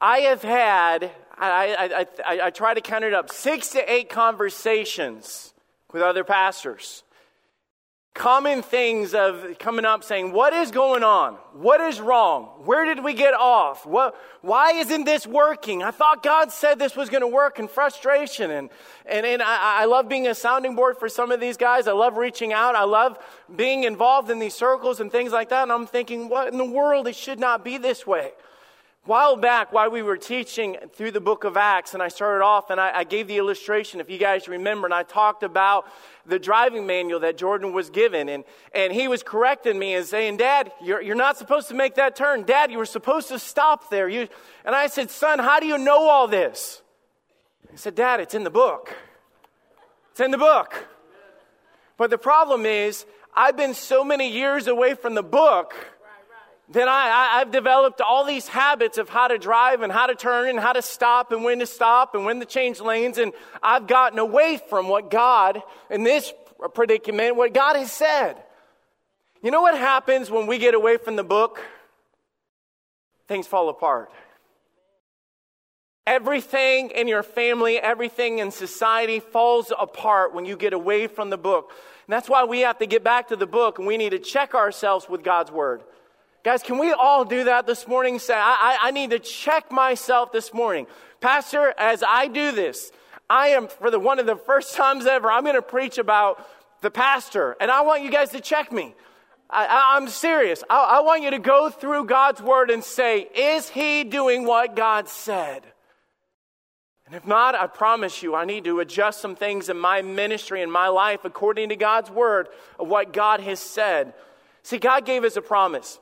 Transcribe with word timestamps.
I 0.00 0.18
have 0.20 0.42
had, 0.42 1.10
I, 1.36 2.06
I, 2.26 2.32
I, 2.34 2.40
I 2.46 2.50
try 2.50 2.74
to 2.74 2.80
count 2.80 3.04
it 3.04 3.14
up, 3.14 3.30
six 3.30 3.70
to 3.70 3.92
eight 3.92 4.10
conversations 4.10 5.54
with 5.92 6.02
other 6.02 6.24
pastors 6.24 7.02
common 8.18 8.62
things 8.62 9.14
of 9.14 9.58
coming 9.60 9.84
up 9.84 10.02
saying, 10.02 10.32
What 10.32 10.52
is 10.52 10.70
going 10.70 11.04
on? 11.04 11.34
What 11.54 11.80
is 11.80 12.00
wrong? 12.00 12.46
Where 12.64 12.84
did 12.84 13.02
we 13.02 13.14
get 13.14 13.32
off? 13.32 13.86
What, 13.86 14.16
why 14.42 14.72
isn't 14.72 15.04
this 15.04 15.26
working? 15.26 15.82
I 15.82 15.92
thought 15.92 16.22
God 16.22 16.50
said 16.50 16.78
this 16.78 16.96
was 16.96 17.08
going 17.08 17.20
to 17.20 17.28
work, 17.28 17.58
and 17.58 17.70
frustration. 17.70 18.50
And, 18.50 18.70
and, 19.06 19.24
and 19.24 19.40
I, 19.40 19.82
I 19.82 19.84
love 19.86 20.08
being 20.08 20.26
a 20.26 20.34
sounding 20.34 20.74
board 20.74 20.98
for 20.98 21.08
some 21.08 21.30
of 21.30 21.40
these 21.40 21.56
guys. 21.56 21.86
I 21.86 21.92
love 21.92 22.16
reaching 22.16 22.52
out. 22.52 22.74
I 22.74 22.84
love 22.84 23.18
being 23.54 23.84
involved 23.84 24.30
in 24.30 24.40
these 24.40 24.54
circles 24.54 25.00
and 25.00 25.10
things 25.12 25.32
like 25.32 25.50
that. 25.50 25.62
And 25.62 25.72
I'm 25.72 25.86
thinking, 25.86 26.28
What 26.28 26.48
in 26.48 26.58
the 26.58 26.64
world? 26.64 27.06
It 27.06 27.16
should 27.16 27.38
not 27.38 27.64
be 27.64 27.78
this 27.78 28.06
way 28.06 28.32
while 29.08 29.36
back, 29.36 29.72
while 29.72 29.90
we 29.90 30.02
were 30.02 30.18
teaching 30.18 30.76
through 30.92 31.10
the 31.10 31.20
book 31.20 31.44
of 31.44 31.56
Acts, 31.56 31.94
and 31.94 32.02
I 32.02 32.08
started 32.08 32.44
off 32.44 32.68
and 32.68 32.78
I, 32.78 32.98
I, 32.98 33.04
gave 33.04 33.26
the 33.26 33.38
illustration, 33.38 34.00
if 34.00 34.10
you 34.10 34.18
guys 34.18 34.46
remember, 34.48 34.86
and 34.86 34.92
I 34.92 35.02
talked 35.02 35.42
about 35.42 35.86
the 36.26 36.38
driving 36.38 36.86
manual 36.86 37.20
that 37.20 37.38
Jordan 37.38 37.72
was 37.72 37.88
given. 37.88 38.28
And, 38.28 38.44
and 38.74 38.92
he 38.92 39.08
was 39.08 39.22
correcting 39.22 39.78
me 39.78 39.94
and 39.94 40.04
saying, 40.04 40.36
Dad, 40.36 40.72
you're, 40.84 41.00
you're 41.00 41.16
not 41.16 41.38
supposed 41.38 41.68
to 41.68 41.74
make 41.74 41.94
that 41.94 42.16
turn. 42.16 42.42
Dad, 42.42 42.70
you 42.70 42.76
were 42.76 42.84
supposed 42.84 43.28
to 43.28 43.38
stop 43.38 43.88
there. 43.88 44.10
You, 44.10 44.28
and 44.66 44.74
I 44.74 44.88
said, 44.88 45.10
Son, 45.10 45.38
how 45.38 45.58
do 45.58 45.64
you 45.64 45.78
know 45.78 46.06
all 46.06 46.28
this? 46.28 46.82
He 47.70 47.78
said, 47.78 47.94
Dad, 47.94 48.20
it's 48.20 48.34
in 48.34 48.44
the 48.44 48.50
book. 48.50 48.94
It's 50.10 50.20
in 50.20 50.32
the 50.32 50.36
book. 50.36 50.86
But 51.96 52.10
the 52.10 52.18
problem 52.18 52.66
is, 52.66 53.06
I've 53.34 53.56
been 53.56 53.72
so 53.72 54.04
many 54.04 54.30
years 54.30 54.66
away 54.66 54.92
from 54.92 55.14
the 55.14 55.22
book 55.22 55.74
then 56.70 56.86
I, 56.86 57.38
have 57.38 57.50
developed 57.50 58.02
all 58.02 58.24
these 58.24 58.46
habits 58.46 58.98
of 58.98 59.08
how 59.08 59.28
to 59.28 59.38
drive 59.38 59.80
and 59.80 59.90
how 59.90 60.06
to 60.06 60.14
turn 60.14 60.50
and 60.50 60.60
how 60.60 60.74
to 60.74 60.82
stop 60.82 61.32
and 61.32 61.42
when 61.42 61.60
to 61.60 61.66
stop 61.66 62.14
and 62.14 62.26
when 62.26 62.40
to 62.40 62.46
change 62.46 62.80
lanes. 62.80 63.16
And 63.16 63.32
I've 63.62 63.86
gotten 63.86 64.18
away 64.18 64.60
from 64.68 64.88
what 64.88 65.10
God, 65.10 65.62
in 65.88 66.02
this 66.02 66.32
predicament, 66.74 67.36
what 67.36 67.54
God 67.54 67.76
has 67.76 67.90
said. 67.90 68.36
You 69.42 69.50
know 69.50 69.62
what 69.62 69.78
happens 69.78 70.30
when 70.30 70.46
we 70.46 70.58
get 70.58 70.74
away 70.74 70.98
from 70.98 71.16
the 71.16 71.24
book? 71.24 71.60
Things 73.28 73.46
fall 73.46 73.70
apart. 73.70 74.10
Everything 76.06 76.90
in 76.90 77.08
your 77.08 77.22
family, 77.22 77.78
everything 77.78 78.40
in 78.40 78.50
society 78.50 79.20
falls 79.20 79.72
apart 79.78 80.34
when 80.34 80.44
you 80.44 80.56
get 80.56 80.74
away 80.74 81.06
from 81.06 81.30
the 81.30 81.38
book. 81.38 81.72
And 82.06 82.12
that's 82.12 82.28
why 82.28 82.44
we 82.44 82.60
have 82.60 82.78
to 82.78 82.86
get 82.86 83.04
back 83.04 83.28
to 83.28 83.36
the 83.36 83.46
book 83.46 83.78
and 83.78 83.86
we 83.86 83.96
need 83.96 84.10
to 84.10 84.18
check 84.18 84.54
ourselves 84.54 85.08
with 85.08 85.22
God's 85.22 85.50
word. 85.50 85.82
Guys, 86.48 86.62
can 86.62 86.78
we 86.78 86.92
all 86.92 87.26
do 87.26 87.44
that 87.44 87.66
this 87.66 87.86
morning? 87.86 88.18
Say, 88.18 88.32
I, 88.32 88.78
I, 88.80 88.88
I 88.88 88.90
need 88.90 89.10
to 89.10 89.18
check 89.18 89.70
myself 89.70 90.32
this 90.32 90.54
morning. 90.54 90.86
Pastor, 91.20 91.74
as 91.76 92.02
I 92.02 92.26
do 92.26 92.52
this, 92.52 92.90
I 93.28 93.48
am, 93.48 93.68
for 93.68 93.90
the 93.90 93.98
one 93.98 94.18
of 94.18 94.24
the 94.24 94.36
first 94.36 94.74
times 94.74 95.04
ever, 95.04 95.30
I'm 95.30 95.42
going 95.42 95.56
to 95.56 95.60
preach 95.60 95.98
about 95.98 96.48
the 96.80 96.90
pastor. 96.90 97.54
And 97.60 97.70
I 97.70 97.82
want 97.82 98.02
you 98.02 98.10
guys 98.10 98.30
to 98.30 98.40
check 98.40 98.72
me. 98.72 98.94
I, 99.50 99.98
am 99.98 100.08
serious. 100.08 100.64
I, 100.70 100.84
I 100.84 101.00
want 101.00 101.22
you 101.22 101.32
to 101.32 101.38
go 101.38 101.68
through 101.68 102.06
God's 102.06 102.40
word 102.40 102.70
and 102.70 102.82
say, 102.82 103.28
is 103.36 103.68
he 103.68 104.02
doing 104.04 104.46
what 104.46 104.74
God 104.74 105.06
said? 105.06 105.64
And 107.04 107.14
if 107.14 107.26
not, 107.26 107.56
I 107.56 107.66
promise 107.66 108.22
you, 108.22 108.34
I 108.34 108.46
need 108.46 108.64
to 108.64 108.80
adjust 108.80 109.20
some 109.20 109.36
things 109.36 109.68
in 109.68 109.78
my 109.78 110.00
ministry 110.00 110.62
and 110.62 110.72
my 110.72 110.88
life 110.88 111.26
according 111.26 111.68
to 111.68 111.76
God's 111.76 112.10
word 112.10 112.48
of 112.78 112.88
what 112.88 113.12
God 113.12 113.40
has 113.40 113.60
said. 113.60 114.14
See, 114.62 114.78
God 114.78 115.04
gave 115.04 115.24
us 115.24 115.36
a 115.36 115.42
promise 115.42 116.00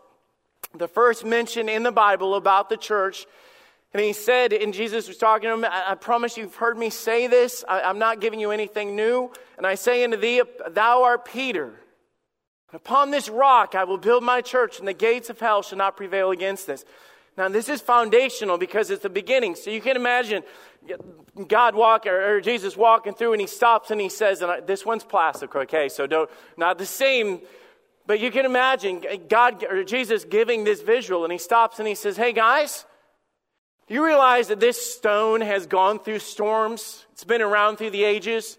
the 0.74 0.88
first 0.88 1.24
mention 1.24 1.68
in 1.68 1.82
the 1.82 1.92
Bible 1.92 2.34
about 2.34 2.68
the 2.68 2.76
church. 2.76 3.26
And 3.92 4.02
he 4.02 4.12
said, 4.12 4.52
and 4.52 4.74
Jesus 4.74 5.08
was 5.08 5.16
talking 5.16 5.48
to 5.48 5.54
him, 5.54 5.64
I, 5.64 5.92
I 5.92 5.94
promise 5.94 6.36
you've 6.36 6.56
heard 6.56 6.76
me 6.76 6.90
say 6.90 7.26
this. 7.28 7.64
I, 7.68 7.82
I'm 7.82 7.98
not 7.98 8.20
giving 8.20 8.40
you 8.40 8.50
anything 8.50 8.94
new. 8.94 9.30
And 9.56 9.66
I 9.66 9.74
say 9.74 10.04
unto 10.04 10.16
thee, 10.16 10.42
Thou 10.68 11.02
art 11.02 11.24
Peter. 11.24 11.80
Upon 12.72 13.10
this 13.10 13.28
rock 13.28 13.74
I 13.74 13.84
will 13.84 13.98
build 13.98 14.22
my 14.22 14.40
church, 14.40 14.78
and 14.78 14.86
the 14.86 14.92
gates 14.92 15.30
of 15.30 15.40
hell 15.40 15.62
shall 15.62 15.78
not 15.78 15.96
prevail 15.96 16.30
against 16.30 16.66
this. 16.66 16.84
Now, 17.38 17.48
this 17.48 17.68
is 17.68 17.80
foundational 17.80 18.58
because 18.58 18.90
it's 18.90 19.02
the 19.02 19.10
beginning. 19.10 19.54
So 19.56 19.70
you 19.70 19.80
can 19.80 19.96
imagine 19.96 20.42
God 21.48 21.74
walking, 21.74 22.12
or, 22.12 22.40
Jesus 22.40 22.76
walking 22.76 23.14
through, 23.14 23.32
and 23.32 23.40
he 23.40 23.46
stops 23.46 23.90
and 23.90 24.00
he 24.00 24.08
says, 24.08 24.40
and 24.40 24.50
I, 24.50 24.60
this 24.60 24.86
one's 24.86 25.04
plastic, 25.04 25.54
okay? 25.54 25.88
So 25.88 26.06
don't, 26.06 26.30
not 26.56 26.78
the 26.78 26.86
same 26.86 27.40
but 28.06 28.20
you 28.20 28.30
can 28.30 28.44
imagine 28.44 29.02
God 29.28 29.64
or 29.64 29.84
Jesus 29.84 30.24
giving 30.24 30.64
this 30.64 30.82
visual, 30.82 31.24
and 31.24 31.32
he 31.32 31.38
stops 31.38 31.78
and 31.78 31.88
he 31.88 31.94
says, 31.94 32.16
Hey 32.16 32.32
guys, 32.32 32.84
do 33.86 33.94
you 33.94 34.04
realize 34.04 34.48
that 34.48 34.60
this 34.60 34.94
stone 34.94 35.40
has 35.40 35.66
gone 35.66 35.98
through 35.98 36.18
storms? 36.18 37.06
It's 37.12 37.24
been 37.24 37.42
around 37.42 37.76
through 37.76 37.90
the 37.90 38.04
ages. 38.04 38.58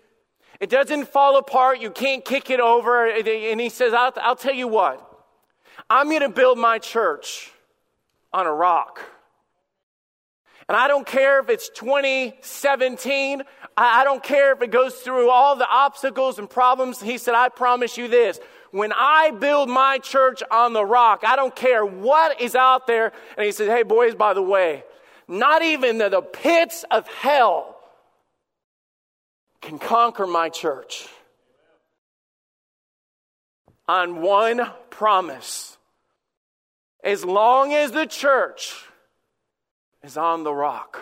It 0.60 0.70
doesn't 0.70 1.10
fall 1.10 1.38
apart. 1.38 1.82
You 1.82 1.92
can't 1.92 2.24
kick 2.24 2.50
it 2.50 2.60
over. 2.60 3.08
And 3.08 3.60
he 3.60 3.70
says, 3.70 3.94
I'll, 3.94 4.14
I'll 4.18 4.36
tell 4.36 4.56
you 4.56 4.68
what, 4.68 5.04
I'm 5.90 6.10
going 6.10 6.22
to 6.22 6.30
build 6.30 6.58
my 6.58 6.80
church 6.80 7.52
on 8.34 8.46
a 8.46 8.54
rock. 8.54 9.02
And 10.70 10.76
I 10.76 10.88
don't 10.88 11.08
care 11.08 11.40
if 11.40 11.50
it's 11.50 11.70
2017. 11.70 13.44
I 13.78 14.04
don't 14.04 14.24
care 14.24 14.52
if 14.54 14.62
it 14.62 14.72
goes 14.72 14.96
through 14.96 15.30
all 15.30 15.56
the 15.56 15.68
obstacles 15.70 16.40
and 16.40 16.50
problems. 16.50 17.02
He 17.02 17.18
said, 17.18 17.36
I 17.36 17.50
promise 17.50 17.98
you 17.98 18.08
this 18.08 18.40
when 18.72 18.92
I 18.94 19.32
build 19.32 19.70
my 19.70 20.00
church 20.00 20.44
on 20.52 20.74
the 20.74 20.86
rock, 20.86 21.24
I 21.26 21.36
don't 21.36 21.56
care 21.56 21.86
what 21.86 22.42
is 22.42 22.56
out 22.56 22.88
there. 22.88 23.12
And 23.38 23.46
he 23.46 23.52
says, 23.52 23.68
Hey, 23.68 23.84
boys, 23.84 24.16
by 24.16 24.34
the 24.34 24.42
way, 24.42 24.84
not 25.28 25.62
even 25.62 25.98
the, 25.98 26.10
the 26.10 26.22
pits 26.22 26.86
of 26.92 27.08
hell 27.08 27.78
can 29.62 29.80
conquer 29.80 30.28
my 30.28 30.50
church. 30.50 31.08
On 33.88 34.22
one 34.22 34.70
promise 34.90 35.78
as 37.04 37.24
long 37.24 37.74
as 37.74 37.92
the 37.92 38.06
church 38.06 38.74
is 40.04 40.18
on 40.18 40.44
the 40.44 40.54
rock. 40.54 41.02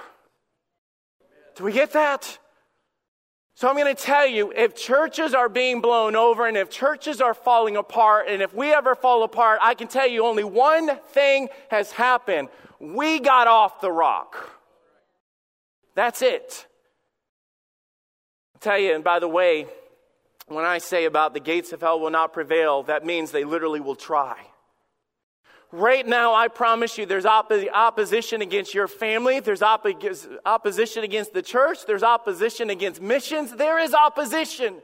Do 1.55 1.63
we 1.63 1.71
get 1.71 1.93
that? 1.93 2.37
So 3.55 3.69
I'm 3.69 3.75
going 3.75 3.95
to 3.95 4.01
tell 4.01 4.27
you 4.27 4.51
if 4.53 4.75
churches 4.75 5.33
are 5.33 5.47
being 5.47 5.79
blown 5.79 6.17
over 6.17 6.45
and 6.45 6.57
if 6.57 6.69
churches 6.69 7.21
are 7.21 7.33
falling 7.33 7.77
apart 7.77 8.27
and 8.27 8.41
if 8.41 8.53
we 8.53 8.73
ever 8.73 8.95
fall 8.95 9.23
apart, 9.23 9.59
I 9.61 9.75
can 9.75 9.88
tell 9.88 10.07
you 10.07 10.25
only 10.25 10.43
one 10.43 10.97
thing 11.11 11.47
has 11.69 11.93
happened. 11.93 12.49
We 12.81 13.19
got 13.21 13.47
off 13.47 13.79
the 13.79 13.93
rock. 13.93 14.59
That's 15.95 16.21
it. 16.21 16.67
I'll 18.55 18.59
tell 18.59 18.77
you, 18.77 18.93
and 18.93 19.05
by 19.05 19.19
the 19.19 19.29
way, 19.29 19.67
when 20.47 20.66
I 20.66 20.79
say 20.79 21.05
about 21.05 21.33
the 21.33 21.39
gates 21.39 21.72
of 21.72 21.79
hell 21.79 22.01
will 22.01 22.09
not 22.09 22.33
prevail, 22.33 22.83
that 22.83 23.05
means 23.05 23.31
they 23.31 23.45
literally 23.45 23.79
will 23.79 23.95
try. 23.95 24.35
Right 25.75 26.07
now, 26.07 26.33
I 26.33 26.47
promise 26.47 26.97
you, 26.97 27.05
there's 27.05 27.25
opposition 27.25 28.41
against 28.41 28.73
your 28.73 28.87
family. 28.87 29.41
There's 29.41 29.61
opposition 29.61 31.03
against 31.03 31.33
the 31.33 31.41
church. 31.41 31.85
There's 31.85 32.01
opposition 32.01 32.69
against 32.69 33.01
missions. 33.01 33.51
There 33.51 33.77
is 33.77 33.93
opposition. 33.93 34.75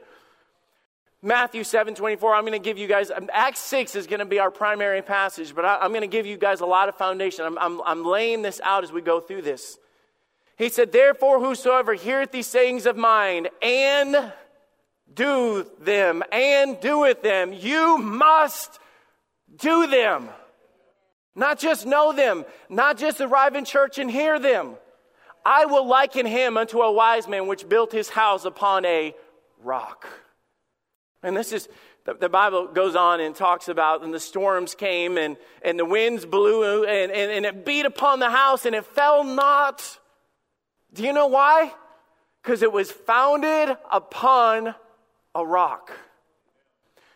Matthew 1.22 1.64
7 1.64 1.94
24, 1.94 2.34
I'm 2.34 2.42
going 2.42 2.52
to 2.52 2.58
give 2.58 2.76
you 2.76 2.88
guys, 2.88 3.10
um, 3.10 3.30
Acts 3.32 3.60
6 3.60 3.96
is 3.96 4.06
going 4.06 4.18
to 4.18 4.26
be 4.26 4.38
our 4.38 4.50
primary 4.50 5.00
passage, 5.00 5.54
but 5.54 5.64
I, 5.64 5.82
am 5.82 5.92
going 5.92 6.02
to 6.02 6.06
give 6.08 6.26
you 6.26 6.36
guys 6.36 6.60
a 6.60 6.66
lot 6.66 6.90
of 6.90 6.96
foundation. 6.96 7.46
I'm, 7.46 7.56
I'm, 7.58 7.80
I'm 7.86 8.04
laying 8.04 8.42
this 8.42 8.60
out 8.62 8.84
as 8.84 8.92
we 8.92 9.00
go 9.00 9.18
through 9.18 9.42
this. 9.42 9.78
He 10.58 10.68
said, 10.68 10.92
Therefore, 10.92 11.40
whosoever 11.40 11.94
heareth 11.94 12.32
these 12.32 12.48
sayings 12.48 12.84
of 12.84 12.98
mine 12.98 13.48
and 13.62 14.30
do 15.14 15.64
them 15.80 16.22
and 16.30 16.78
doeth 16.80 17.22
them, 17.22 17.54
you 17.54 17.96
must 17.96 18.78
do 19.58 19.86
them. 19.86 20.28
Not 21.34 21.58
just 21.58 21.86
know 21.86 22.12
them, 22.12 22.44
not 22.68 22.98
just 22.98 23.20
arrive 23.20 23.54
in 23.54 23.64
church 23.64 23.98
and 23.98 24.10
hear 24.10 24.38
them. 24.38 24.74
I 25.44 25.64
will 25.64 25.86
liken 25.86 26.26
him 26.26 26.56
unto 26.56 26.80
a 26.80 26.92
wise 26.92 27.26
man 27.26 27.46
which 27.46 27.68
built 27.68 27.90
his 27.90 28.10
house 28.10 28.44
upon 28.44 28.84
a 28.84 29.14
rock. 29.62 30.06
And 31.22 31.36
this 31.36 31.52
is, 31.52 31.68
the, 32.04 32.14
the 32.14 32.28
Bible 32.28 32.68
goes 32.68 32.94
on 32.94 33.20
and 33.20 33.34
talks 33.34 33.68
about, 33.68 34.04
and 34.04 34.12
the 34.12 34.20
storms 34.20 34.74
came, 34.74 35.16
and, 35.16 35.36
and 35.62 35.78
the 35.78 35.84
winds 35.84 36.26
blew, 36.26 36.84
and, 36.84 37.10
and, 37.10 37.30
and 37.30 37.46
it 37.46 37.64
beat 37.64 37.86
upon 37.86 38.18
the 38.18 38.30
house, 38.30 38.66
and 38.66 38.74
it 38.74 38.84
fell 38.84 39.24
not. 39.24 39.98
Do 40.92 41.02
you 41.02 41.12
know 41.12 41.28
why? 41.28 41.72
Because 42.42 42.62
it 42.62 42.72
was 42.72 42.90
founded 42.90 43.76
upon 43.90 44.74
a 45.34 45.46
rock. 45.46 45.92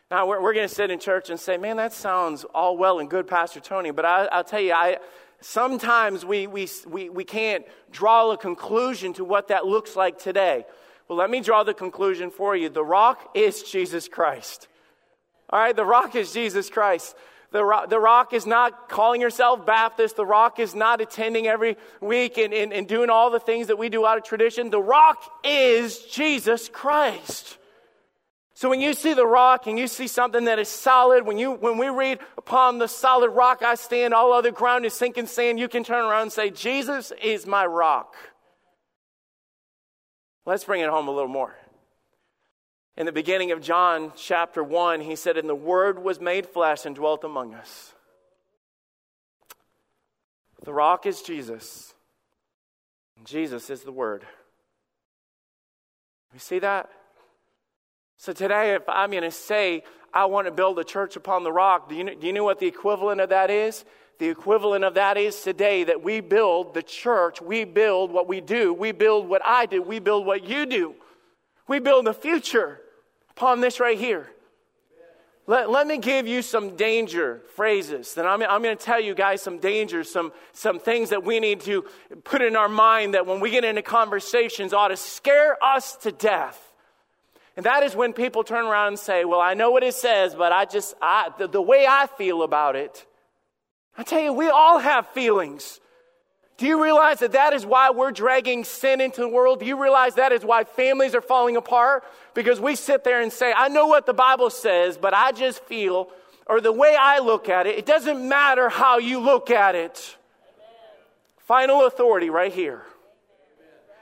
Now, 0.08 0.28
we're, 0.28 0.40
we're 0.40 0.54
going 0.54 0.68
to 0.68 0.72
sit 0.74 0.92
in 0.92 1.00
church 1.00 1.30
and 1.30 1.40
say, 1.40 1.56
man, 1.56 1.78
that 1.78 1.92
sounds 1.92 2.44
all 2.54 2.76
well 2.76 3.00
and 3.00 3.10
good, 3.10 3.26
Pastor 3.26 3.58
Tony, 3.58 3.90
but 3.90 4.04
I, 4.04 4.36
will 4.36 4.44
tell 4.44 4.60
you, 4.60 4.72
I, 4.72 4.98
sometimes 5.40 6.24
we, 6.24 6.46
we, 6.46 6.68
we, 6.86 7.08
we 7.08 7.24
can't 7.24 7.64
draw 7.90 8.30
a 8.30 8.36
conclusion 8.36 9.14
to 9.14 9.24
what 9.24 9.48
that 9.48 9.66
looks 9.66 9.96
like 9.96 10.18
today. 10.18 10.64
Well, 11.08 11.18
let 11.18 11.28
me 11.28 11.40
draw 11.40 11.64
the 11.64 11.74
conclusion 11.74 12.30
for 12.30 12.54
you. 12.54 12.68
The 12.68 12.84
rock 12.84 13.32
is 13.34 13.64
Jesus 13.64 14.06
Christ. 14.06 14.68
All 15.50 15.58
right, 15.58 15.74
the 15.74 15.84
rock 15.84 16.14
is 16.14 16.32
Jesus 16.32 16.70
Christ. 16.70 17.16
The 17.50 17.64
rock, 17.64 17.90
the 17.90 17.98
rock 17.98 18.32
is 18.32 18.46
not 18.46 18.88
calling 18.88 19.20
yourself 19.20 19.66
Baptist. 19.66 20.14
The 20.14 20.26
rock 20.26 20.60
is 20.60 20.74
not 20.74 21.00
attending 21.00 21.48
every 21.48 21.76
week 22.00 22.38
and, 22.38 22.54
and, 22.54 22.72
and 22.72 22.86
doing 22.86 23.10
all 23.10 23.30
the 23.30 23.40
things 23.40 23.68
that 23.68 23.78
we 23.78 23.88
do 23.88 24.06
out 24.06 24.18
of 24.18 24.24
tradition. 24.24 24.70
The 24.70 24.80
rock 24.80 25.18
is 25.42 25.98
Jesus 25.98 26.68
Christ. 26.68 27.58
So 28.56 28.70
when 28.70 28.80
you 28.80 28.94
see 28.94 29.12
the 29.12 29.26
rock 29.26 29.66
and 29.66 29.78
you 29.78 29.86
see 29.86 30.06
something 30.06 30.46
that 30.46 30.58
is 30.58 30.70
solid, 30.70 31.26
when, 31.26 31.36
you, 31.36 31.52
when 31.52 31.76
we 31.76 31.90
read, 31.90 32.20
upon 32.38 32.78
the 32.78 32.88
solid 32.88 33.28
rock 33.28 33.62
I 33.62 33.74
stand, 33.74 34.14
all 34.14 34.32
other 34.32 34.50
ground 34.50 34.86
is 34.86 34.94
sinking 34.94 35.26
sand, 35.26 35.58
you 35.58 35.68
can 35.68 35.84
turn 35.84 36.06
around 36.06 36.22
and 36.22 36.32
say, 36.32 36.48
Jesus 36.48 37.12
is 37.22 37.46
my 37.46 37.66
rock. 37.66 38.16
Let's 40.46 40.64
bring 40.64 40.80
it 40.80 40.88
home 40.88 41.06
a 41.06 41.10
little 41.10 41.28
more. 41.28 41.54
In 42.96 43.04
the 43.04 43.12
beginning 43.12 43.52
of 43.52 43.60
John 43.60 44.10
chapter 44.16 44.64
1, 44.64 45.02
he 45.02 45.16
said, 45.16 45.36
And 45.36 45.50
the 45.50 45.54
Word 45.54 46.02
was 46.02 46.18
made 46.18 46.46
flesh 46.46 46.86
and 46.86 46.96
dwelt 46.96 47.24
among 47.24 47.52
us. 47.52 47.92
The 50.64 50.72
rock 50.72 51.04
is 51.04 51.20
Jesus. 51.20 51.92
Jesus 53.22 53.68
is 53.68 53.82
the 53.82 53.92
Word. 53.92 54.24
We 56.32 56.38
see 56.38 56.58
that? 56.60 56.88
So 58.16 58.32
today, 58.32 58.74
if 58.74 58.88
I'm 58.88 59.10
going 59.10 59.22
to 59.22 59.30
say, 59.30 59.82
I 60.12 60.24
want 60.24 60.46
to 60.46 60.50
build 60.50 60.78
a 60.78 60.84
church 60.84 61.16
upon 61.16 61.44
the 61.44 61.52
rock, 61.52 61.88
do 61.88 61.94
you, 61.94 62.04
know, 62.04 62.14
do 62.14 62.26
you 62.26 62.32
know 62.32 62.44
what 62.44 62.58
the 62.58 62.66
equivalent 62.66 63.20
of 63.20 63.28
that 63.28 63.50
is? 63.50 63.84
The 64.18 64.28
equivalent 64.28 64.84
of 64.84 64.94
that 64.94 65.18
is 65.18 65.42
today 65.42 65.84
that 65.84 66.02
we 66.02 66.20
build 66.20 66.72
the 66.72 66.82
church, 66.82 67.42
we 67.42 67.64
build 67.64 68.10
what 68.10 68.26
we 68.26 68.40
do, 68.40 68.72
we 68.72 68.92
build 68.92 69.28
what 69.28 69.42
I 69.44 69.66
do, 69.66 69.82
we 69.82 69.98
build 69.98 70.24
what 70.24 70.44
you 70.44 70.64
do. 70.64 70.94
We 71.68 71.80
build 71.80 72.06
the 72.06 72.14
future 72.14 72.80
upon 73.30 73.60
this 73.60 73.78
right 73.78 73.98
here. 73.98 74.30
Let, 75.48 75.70
let 75.70 75.86
me 75.86 75.98
give 75.98 76.26
you 76.26 76.42
some 76.42 76.76
danger 76.76 77.42
phrases. 77.54 78.14
Then 78.14 78.26
I'm, 78.26 78.42
I'm 78.42 78.62
going 78.62 78.76
to 78.76 78.82
tell 78.82 79.00
you 79.00 79.14
guys 79.14 79.42
some 79.42 79.58
dangers, 79.58 80.10
some, 80.10 80.32
some 80.52 80.80
things 80.80 81.10
that 81.10 81.22
we 81.22 81.38
need 81.38 81.60
to 81.62 81.84
put 82.24 82.42
in 82.42 82.56
our 82.56 82.68
mind 82.68 83.14
that 83.14 83.26
when 83.26 83.38
we 83.38 83.50
get 83.50 83.64
into 83.64 83.82
conversations 83.82 84.72
ought 84.72 84.88
to 84.88 84.96
scare 84.96 85.62
us 85.62 85.96
to 85.98 86.10
death. 86.10 86.65
And 87.56 87.64
that 87.64 87.82
is 87.82 87.96
when 87.96 88.12
people 88.12 88.44
turn 88.44 88.66
around 88.66 88.88
and 88.88 88.98
say, 88.98 89.24
Well, 89.24 89.40
I 89.40 89.54
know 89.54 89.70
what 89.70 89.82
it 89.82 89.94
says, 89.94 90.34
but 90.34 90.52
I 90.52 90.66
just, 90.66 90.94
I, 91.00 91.30
the, 91.38 91.48
the 91.48 91.62
way 91.62 91.86
I 91.88 92.06
feel 92.18 92.42
about 92.42 92.76
it. 92.76 93.06
I 93.96 94.02
tell 94.02 94.20
you, 94.20 94.32
we 94.32 94.48
all 94.48 94.78
have 94.78 95.08
feelings. 95.08 95.80
Do 96.58 96.66
you 96.66 96.82
realize 96.82 97.18
that 97.18 97.32
that 97.32 97.52
is 97.52 97.66
why 97.66 97.90
we're 97.90 98.12
dragging 98.12 98.64
sin 98.64 99.00
into 99.00 99.20
the 99.20 99.28
world? 99.28 99.60
Do 99.60 99.66
you 99.66 99.80
realize 99.80 100.14
that 100.14 100.32
is 100.32 100.42
why 100.42 100.64
families 100.64 101.14
are 101.14 101.20
falling 101.20 101.56
apart? 101.56 102.04
Because 102.32 102.60
we 102.60 102.76
sit 102.76 103.04
there 103.04 103.20
and 103.20 103.30
say, 103.30 103.52
I 103.54 103.68
know 103.68 103.86
what 103.86 104.06
the 104.06 104.14
Bible 104.14 104.48
says, 104.48 104.96
but 104.96 105.12
I 105.12 105.32
just 105.32 105.62
feel, 105.64 106.08
or 106.46 106.62
the 106.62 106.72
way 106.72 106.96
I 106.98 107.18
look 107.18 107.50
at 107.50 107.66
it, 107.66 107.78
it 107.78 107.84
doesn't 107.84 108.26
matter 108.26 108.70
how 108.70 108.98
you 108.98 109.20
look 109.20 109.50
at 109.50 109.74
it. 109.74 110.16
Final 111.40 111.86
authority 111.86 112.30
right 112.30 112.52
here. 112.52 112.82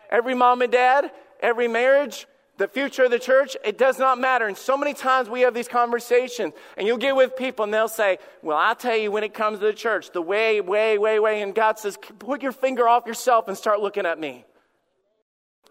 Every 0.09 0.35
mom 0.35 0.63
and 0.63 0.71
dad, 0.71 1.11
every 1.41 1.67
marriage, 1.67 2.27
the 2.57 2.69
future 2.69 3.05
of 3.05 3.11
the 3.11 3.19
church, 3.19 3.57
it 3.65 3.79
does 3.79 3.99
not 3.99 4.19
matter. 4.19 4.47
And 4.47 4.57
so 4.57 4.77
many 4.77 4.95
times 4.95 5.29
we 5.29 5.41
have 5.41 5.55
these 5.55 5.67
conversations, 5.67 6.55
and 6.77 6.87
you'll 6.87 6.99
get 6.99 7.17
with 7.17 7.37
people 7.37 7.65
and 7.65 7.75
they'll 7.75 7.89
say, 7.89 8.19
Well, 8.43 8.57
I'll 8.57 8.77
tell 8.77 8.97
you 8.97 9.11
when 9.11 9.25
it 9.25 9.35
comes 9.35 9.59
to 9.59 9.67
the 9.67 9.73
church, 9.73 10.13
the 10.13 10.23
way, 10.23 10.61
way, 10.61 10.97
way, 10.99 11.19
way. 11.19 11.43
And 11.43 11.55
God 11.55 11.79
says, 11.79 11.99
Put 12.19 12.43
your 12.43 12.53
finger 12.53 12.89
off 12.89 13.07
yourself 13.07 13.49
and 13.49 13.57
start 13.57 13.81
looking 13.81 14.07
at 14.07 14.21
me. 14.21 14.45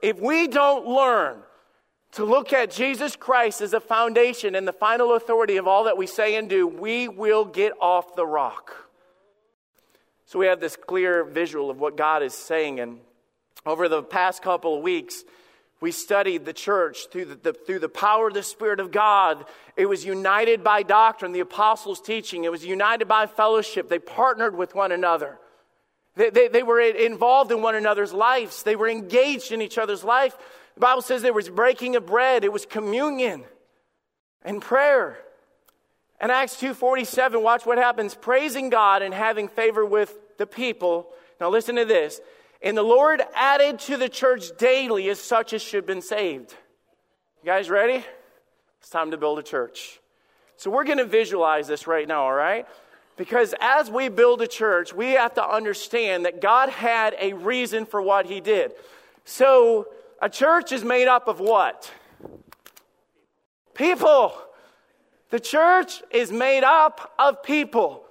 If 0.02 0.20
we 0.20 0.48
don't 0.48 0.86
learn 0.86 1.38
to 2.14 2.26
look 2.26 2.52
at 2.52 2.70
Jesus 2.70 3.16
Christ 3.16 3.62
as 3.62 3.74
a 3.74 3.80
foundation 3.80 4.54
and 4.54 4.68
the 4.68 4.74
final 4.74 5.16
authority 5.16 5.58
of 5.58 5.68
all 5.68 5.86
that 5.86 5.98
we 5.98 6.06
say 6.06 6.36
and 6.36 6.50
do, 6.50 6.68
we 6.68 7.08
will 7.08 7.46
get 7.46 7.72
off 7.80 8.16
the 8.16 8.26
rock. 8.26 8.90
So 10.26 10.38
we 10.40 10.48
have 10.48 10.60
this 10.60 10.76
clear 10.76 11.24
visual 11.24 11.70
of 11.70 11.80
what 11.80 11.96
God 11.96 12.22
is 12.24 12.34
saying. 12.34 12.80
And 12.80 13.00
over 13.66 13.88
the 13.88 14.04
past 14.04 14.42
couple 14.42 14.78
of 14.78 14.84
weeks, 14.84 15.24
we 15.84 15.92
studied 15.92 16.46
the 16.46 16.54
church 16.54 17.10
through 17.12 17.26
the, 17.26 17.36
the, 17.36 17.52
through 17.52 17.80
the 17.80 17.90
power 17.90 18.30
of 18.30 18.34
the 18.34 18.42
Spirit 18.42 18.80
of 18.80 18.90
God. 18.90 19.44
It 19.76 19.86
was 19.86 20.06
united 20.06 20.64
by 20.64 20.82
doctrine, 20.82 21.34
the 21.34 21.42
apostles' 21.42 22.00
teaching. 22.00 22.46
It 22.46 22.52
was 22.54 22.66
united 22.66 23.10
by 23.10 23.28
fellowship. 23.28 23.90
They 23.90 24.00
partnered 24.00 24.56
with 24.56 24.76
one 24.76 24.94
another. 24.94 25.40
They, 26.16 26.30
they, 26.30 26.48
they 26.48 26.64
were 26.64 26.80
involved 26.80 27.52
in 27.52 27.62
one 27.62 27.76
another's 27.76 28.14
lives. 28.14 28.64
They 28.64 28.78
were 28.78 28.88
engaged 28.88 29.52
in 29.52 29.62
each 29.62 29.78
other's 29.78 30.06
life. 30.06 30.38
The 30.76 30.80
Bible 30.80 31.02
says 31.02 31.22
there 31.22 31.34
was 31.34 31.50
breaking 31.50 31.98
of 31.98 32.06
bread. 32.06 32.46
It 32.46 32.54
was 32.54 32.66
communion 32.66 33.44
and 34.42 34.62
prayer. 34.62 35.18
And 36.18 36.32
Acts 36.32 36.56
2.47, 36.56 37.42
watch 37.42 37.66
what 37.66 37.78
happens. 37.78 38.16
Praising 38.16 38.70
God 38.70 39.02
and 39.02 39.14
having 39.14 39.50
favor 39.50 39.86
with 39.86 40.16
the 40.38 40.48
people. 40.48 41.10
Now 41.42 41.50
listen 41.50 41.76
to 41.76 41.84
this. 41.84 42.22
And 42.64 42.78
the 42.78 42.84
Lord 42.84 43.22
added 43.36 43.80
to 43.80 43.98
the 43.98 44.08
church 44.08 44.46
daily 44.58 45.10
as 45.10 45.20
such 45.20 45.52
as 45.52 45.62
should 45.62 45.80
have 45.80 45.86
been 45.86 46.02
saved. 46.02 46.56
You 47.44 47.48
guys 47.48 47.70
ready? 47.70 48.06
It's 48.80 48.90
time 48.90 49.12
to 49.12 49.18
build 49.18 49.38
a 49.38 49.44
church. 49.44 50.00
So 50.56 50.72
we're 50.72 50.86
going 50.86 50.98
to 50.98 51.06
visualize 51.06 51.68
this 51.68 51.88
right 51.88 52.08
now, 52.08 52.24
all 52.24 52.34
right? 52.34 52.66
Because 53.18 53.54
as 53.60 53.92
we 53.92 54.08
build 54.08 54.42
a 54.42 54.48
church, 54.48 54.94
we 54.94 55.12
have 55.12 55.34
to 55.34 55.46
understand 55.46 56.26
that 56.26 56.42
God 56.42 56.70
had 56.70 57.16
a 57.20 57.34
reason 57.34 57.86
for 57.86 58.02
what 58.02 58.28
He 58.28 58.40
did. 58.40 58.72
So 59.26 59.88
a 60.22 60.30
church 60.30 60.72
is 60.72 60.86
made 60.86 61.10
up 61.10 61.28
of 61.28 61.42
what? 61.42 61.92
People. 63.74 64.34
The 65.32 65.40
church 65.40 66.02
is 66.12 66.32
made 66.32 66.64
up 66.64 67.14
of 67.20 67.44
people. 67.44 68.03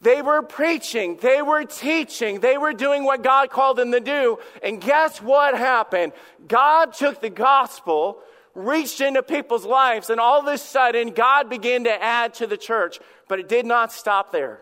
They 0.00 0.22
were 0.22 0.42
preaching, 0.42 1.18
they 1.20 1.42
were 1.42 1.64
teaching, 1.64 2.38
they 2.38 2.56
were 2.56 2.72
doing 2.72 3.02
what 3.02 3.24
God 3.24 3.50
called 3.50 3.78
them 3.78 3.90
to 3.90 4.00
do. 4.00 4.38
And 4.62 4.80
guess 4.80 5.20
what 5.20 5.58
happened? 5.58 6.12
God 6.46 6.92
took 6.92 7.20
the 7.20 7.30
gospel, 7.30 8.20
reached 8.54 9.00
into 9.00 9.24
people's 9.24 9.64
lives, 9.64 10.08
and 10.08 10.20
all 10.20 10.40
of 10.40 10.46
a 10.46 10.56
sudden, 10.56 11.10
God 11.10 11.50
began 11.50 11.84
to 11.84 12.02
add 12.02 12.34
to 12.34 12.46
the 12.46 12.56
church. 12.56 13.00
But 13.26 13.40
it 13.40 13.48
did 13.48 13.66
not 13.66 13.92
stop 13.92 14.30
there. 14.30 14.60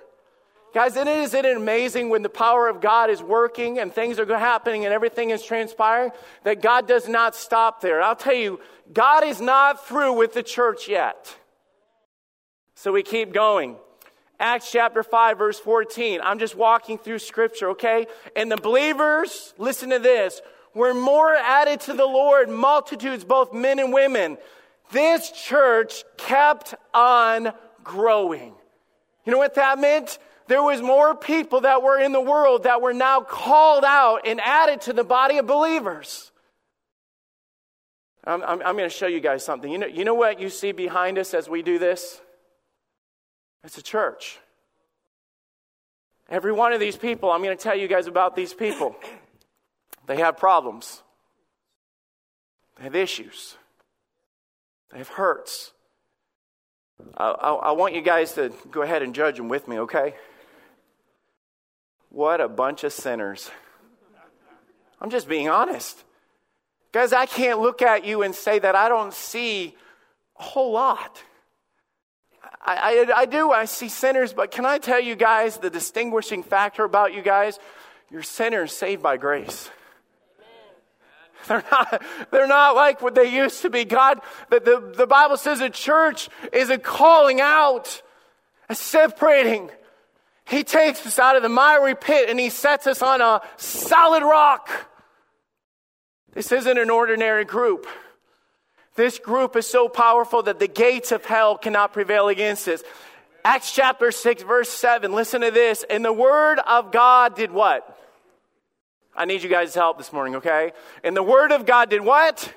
Guys, 0.73 0.97
isn't 0.97 1.45
it 1.45 1.57
amazing 1.57 2.09
when 2.09 2.23
the 2.23 2.29
power 2.29 2.69
of 2.69 2.81
God 2.81 3.09
is 3.09 3.23
working 3.23 3.79
and 3.79 3.93
things 3.93 4.19
are 4.19 4.27
happening 4.39 4.85
and 4.85 4.93
everything 4.93 5.31
is 5.31 5.43
transpiring 5.43 6.11
that 6.45 6.61
God 6.61 6.89
does 6.89 7.09
not 7.09 7.35
stop 7.35 7.81
there? 7.81 8.03
I'll 8.03 8.17
tell 8.17 8.35
you, 8.35 8.61
God 8.93 9.25
is 9.25 9.41
not 9.41 9.87
through 9.87 10.15
with 10.15 10.35
the 10.35 10.43
church 10.43 10.89
yet. 10.89 11.35
So 12.75 12.93
we 12.93 13.03
keep 13.03 13.33
going. 13.33 13.77
Acts 14.39 14.71
chapter 14.71 15.03
5, 15.03 15.39
verse 15.39 15.59
14. 15.59 16.21
I'm 16.23 16.39
just 16.39 16.55
walking 16.55 16.99
through 16.99 17.21
scripture, 17.21 17.71
okay? 17.71 18.07
And 18.35 18.51
the 18.53 18.57
believers, 18.57 19.55
listen 19.59 19.91
to 19.91 19.99
this, 19.99 20.43
were 20.75 20.93
more 20.93 21.35
added 21.35 21.81
to 21.83 21.95
the 21.95 22.05
Lord, 22.05 22.49
multitudes, 22.49 23.25
both 23.25 23.53
men 23.55 23.79
and 23.79 23.93
women. 23.93 24.37
This 24.93 25.31
church 25.33 26.05
kept 26.19 26.75
on 26.93 27.53
growing. 27.83 28.55
You 29.25 29.33
know 29.33 29.39
what 29.39 29.55
that 29.55 29.79
meant? 29.79 30.19
There 30.49 30.63
was 30.63 30.81
more 30.81 31.15
people 31.15 31.63
that 31.63 31.83
were 31.83 31.99
in 31.99 32.13
the 32.13 32.21
world 32.21 32.65
that 32.65 32.81
were 32.81 32.93
now 32.93 33.21
called 33.21 33.85
out 33.85 34.27
and 34.27 34.41
added 34.41 34.83
to 34.83 34.93
the 34.93 35.03
body 35.03 35.39
of 35.39 35.47
believers. 35.47 36.31
I'm, 38.25 38.43
I'm, 38.43 38.61
I'm 38.63 38.77
going 38.77 38.89
to 38.89 38.95
show 38.95 39.07
you 39.07 39.21
guys 39.21 39.45
something. 39.45 39.71
You 39.71 39.79
know, 39.79 39.87
you 39.87 40.05
know 40.05 40.15
what 40.15 40.41
you 40.41 40.51
see 40.51 40.73
behind 40.73 41.19
us 41.19 41.33
as 41.33 41.49
we 41.49 41.63
do 41.63 41.79
this? 41.79 42.21
It's 43.67 43.77
a 43.79 43.83
church. 43.83 44.39
Every 46.29 46.53
one 46.53 46.73
of 46.73 46.79
these 46.79 46.97
people, 46.97 47.33
I'm 47.33 47.43
going 47.43 47.57
to 47.57 47.63
tell 47.63 47.77
you 47.77 47.89
guys 47.89 48.07
about 48.07 48.37
these 48.37 48.55
people. 48.55 48.95
They 50.07 50.19
have 50.19 50.37
problems, 50.37 51.03
they 52.77 52.85
have 52.85 52.95
issues, 52.95 53.57
they 54.93 54.99
have 54.99 55.09
hurts. 55.09 55.73
I, 57.17 57.31
I, 57.31 57.53
I 57.55 57.73
want 57.73 57.95
you 57.95 58.03
guys 58.03 58.35
to 58.35 58.53
go 58.71 58.83
ahead 58.83 59.03
and 59.03 59.13
judge 59.13 59.37
them 59.37 59.49
with 59.49 59.67
me, 59.67 59.81
okay? 59.81 60.15
What 62.11 62.41
a 62.41 62.49
bunch 62.49 62.85
of 62.85 62.93
sinners. 62.93 63.51
I'm 65.01 65.11
just 65.11 65.29
being 65.29 65.49
honest. 65.49 66.05
Guys, 66.93 67.13
I 67.13 67.27
can't 67.27 67.61
look 67.61 67.83
at 67.83 68.05
you 68.05 68.23
and 68.23 68.33
say 68.33 68.61
that 68.61 68.77
I 68.77 68.89
don't 68.89 69.13
see 69.13 69.75
a 70.39 70.43
whole 70.43 70.71
lot. 70.73 71.21
I, 72.67 73.07
I, 73.09 73.21
I 73.21 73.27
do, 73.27 73.53
I 73.53 73.65
see 73.65 73.89
sinners, 73.89 74.33
but 74.33 74.51
can 74.51 74.67
I 74.67 74.79
tell 74.79 75.01
you 75.01 75.15
guys 75.15 75.59
the 75.59 75.71
distinguishing 75.71 76.43
factor 76.43 76.83
about 76.85 77.15
you 77.15 77.23
guys? 77.23 77.61
You're 78.11 78.25
sinners 78.25 78.73
saved 78.73 79.03
by 79.03 79.17
grace. 79.17 79.71
They're 81.47 81.65
not, 81.71 82.03
they're 82.33 82.47
not 82.49 82.75
like 82.75 83.01
what 83.01 83.15
they 83.15 83.33
used 83.33 83.63
to 83.63 83.71
be. 83.71 83.85
God, 83.85 84.21
the, 84.51 84.59
the, 84.59 84.95
the 84.97 85.07
Bible 85.07 85.37
says 85.37 85.61
a 85.61 85.71
church 85.71 86.29
is 86.53 86.71
a 86.71 86.79
calling 86.79 87.41
out, 87.41 88.03
a 88.69 88.75
separating. 88.75 89.71
He 90.45 90.65
takes 90.65 91.07
us 91.07 91.21
out 91.21 91.37
of 91.37 91.43
the 91.43 91.49
miry 91.49 91.95
pit 91.95 92.29
and 92.29 92.41
he 92.41 92.51
sets 92.51 92.89
us 92.89 93.01
on 93.01 93.21
a 93.21 93.43
solid 93.57 94.25
rock. 94.25 94.71
This 96.33 96.51
isn't 96.51 96.79
an 96.79 96.91
ordinary 96.91 97.45
group. 97.45 97.87
This 98.97 99.19
group 99.19 99.57
is 99.57 99.67
so 99.67 99.89
powerful 99.89 100.43
that 100.45 100.59
the 100.59 100.69
gates 100.69 101.13
of 101.13 101.25
hell 101.25 101.57
cannot 101.59 101.93
prevail 101.93 102.29
against 102.29 102.67
it. 102.67 102.83
Acts 103.45 103.73
chapter 103.73 104.11
6, 104.11 104.43
verse 104.43 104.69
7. 104.69 105.13
Listen 105.13 105.43
to 105.43 105.51
this. 105.51 105.85
And 105.89 106.05
the 106.05 106.13
word 106.13 106.59
of 106.59 106.91
God 106.91 107.37
did 107.37 107.53
what? 107.53 107.93
I 109.15 109.25
need 109.25 109.43
you 109.43 109.49
guys' 109.49 109.75
help 109.75 109.99
this 109.99 110.13
morning, 110.13 110.37
okay? 110.37 110.73
And 111.05 111.17
the 111.17 111.23
word 111.23 111.53
of 111.53 111.65
God 111.65 111.91
did 111.91 112.01
what? 112.01 112.53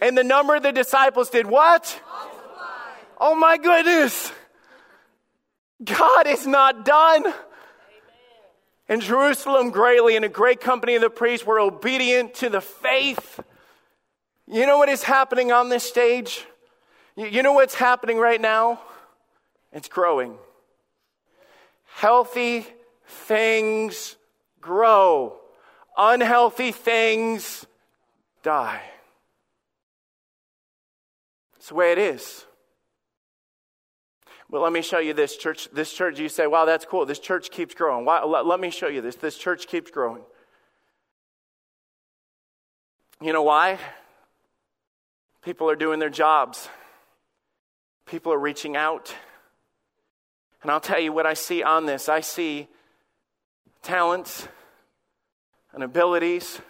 And 0.00 0.16
the 0.16 0.24
number 0.24 0.54
of 0.54 0.62
the 0.62 0.72
disciples 0.72 1.30
did 1.30 1.46
what? 1.46 2.00
Oh 3.20 3.34
my 3.34 3.58
goodness. 3.58 4.32
God 5.84 6.26
is 6.26 6.46
not 6.46 6.84
done. 6.84 7.24
In 8.88 9.00
Jerusalem, 9.00 9.70
greatly, 9.70 10.16
and 10.16 10.24
a 10.24 10.28
great 10.28 10.60
company 10.60 10.94
of 10.94 11.02
the 11.02 11.10
priests 11.10 11.46
were 11.46 11.60
obedient 11.60 12.34
to 12.36 12.48
the 12.48 12.60
faith. 12.60 13.40
You 14.52 14.66
know 14.66 14.78
what 14.78 14.88
is 14.88 15.04
happening 15.04 15.52
on 15.52 15.68
this 15.68 15.84
stage? 15.84 16.44
You 17.16 17.42
know 17.42 17.52
what's 17.52 17.74
happening 17.74 18.18
right 18.18 18.40
now? 18.40 18.80
It's 19.72 19.88
growing. 19.88 20.36
Healthy 21.94 22.66
things 23.06 24.16
grow, 24.60 25.36
unhealthy 25.96 26.72
things 26.72 27.64
die. 28.42 28.82
It's 31.56 31.68
the 31.68 31.74
way 31.74 31.92
it 31.92 31.98
is. 31.98 32.44
Well, 34.50 34.62
let 34.62 34.72
me 34.72 34.82
show 34.82 34.98
you 34.98 35.14
this 35.14 35.36
church. 35.36 35.68
This 35.72 35.92
church, 35.92 36.18
you 36.18 36.28
say, 36.28 36.48
wow, 36.48 36.64
that's 36.64 36.84
cool. 36.84 37.06
This 37.06 37.20
church 37.20 37.50
keeps 37.52 37.72
growing. 37.72 38.04
Why, 38.04 38.24
let, 38.24 38.46
let 38.46 38.58
me 38.58 38.70
show 38.70 38.88
you 38.88 39.00
this. 39.00 39.14
This 39.14 39.38
church 39.38 39.68
keeps 39.68 39.92
growing. 39.92 40.22
You 43.20 43.32
know 43.32 43.42
why? 43.42 43.78
People 45.42 45.70
are 45.70 45.76
doing 45.76 45.98
their 45.98 46.10
jobs, 46.10 46.68
people 48.06 48.32
are 48.32 48.38
reaching 48.38 48.76
out. 48.76 49.14
And 50.62 50.70
I'll 50.70 50.80
tell 50.80 51.00
you 51.00 51.12
what 51.12 51.24
I 51.24 51.34
see 51.34 51.62
on 51.62 51.86
this 51.86 52.08
I 52.08 52.20
see 52.20 52.68
talents 53.82 54.46
and 55.72 55.82
abilities. 55.82 56.60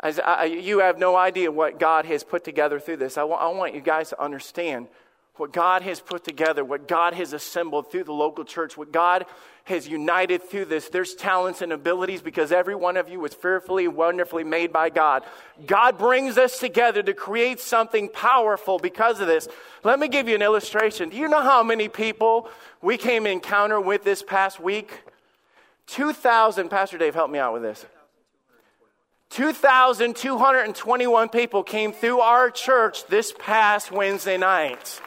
As 0.00 0.18
I, 0.18 0.46
you 0.46 0.80
have 0.80 0.98
no 0.98 1.14
idea 1.14 1.52
what 1.52 1.78
God 1.78 2.06
has 2.06 2.24
put 2.24 2.42
together 2.42 2.80
through 2.80 2.96
this. 2.96 3.16
I, 3.16 3.22
I 3.22 3.48
want 3.50 3.74
you 3.74 3.80
guys 3.80 4.08
to 4.08 4.20
understand 4.20 4.88
what 5.36 5.52
God 5.52 5.82
has 5.82 6.00
put 6.00 6.24
together, 6.24 6.64
what 6.64 6.88
God 6.88 7.14
has 7.14 7.32
assembled 7.32 7.90
through 7.90 8.04
the 8.04 8.12
local 8.12 8.44
church, 8.44 8.76
what 8.76 8.92
God 8.92 9.26
has 9.64 9.86
united 9.88 10.42
through 10.42 10.64
this. 10.64 10.88
There's 10.88 11.14
talents 11.14 11.62
and 11.62 11.72
abilities 11.72 12.20
because 12.20 12.50
every 12.50 12.74
one 12.74 12.96
of 12.96 13.08
you 13.08 13.20
was 13.20 13.32
fearfully, 13.32 13.86
wonderfully 13.88 14.44
made 14.44 14.72
by 14.72 14.90
God. 14.90 15.22
God 15.66 15.98
brings 15.98 16.36
us 16.36 16.58
together 16.58 17.02
to 17.02 17.14
create 17.14 17.60
something 17.60 18.08
powerful 18.08 18.78
because 18.78 19.20
of 19.20 19.28
this. 19.28 19.48
Let 19.84 20.00
me 20.00 20.08
give 20.08 20.28
you 20.28 20.34
an 20.34 20.42
illustration. 20.42 21.10
Do 21.10 21.16
you 21.16 21.28
know 21.28 21.42
how 21.42 21.62
many 21.62 21.88
people 21.88 22.48
we 22.80 22.96
came 22.96 23.26
in 23.26 23.32
encounter 23.32 23.80
with 23.80 24.02
this 24.04 24.22
past 24.22 24.58
week? 24.58 25.02
2,000, 25.86 26.68
Pastor 26.68 26.98
Dave, 26.98 27.14
help 27.14 27.30
me 27.30 27.38
out 27.38 27.52
with 27.52 27.62
this. 27.62 27.86
2,221 29.30 31.28
people 31.30 31.62
came 31.62 31.92
through 31.92 32.20
our 32.20 32.50
church 32.50 33.06
this 33.06 33.32
past 33.38 33.90
Wednesday 33.90 34.36
night. 34.36 35.00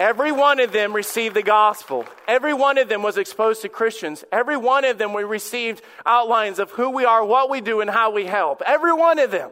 Every 0.00 0.32
one 0.32 0.60
of 0.60 0.72
them 0.72 0.94
received 0.94 1.36
the 1.36 1.42
gospel. 1.42 2.06
Every 2.26 2.54
one 2.54 2.78
of 2.78 2.88
them 2.88 3.02
was 3.02 3.18
exposed 3.18 3.60
to 3.62 3.68
Christians. 3.68 4.24
Every 4.32 4.56
one 4.56 4.86
of 4.86 4.96
them 4.96 5.12
we 5.12 5.24
received 5.24 5.82
outlines 6.06 6.58
of 6.58 6.70
who 6.70 6.88
we 6.88 7.04
are, 7.04 7.22
what 7.22 7.50
we 7.50 7.60
do, 7.60 7.82
and 7.82 7.90
how 7.90 8.10
we 8.10 8.24
help. 8.24 8.62
Every 8.64 8.94
one 8.94 9.18
of 9.18 9.30
them. 9.30 9.50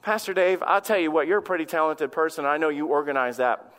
Pastor 0.00 0.32
Dave, 0.32 0.62
I'll 0.62 0.80
tell 0.80 0.98
you 0.98 1.10
what, 1.10 1.26
you're 1.26 1.40
a 1.40 1.42
pretty 1.42 1.66
talented 1.66 2.10
person. 2.10 2.46
I 2.46 2.56
know 2.56 2.70
you 2.70 2.86
organize 2.86 3.36
that. 3.36 3.70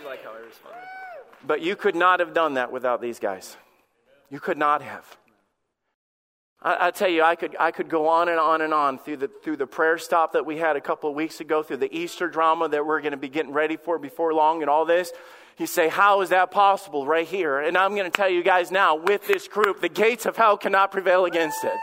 you 0.00 0.04
like 0.04 0.24
how 0.24 0.32
I 0.32 0.38
respond? 0.38 0.74
But 1.46 1.62
you 1.62 1.76
could 1.76 1.94
not 1.94 2.18
have 2.18 2.34
done 2.34 2.54
that 2.54 2.72
without 2.72 3.00
these 3.00 3.20
guys. 3.20 3.56
You 4.30 4.40
could 4.40 4.58
not 4.58 4.82
have. 4.82 5.16
I, 6.66 6.88
I, 6.88 6.90
tell 6.90 7.08
you, 7.08 7.22
I 7.22 7.36
could, 7.36 7.54
I 7.60 7.70
could 7.70 7.88
go 7.88 8.08
on 8.08 8.28
and 8.28 8.40
on 8.40 8.60
and 8.60 8.74
on 8.74 8.98
through 8.98 9.18
the, 9.18 9.28
through 9.28 9.56
the 9.56 9.68
prayer 9.68 9.98
stop 9.98 10.32
that 10.32 10.44
we 10.44 10.56
had 10.56 10.74
a 10.74 10.80
couple 10.80 11.08
of 11.08 11.14
weeks 11.14 11.40
ago, 11.40 11.62
through 11.62 11.76
the 11.76 11.96
Easter 11.96 12.26
drama 12.26 12.68
that 12.68 12.84
we're 12.84 13.00
going 13.00 13.12
to 13.12 13.16
be 13.16 13.28
getting 13.28 13.52
ready 13.52 13.76
for 13.76 14.00
before 14.00 14.34
long, 14.34 14.62
and 14.62 14.68
all 14.68 14.84
this. 14.84 15.12
You 15.58 15.66
say, 15.66 15.88
How 15.88 16.22
is 16.22 16.30
that 16.30 16.50
possible 16.50 17.06
right 17.06 17.26
here? 17.26 17.60
And 17.60 17.78
I'm 17.78 17.94
going 17.94 18.10
to 18.10 18.14
tell 18.14 18.28
you 18.28 18.42
guys 18.42 18.72
now, 18.72 18.96
with 18.96 19.28
this 19.28 19.46
group, 19.46 19.80
the 19.80 19.88
gates 19.88 20.26
of 20.26 20.36
hell 20.36 20.58
cannot 20.58 20.90
prevail 20.90 21.24
against 21.24 21.62
it. 21.62 21.78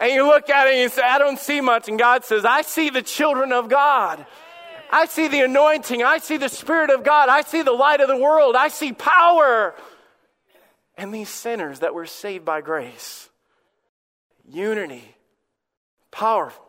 And 0.00 0.12
you 0.12 0.24
look 0.24 0.48
at 0.48 0.68
it 0.68 0.74
and 0.74 0.82
you 0.82 0.88
say, 0.88 1.02
I 1.02 1.18
don't 1.18 1.38
see 1.38 1.60
much. 1.60 1.88
And 1.88 1.98
God 1.98 2.24
says, 2.24 2.44
I 2.44 2.62
see 2.62 2.90
the 2.90 3.02
children 3.02 3.50
of 3.50 3.68
God. 3.68 4.24
I 4.92 5.06
see 5.06 5.26
the 5.26 5.40
anointing. 5.40 6.04
I 6.04 6.18
see 6.18 6.36
the 6.36 6.48
Spirit 6.48 6.90
of 6.90 7.02
God. 7.02 7.28
I 7.28 7.40
see 7.40 7.62
the 7.62 7.72
light 7.72 8.00
of 8.00 8.06
the 8.06 8.16
world. 8.16 8.54
I 8.54 8.68
see 8.68 8.92
power 8.92 9.74
and 10.96 11.12
these 11.12 11.28
sinners 11.28 11.80
that 11.80 11.94
were 11.94 12.06
saved 12.06 12.44
by 12.44 12.60
grace. 12.60 13.28
Unity. 14.48 15.16
Powerful. 16.10 16.66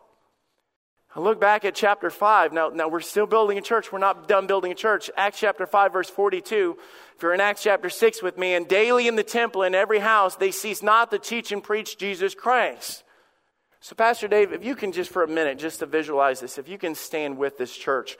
I 1.16 1.20
look 1.20 1.40
back 1.40 1.64
at 1.64 1.74
chapter 1.74 2.10
5. 2.10 2.52
Now, 2.52 2.68
now, 2.68 2.88
we're 2.88 3.00
still 3.00 3.26
building 3.26 3.56
a 3.56 3.62
church. 3.62 3.90
We're 3.90 3.98
not 3.98 4.28
done 4.28 4.46
building 4.46 4.70
a 4.70 4.74
church. 4.74 5.10
Acts 5.16 5.40
chapter 5.40 5.66
5, 5.66 5.92
verse 5.92 6.10
42. 6.10 6.76
If 7.16 7.22
you're 7.22 7.34
in 7.34 7.40
Acts 7.40 7.62
chapter 7.62 7.88
6 7.88 8.22
with 8.22 8.36
me, 8.36 8.54
and 8.54 8.68
daily 8.68 9.08
in 9.08 9.16
the 9.16 9.24
temple, 9.24 9.62
in 9.62 9.74
every 9.74 10.00
house, 10.00 10.36
they 10.36 10.50
cease 10.50 10.82
not 10.82 11.10
to 11.10 11.18
teach 11.18 11.50
and 11.50 11.62
preach 11.62 11.96
Jesus 11.96 12.34
Christ. 12.34 13.04
So, 13.80 13.94
Pastor 13.94 14.28
Dave, 14.28 14.52
if 14.52 14.64
you 14.64 14.76
can 14.76 14.92
just 14.92 15.10
for 15.10 15.22
a 15.22 15.28
minute, 15.28 15.58
just 15.58 15.78
to 15.78 15.86
visualize 15.86 16.40
this, 16.40 16.58
if 16.58 16.68
you 16.68 16.78
can 16.78 16.94
stand 16.94 17.38
with 17.38 17.56
this 17.56 17.74
church, 17.74 18.18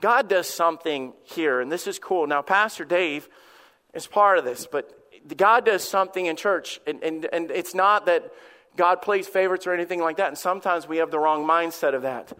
God 0.00 0.28
does 0.28 0.48
something 0.48 1.12
here, 1.24 1.60
and 1.60 1.70
this 1.70 1.86
is 1.86 1.98
cool. 1.98 2.26
Now, 2.26 2.42
Pastor 2.42 2.84
Dave 2.84 3.28
is 3.92 4.06
part 4.06 4.38
of 4.38 4.44
this, 4.44 4.66
but 4.66 4.99
God 5.36 5.64
does 5.64 5.86
something 5.86 6.26
in 6.26 6.36
church, 6.36 6.80
and, 6.86 7.02
and, 7.02 7.28
and 7.32 7.50
it's 7.50 7.74
not 7.74 8.06
that 8.06 8.32
God 8.76 9.02
plays 9.02 9.26
favorites 9.26 9.66
or 9.66 9.72
anything 9.72 10.00
like 10.00 10.16
that. 10.16 10.28
And 10.28 10.38
sometimes 10.38 10.88
we 10.88 10.98
have 10.98 11.10
the 11.10 11.18
wrong 11.18 11.46
mindset 11.46 11.94
of 11.94 12.02
that. 12.02 12.32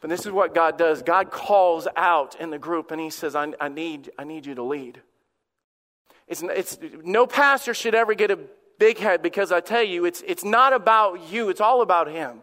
But 0.00 0.10
this 0.10 0.26
is 0.26 0.32
what 0.32 0.54
God 0.54 0.78
does 0.78 1.02
God 1.02 1.30
calls 1.30 1.88
out 1.96 2.40
in 2.40 2.50
the 2.50 2.58
group, 2.58 2.90
and 2.90 3.00
He 3.00 3.10
says, 3.10 3.34
I, 3.34 3.52
I 3.60 3.68
need, 3.68 4.10
I 4.18 4.24
need 4.24 4.46
you 4.46 4.54
to 4.54 4.62
lead. 4.62 5.00
It's, 6.28 6.42
it's, 6.42 6.78
no 7.04 7.26
pastor 7.26 7.74
should 7.74 7.94
ever 7.94 8.14
get 8.14 8.30
a 8.30 8.38
big 8.78 8.98
head 8.98 9.22
because 9.22 9.50
I 9.50 9.60
tell 9.60 9.82
you, 9.82 10.04
it's, 10.04 10.22
it's 10.26 10.44
not 10.44 10.72
about 10.72 11.30
you, 11.30 11.48
it's 11.48 11.60
all 11.60 11.82
about 11.82 12.08
Him. 12.08 12.42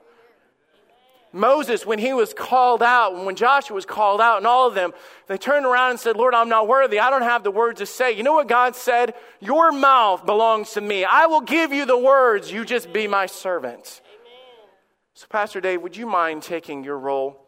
Moses, 1.36 1.86
when 1.86 2.00
he 2.00 2.14
was 2.14 2.34
called 2.34 2.82
out, 2.82 3.26
when 3.26 3.36
Joshua 3.36 3.76
was 3.76 3.86
called 3.86 4.22
out, 4.22 4.38
and 4.38 4.48
all 4.48 4.70
of 4.70 4.74
them, 4.74 4.94
they 5.28 5.38
turned 5.38 5.66
around 5.66 5.92
and 5.92 6.00
said, 6.00 6.16
Lord, 6.16 6.34
I'm 6.34 6.48
not 6.48 6.66
worthy. 6.66 6.98
I 6.98 7.10
don't 7.10 7.24
have 7.24 7.44
the 7.44 7.52
words 7.52 7.80
to 7.80 7.86
say. 7.86 8.14
You 8.14 8.24
know 8.24 8.32
what 8.32 8.48
God 8.48 8.74
said? 8.74 9.16
Your 9.42 9.74
mouth 9.74 10.26
belongs 10.26 10.72
to 10.72 10.82
me. 10.82 11.04
I 11.04 11.26
will 11.26 11.42
give 11.42 11.74
you 11.74 11.86
the 11.86 11.98
words. 11.98 12.50
You 12.50 12.64
just 12.64 12.94
be 12.94 13.06
my 13.08 13.26
servant. 13.26 14.00
Amen. 14.06 14.70
So, 15.14 15.28
Pastor 15.30 15.60
Dave, 15.60 15.82
would 15.82 15.98
you 15.98 16.08
mind 16.08 16.42
taking 16.42 16.86
your 16.86 16.98
role 16.98 17.46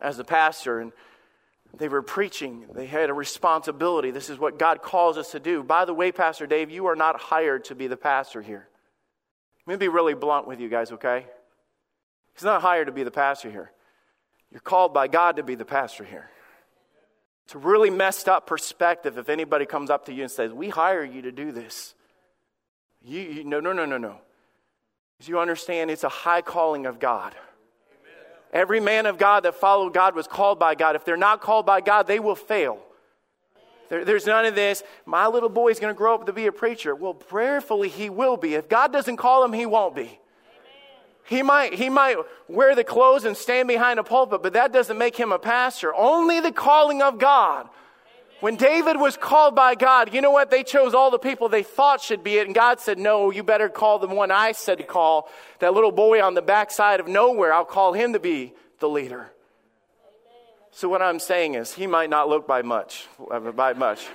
as 0.00 0.20
a 0.20 0.24
pastor? 0.24 0.78
And 0.78 0.92
they 1.76 1.88
were 1.88 2.02
preaching, 2.02 2.66
they 2.72 2.86
had 2.86 3.10
a 3.10 3.14
responsibility. 3.14 4.12
This 4.12 4.30
is 4.30 4.38
what 4.38 4.60
God 4.60 4.80
calls 4.80 5.18
us 5.18 5.32
to 5.32 5.40
do. 5.40 5.64
By 5.64 5.86
the 5.86 5.92
way, 5.92 6.12
Pastor 6.12 6.46
Dave, 6.46 6.70
you 6.70 6.86
are 6.86 6.96
not 6.96 7.18
hired 7.18 7.64
to 7.64 7.74
be 7.74 7.88
the 7.88 7.96
pastor 7.96 8.42
here. 8.42 8.68
Let 9.66 9.74
me 9.74 9.86
be 9.86 9.88
really 9.88 10.14
blunt 10.14 10.46
with 10.46 10.60
you 10.60 10.68
guys, 10.68 10.92
okay? 10.92 11.26
He's 12.38 12.44
not 12.44 12.62
hired 12.62 12.86
to 12.86 12.92
be 12.92 13.02
the 13.02 13.10
pastor 13.10 13.50
here. 13.50 13.72
You're 14.52 14.60
called 14.60 14.94
by 14.94 15.08
God 15.08 15.38
to 15.38 15.42
be 15.42 15.56
the 15.56 15.64
pastor 15.64 16.04
here. 16.04 16.30
It's 17.44 17.56
a 17.56 17.58
really 17.58 17.90
messed 17.90 18.28
up 18.28 18.46
perspective 18.46 19.18
if 19.18 19.28
anybody 19.28 19.66
comes 19.66 19.90
up 19.90 20.06
to 20.06 20.12
you 20.12 20.22
and 20.22 20.30
says, 20.30 20.52
We 20.52 20.68
hire 20.68 21.02
you 21.02 21.22
to 21.22 21.32
do 21.32 21.50
this. 21.50 21.96
You, 23.02 23.20
you, 23.22 23.44
no, 23.44 23.58
no, 23.58 23.72
no, 23.72 23.86
no, 23.86 23.98
no. 23.98 24.20
As 25.18 25.26
you 25.26 25.40
understand, 25.40 25.90
it's 25.90 26.04
a 26.04 26.08
high 26.08 26.40
calling 26.40 26.86
of 26.86 27.00
God. 27.00 27.34
Amen. 27.34 28.26
Every 28.52 28.78
man 28.78 29.06
of 29.06 29.18
God 29.18 29.42
that 29.42 29.56
followed 29.56 29.92
God 29.92 30.14
was 30.14 30.28
called 30.28 30.60
by 30.60 30.76
God. 30.76 30.94
If 30.94 31.04
they're 31.04 31.16
not 31.16 31.40
called 31.40 31.66
by 31.66 31.80
God, 31.80 32.06
they 32.06 32.20
will 32.20 32.36
fail. 32.36 32.78
There, 33.88 34.04
there's 34.04 34.26
none 34.26 34.44
of 34.44 34.54
this, 34.54 34.84
my 35.06 35.26
little 35.26 35.48
boy 35.48 35.70
is 35.70 35.80
going 35.80 35.92
to 35.92 35.98
grow 35.98 36.14
up 36.14 36.26
to 36.26 36.32
be 36.32 36.46
a 36.46 36.52
preacher. 36.52 36.94
Well, 36.94 37.14
prayerfully, 37.14 37.88
he 37.88 38.08
will 38.10 38.36
be. 38.36 38.54
If 38.54 38.68
God 38.68 38.92
doesn't 38.92 39.16
call 39.16 39.44
him, 39.44 39.52
he 39.52 39.66
won't 39.66 39.96
be. 39.96 40.20
He 41.28 41.42
might, 41.42 41.74
he 41.74 41.90
might 41.90 42.16
wear 42.48 42.74
the 42.74 42.84
clothes 42.84 43.26
and 43.26 43.36
stand 43.36 43.68
behind 43.68 43.98
a 43.98 44.02
pulpit, 44.02 44.42
but 44.42 44.54
that 44.54 44.72
doesn't 44.72 44.96
make 44.96 45.14
him 45.14 45.30
a 45.30 45.38
pastor. 45.38 45.94
Only 45.94 46.40
the 46.40 46.52
calling 46.52 47.02
of 47.02 47.18
God. 47.18 47.68
When 48.40 48.56
David 48.56 48.96
was 48.96 49.18
called 49.18 49.54
by 49.54 49.74
God, 49.74 50.14
you 50.14 50.22
know 50.22 50.30
what? 50.30 50.50
They 50.50 50.62
chose 50.62 50.94
all 50.94 51.10
the 51.10 51.18
people 51.18 51.50
they 51.50 51.62
thought 51.62 52.00
should 52.00 52.24
be 52.24 52.38
it, 52.38 52.46
and 52.46 52.54
God 52.54 52.80
said, 52.80 52.98
No, 52.98 53.30
you 53.30 53.42
better 53.42 53.68
call 53.68 53.98
the 53.98 54.06
one 54.06 54.30
I 54.30 54.52
said 54.52 54.78
to 54.78 54.84
call. 54.84 55.28
That 55.58 55.74
little 55.74 55.92
boy 55.92 56.22
on 56.22 56.32
the 56.32 56.40
backside 56.40 56.98
of 56.98 57.08
nowhere, 57.08 57.52
I'll 57.52 57.64
call 57.66 57.92
him 57.92 58.14
to 58.14 58.20
be 58.20 58.54
the 58.78 58.88
leader. 58.88 59.30
So, 60.70 60.88
what 60.88 61.02
I'm 61.02 61.18
saying 61.18 61.54
is, 61.54 61.74
he 61.74 61.86
might 61.86 62.08
not 62.08 62.28
look 62.28 62.46
by 62.46 62.62
much, 62.62 63.06
by 63.54 63.74
much 63.74 64.06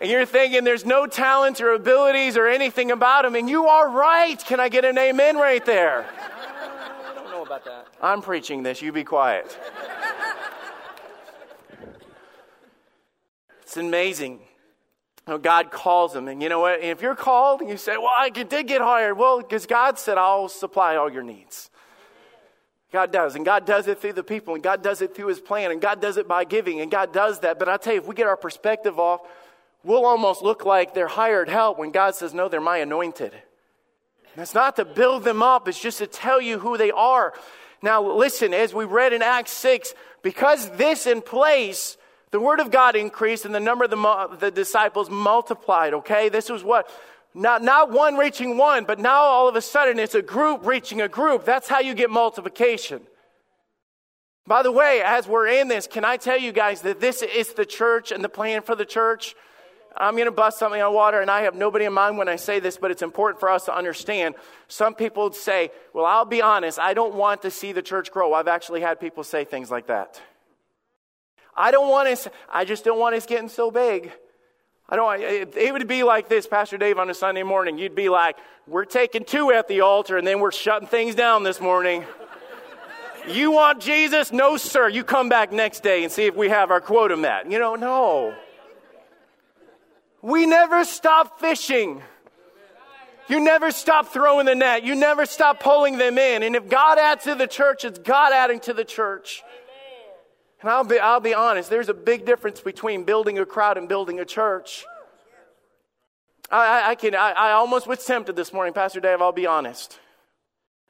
and 0.00 0.10
you're 0.10 0.26
thinking 0.26 0.64
there's 0.64 0.84
no 0.84 1.06
talent 1.06 1.60
or 1.60 1.72
abilities 1.72 2.36
or 2.36 2.46
anything 2.46 2.90
about 2.90 3.24
him, 3.24 3.34
and 3.34 3.48
you 3.48 3.66
are 3.66 3.88
right. 3.88 4.38
Can 4.44 4.60
I 4.60 4.68
get 4.68 4.84
an 4.84 4.98
amen 4.98 5.36
right 5.36 5.64
there? 5.64 6.06
I 6.06 7.14
don't 7.14 7.30
know 7.30 7.42
about 7.42 7.64
that. 7.64 7.88
I'm 8.02 8.20
preaching 8.20 8.62
this. 8.62 8.82
You 8.82 8.92
be 8.92 9.04
quiet. 9.04 9.58
it's 13.62 13.76
amazing. 13.76 14.40
God 15.42 15.72
calls 15.72 16.12
them. 16.12 16.28
And 16.28 16.40
you 16.40 16.48
know 16.48 16.60
what? 16.60 16.82
If 16.82 17.02
you're 17.02 17.16
called 17.16 17.60
and 17.60 17.68
you 17.68 17.76
say, 17.76 17.96
Well, 17.96 18.12
I 18.16 18.28
did 18.28 18.48
get 18.68 18.80
hired, 18.80 19.18
well, 19.18 19.40
because 19.40 19.66
God 19.66 19.98
said, 19.98 20.18
I'll 20.18 20.48
supply 20.48 20.96
all 20.96 21.10
your 21.10 21.24
needs. 21.24 21.70
God 22.92 23.10
does. 23.10 23.34
And 23.34 23.44
God 23.44 23.66
does 23.66 23.88
it 23.88 23.98
through 23.98 24.12
the 24.12 24.22
people. 24.22 24.54
And 24.54 24.62
God 24.62 24.82
does 24.82 25.02
it 25.02 25.14
through 25.14 25.26
His 25.26 25.40
plan. 25.40 25.72
And 25.72 25.80
God 25.80 26.00
does 26.00 26.16
it 26.16 26.28
by 26.28 26.44
giving. 26.44 26.80
And 26.80 26.90
God 26.90 27.12
does 27.12 27.40
that. 27.40 27.58
But 27.58 27.68
I 27.68 27.76
tell 27.76 27.94
you, 27.94 28.00
if 28.00 28.06
we 28.06 28.14
get 28.14 28.26
our 28.26 28.36
perspective 28.36 29.00
off, 29.00 29.22
we'll 29.86 30.04
almost 30.04 30.42
look 30.42 30.66
like 30.66 30.92
they're 30.92 31.06
hired 31.06 31.48
help 31.48 31.78
when 31.78 31.92
God 31.92 32.14
says, 32.14 32.34
No, 32.34 32.48
they're 32.48 32.60
my 32.60 32.78
anointed. 32.78 33.32
And 33.32 34.42
it's 34.42 34.54
not 34.54 34.76
to 34.76 34.84
build 34.84 35.24
them 35.24 35.42
up, 35.42 35.66
it's 35.68 35.80
just 35.80 35.98
to 35.98 36.06
tell 36.06 36.40
you 36.40 36.58
who 36.58 36.76
they 36.76 36.90
are. 36.90 37.32
Now, 37.82 38.02
listen, 38.02 38.52
as 38.52 38.74
we 38.74 38.84
read 38.84 39.12
in 39.12 39.22
Acts 39.22 39.52
6, 39.52 39.94
because 40.22 40.68
this 40.70 41.06
in 41.06 41.22
place, 41.22 41.96
the 42.32 42.40
word 42.40 42.60
of 42.60 42.70
God 42.70 42.96
increased 42.96 43.44
and 43.44 43.54
the 43.54 43.60
number 43.60 43.84
of 43.84 43.90
the, 43.90 44.36
the 44.38 44.50
disciples 44.50 45.08
multiplied, 45.08 45.94
okay? 45.94 46.28
This 46.28 46.50
was 46.50 46.64
what? 46.64 46.90
Not, 47.34 47.62
not 47.62 47.92
one 47.92 48.16
reaching 48.16 48.56
one, 48.56 48.84
but 48.84 48.98
now 48.98 49.20
all 49.20 49.48
of 49.48 49.56
a 49.56 49.60
sudden 49.60 49.98
it's 49.98 50.14
a 50.14 50.22
group 50.22 50.66
reaching 50.66 51.00
a 51.00 51.08
group. 51.08 51.44
That's 51.44 51.68
how 51.68 51.80
you 51.80 51.94
get 51.94 52.10
multiplication. 52.10 53.02
By 54.46 54.62
the 54.62 54.72
way, 54.72 55.02
as 55.04 55.26
we're 55.26 55.48
in 55.48 55.68
this, 55.68 55.86
can 55.86 56.04
I 56.04 56.16
tell 56.16 56.38
you 56.38 56.52
guys 56.52 56.82
that 56.82 57.00
this 57.00 57.22
is 57.22 57.52
the 57.52 57.66
church 57.66 58.10
and 58.10 58.24
the 58.24 58.28
plan 58.28 58.62
for 58.62 58.74
the 58.74 58.84
church? 58.84 59.34
I'm 59.98 60.14
going 60.14 60.26
to 60.26 60.32
bust 60.32 60.58
something 60.58 60.80
on 60.80 60.92
water, 60.92 61.20
and 61.20 61.30
I 61.30 61.42
have 61.42 61.54
nobody 61.54 61.86
in 61.86 61.92
mind 61.92 62.18
when 62.18 62.28
I 62.28 62.36
say 62.36 62.60
this, 62.60 62.76
but 62.76 62.90
it's 62.90 63.02
important 63.02 63.40
for 63.40 63.48
us 63.48 63.64
to 63.64 63.74
understand. 63.74 64.34
Some 64.68 64.94
people 64.94 65.32
say, 65.32 65.70
Well, 65.94 66.04
I'll 66.04 66.26
be 66.26 66.42
honest, 66.42 66.78
I 66.78 66.92
don't 66.92 67.14
want 67.14 67.42
to 67.42 67.50
see 67.50 67.72
the 67.72 67.82
church 67.82 68.10
grow. 68.10 68.34
I've 68.34 68.48
actually 68.48 68.82
had 68.82 69.00
people 69.00 69.24
say 69.24 69.44
things 69.44 69.70
like 69.70 69.86
that. 69.86 70.20
I 71.56 71.70
don't 71.70 71.88
want 71.88 72.08
us, 72.08 72.28
I 72.52 72.66
just 72.66 72.84
don't 72.84 72.98
want 72.98 73.14
us 73.14 73.24
getting 73.24 73.48
so 73.48 73.70
big. 73.70 74.12
I 74.88 74.96
don't, 74.96 75.20
it 75.20 75.72
would 75.72 75.88
be 75.88 76.04
like 76.04 76.28
this, 76.28 76.46
Pastor 76.46 76.78
Dave, 76.78 76.98
on 76.98 77.10
a 77.10 77.14
Sunday 77.14 77.42
morning. 77.42 77.78
You'd 77.78 77.94
be 77.94 78.10
like, 78.10 78.36
We're 78.66 78.84
taking 78.84 79.24
two 79.24 79.50
at 79.50 79.66
the 79.66 79.80
altar, 79.80 80.18
and 80.18 80.26
then 80.26 80.40
we're 80.40 80.52
shutting 80.52 80.88
things 80.88 81.14
down 81.14 81.42
this 81.42 81.58
morning. 81.58 82.04
you 83.26 83.50
want 83.50 83.80
Jesus? 83.80 84.30
No, 84.30 84.58
sir. 84.58 84.90
You 84.90 85.04
come 85.04 85.30
back 85.30 85.52
next 85.52 85.82
day 85.82 86.04
and 86.04 86.12
see 86.12 86.26
if 86.26 86.36
we 86.36 86.50
have 86.50 86.70
our 86.70 86.82
quota 86.82 87.16
met. 87.16 87.50
You 87.50 87.58
know, 87.58 87.76
no. 87.76 88.34
We 90.26 90.44
never 90.44 90.84
stop 90.84 91.38
fishing. 91.38 92.02
You 93.28 93.38
never 93.38 93.70
stop 93.70 94.08
throwing 94.08 94.46
the 94.46 94.56
net. 94.56 94.82
You 94.82 94.96
never 94.96 95.24
stop 95.24 95.60
pulling 95.60 95.98
them 95.98 96.18
in. 96.18 96.42
And 96.42 96.56
if 96.56 96.68
God 96.68 96.98
adds 96.98 97.22
to 97.24 97.36
the 97.36 97.46
church, 97.46 97.84
it's 97.84 98.00
God 98.00 98.32
adding 98.32 98.58
to 98.60 98.72
the 98.72 98.84
church. 98.84 99.44
And 100.60 100.68
I'll 100.68 100.82
be, 100.82 100.98
I'll 100.98 101.20
be 101.20 101.32
honest, 101.32 101.70
there's 101.70 101.88
a 101.88 101.94
big 101.94 102.26
difference 102.26 102.60
between 102.60 103.04
building 103.04 103.38
a 103.38 103.46
crowd 103.46 103.78
and 103.78 103.88
building 103.88 104.18
a 104.18 104.24
church. 104.24 104.84
I, 106.50 106.90
I, 106.90 106.94
can, 106.96 107.14
I, 107.14 107.30
I 107.30 107.52
almost 107.52 107.86
was 107.86 108.04
tempted 108.04 108.34
this 108.34 108.52
morning, 108.52 108.74
Pastor 108.74 108.98
Dave, 108.98 109.22
I'll 109.22 109.30
be 109.30 109.46
honest. 109.46 109.96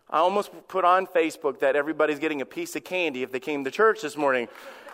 I 0.08 0.20
almost 0.20 0.50
put 0.66 0.86
on 0.86 1.06
Facebook 1.06 1.58
that 1.58 1.76
everybody's 1.76 2.20
getting 2.20 2.40
a 2.40 2.46
piece 2.46 2.74
of 2.74 2.84
candy 2.84 3.22
if 3.22 3.32
they 3.32 3.40
came 3.40 3.64
to 3.64 3.70
church 3.70 4.00
this 4.00 4.16
morning. 4.16 4.48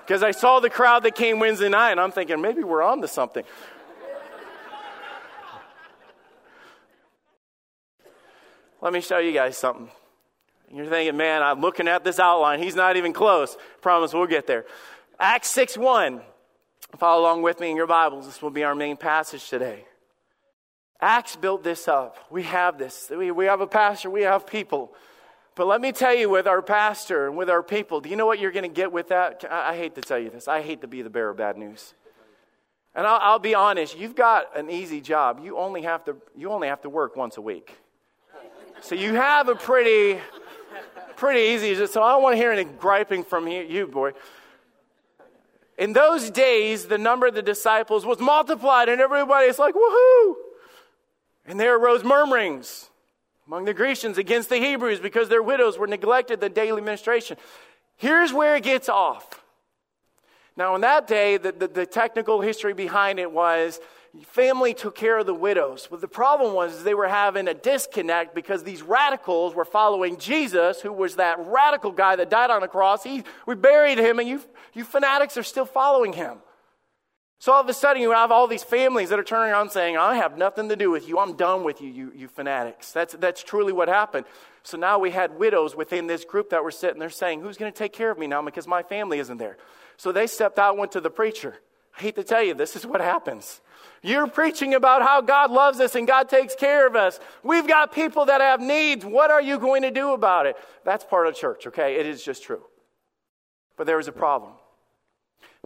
Because 0.04 0.25
I 0.25 0.32
saw 0.32 0.58
the 0.58 0.70
crowd 0.70 1.04
that 1.04 1.14
came 1.14 1.38
Wednesday 1.38 1.68
night, 1.68 1.92
and 1.92 2.00
I'm 2.00 2.11
thinking, 2.11 2.40
maybe 2.40 2.64
we're 2.64 2.82
on 2.82 3.02
to 3.02 3.08
something. 3.08 3.44
Let 8.83 8.93
me 8.93 9.01
show 9.01 9.19
you 9.19 9.33
guys 9.33 9.57
something. 9.57 9.89
You're 10.75 10.87
thinking, 10.87 11.17
man, 11.17 11.41
I'm 11.41 11.61
looking 11.61 11.87
at 11.87 12.03
this 12.03 12.19
outline. 12.19 12.61
He's 12.61 12.75
not 12.75 12.97
even 12.97 13.12
close. 13.12 13.57
Promise 13.81 14.12
we'll 14.12 14.27
get 14.27 14.49
there. 14.49 14.65
Acts 15.21 15.49
6 15.51 15.79
1. 15.79 16.21
Follow 16.99 17.23
along 17.23 17.43
with 17.43 17.61
me 17.61 17.71
in 17.71 17.77
your 17.77 17.87
Bibles. 17.87 18.27
This 18.27 18.43
will 18.43 18.51
be 18.51 18.65
our 18.65 18.75
main 18.75 18.97
passage 18.97 19.49
today. 19.49 19.85
Acts 21.01 21.37
built 21.37 21.62
this 21.62 21.87
up. 21.87 22.16
We 22.29 22.42
have 22.42 22.77
this. 22.77 23.11
We, 23.11 23.31
we 23.31 23.45
have 23.47 23.61
a 23.61 23.66
pastor, 23.68 24.11
we 24.11 24.23
have 24.23 24.47
people. 24.49 24.92
But 25.55 25.66
let 25.66 25.81
me 25.81 25.92
tell 25.92 26.14
you, 26.14 26.29
with 26.29 26.47
our 26.47 26.62
pastor 26.62 27.29
and 27.29 27.37
with 27.37 27.51
our 27.51 27.62
people, 27.62 28.01
do 28.01 28.09
you 28.09 28.16
know 28.16 28.27
what 28.27 28.40
you're 28.40 28.53
going 28.53 28.62
to 28.62 28.68
get 28.68 28.90
with 28.90 29.09
that? 29.09 29.45
I, 29.49 29.71
I, 29.71 29.77
hate 29.77 29.95
to 29.97 30.01
tell 30.01 30.18
you 30.18 30.31
this. 30.31 30.49
I 30.49 30.62
hate 30.62 30.81
to 30.81 30.88
be 30.88 31.03
the 31.03 31.11
bearer 31.11 31.31
of 31.31 31.37
bad 31.37 31.57
news. 31.57 31.95
And 32.95 33.07
I'll, 33.07 33.18
I'll 33.21 33.38
be 33.38 33.55
honest, 33.55 33.99
you've 33.99 34.16
got 34.16 34.57
an 34.57 34.71
easy 34.71 35.01
job. 35.01 35.40
You 35.42 35.59
only 35.59 35.83
have 35.83 36.05
to, 36.07 36.16
you 36.35 36.51
only 36.51 36.68
have 36.68 36.81
to 36.83 36.88
work 36.88 37.16
once 37.16 37.37
a 37.37 37.42
week. 37.42 37.77
So 38.83 38.97
you 38.97 39.14
have 39.14 39.49
a 39.49 39.55
pretty, 39.55 40.21
pretty 41.14 41.55
easy. 41.55 41.87
So 41.87 42.03
I 42.03 42.11
don't 42.12 42.23
want 42.23 42.33
to 42.33 42.37
hear 42.37 42.51
any 42.51 42.64
griping 42.64 43.23
from 43.23 43.47
you, 43.47 43.87
boy. 43.87 44.11
In 45.79 45.92
those 45.92 46.31
days, 46.31 46.87
the 46.87 46.99
number 46.99 47.29
of 47.29 47.35
the 47.35 47.42
disciples 47.42 48.05
was 48.05 48.18
multiplied, 48.18 48.88
and 48.88 49.01
everybody's 49.01 49.59
like, 49.59 49.75
woohoo! 49.77 50.35
And 51.47 51.61
there 51.61 51.77
arose 51.77 52.03
murmurings 52.03 52.90
among 53.47 53.66
the 53.66 53.75
Grecians 53.75 54.18
against 54.18 54.49
the 54.49 54.59
Hebrews 54.59 54.99
because 54.99 55.29
their 55.29 55.45
widows 55.45 55.79
were 55.79 55.87
neglected 55.87 56.40
the 56.40 56.49
daily 56.49 56.83
ministration. 56.83 57.37
Here's 57.97 58.33
where 58.33 58.57
it 58.57 58.64
gets 58.64 58.88
off. 58.88 59.45
Now, 60.57 60.75
in 60.75 60.81
that 60.81 61.07
day, 61.07 61.37
the, 61.37 61.53
the, 61.53 61.68
the 61.68 61.87
technical 61.87 62.40
history 62.40 62.75
behind 62.75 63.21
it 63.21 63.31
was 63.31 63.81
family 64.27 64.75
took 64.75 64.94
care 64.94 65.18
of 65.18 65.27
the 65.27 65.35
widows. 65.35 65.88
But 65.90 66.01
the 66.01 66.09
problem 66.09 66.55
was 66.55 66.85
they 66.85 66.94
were 66.94 67.09
having 67.09 67.48
a 67.48 67.55
disconnect 67.55 68.35
because 68.35 68.62
these 68.62 68.83
radicals 68.83 69.55
were 69.55 69.64
following 69.64 70.18
Jesus, 70.18 70.81
who 70.81 70.92
was 70.92 71.16
that 71.16 71.38
radical 71.46 71.92
guy 71.92 72.16
that 72.16 72.29
died 72.29 72.51
on 72.51 72.61
the 72.61 72.68
cross. 72.68 73.03
He, 73.03 73.25
we 73.46 73.55
buried 73.55 73.98
him, 73.98 74.18
and 74.18 74.29
you, 74.29 74.42
you 74.75 74.85
fanatics 74.85 75.37
are 75.37 75.42
still 75.42 75.64
following 75.64 76.12
him. 76.12 76.38
So 77.38 77.53
all 77.53 77.61
of 77.61 77.68
a 77.68 77.72
sudden, 77.72 78.03
you 78.03 78.12
have 78.12 78.31
all 78.31 78.46
these 78.46 78.62
families 78.62 79.09
that 79.09 79.18
are 79.18 79.25
turning 79.25 79.53
around 79.53 79.70
saying, 79.70 79.96
I 79.96 80.14
have 80.16 80.38
nothing 80.38 80.68
to 80.68 80.77
do 80.77 80.90
with 80.90 81.09
you. 81.09 81.18
I'm 81.18 81.35
done 81.35 81.64
with 81.64 81.81
you, 81.81 81.88
you, 81.88 82.12
you 82.14 82.29
fanatics. 82.29 82.92
That's, 82.92 83.14
that's 83.14 83.42
truly 83.42 83.72
what 83.72 83.88
happened. 83.88 84.27
So 84.62 84.77
now 84.77 85.01
we 85.01 85.11
had 85.11 85.37
widows 85.37 85.75
within 85.75 86.07
this 86.07 86.25
group 86.25 86.51
that 86.51 86.62
were 86.62 86.70
sitting 86.70 87.01
there 87.01 87.11
saying, 87.11 87.40
Who's 87.40 87.57
going 87.57 87.72
to 87.72 87.77
take 87.77 87.92
care 87.92 88.12
of 88.12 88.18
me 88.18 88.29
now 88.29 88.42
because 88.42 88.68
my 88.68 88.85
family 88.85 89.18
isn't 89.18 89.38
there? 89.38 89.57
So 89.96 90.12
they 90.12 90.29
stepped 90.29 90.59
out 90.59 90.77
went 90.77 90.92
to 90.92 91.01
the 91.01 91.11
preacher. 91.11 91.57
I 91.98 92.03
hate 92.03 92.14
to 92.14 92.22
tell 92.22 92.44
you, 92.44 92.55
this 92.55 92.77
is 92.77 92.87
what 92.87 93.01
happens. 93.01 93.61
You're 94.03 94.27
preaching 94.27 94.75
about 94.75 95.03
how 95.03 95.21
God 95.21 95.53
loves 95.53 95.79
us 95.79 95.95
and 95.95 96.07
God 96.07 96.29
takes 96.29 96.57
care 96.57 96.87
of 96.88 96.97
us. 96.97 97.21
We've 97.45 97.69
got 97.69 97.93
people 97.93 98.27
that 98.27 98.41
have 98.41 98.61
needs. 98.61 99.05
What 99.05 99.31
are 99.31 99.41
you 99.41 99.59
going 99.61 99.83
to 99.83 99.93
do 99.93 100.12
about 100.12 100.47
it? 100.47 100.57
That's 100.85 101.05
part 101.05 101.29
of 101.29 101.37
church, 101.37 101.69
okay? 101.69 101.97
It 101.97 102.07
is 102.07 102.23
just 102.23 102.43
true. 102.43 102.65
But 103.77 103.87
there 103.87 103.97
was 103.97 104.09
a 104.09 104.12
problem. 104.12 104.53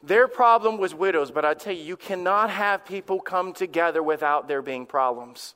Their 0.03 0.29
problem 0.29 0.77
was 0.77 0.94
widows, 0.94 1.31
but 1.31 1.46
I 1.46 1.55
tell 1.55 1.72
you, 1.72 1.83
you 1.83 1.96
cannot 1.96 2.51
have 2.51 2.85
people 2.85 3.20
come 3.20 3.55
together 3.55 4.03
without 4.03 4.49
there 4.49 4.61
being 4.61 4.85
problems. 4.85 5.55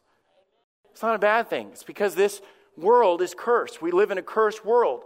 It's 0.92 1.02
not 1.02 1.14
a 1.14 1.18
bad 1.18 1.50
thing. 1.50 1.68
It's 1.72 1.82
because 1.82 2.14
this 2.14 2.40
world 2.78 3.20
is 3.20 3.34
cursed. 3.36 3.82
We 3.82 3.90
live 3.90 4.10
in 4.10 4.16
a 4.16 4.22
cursed 4.22 4.64
world. 4.64 5.04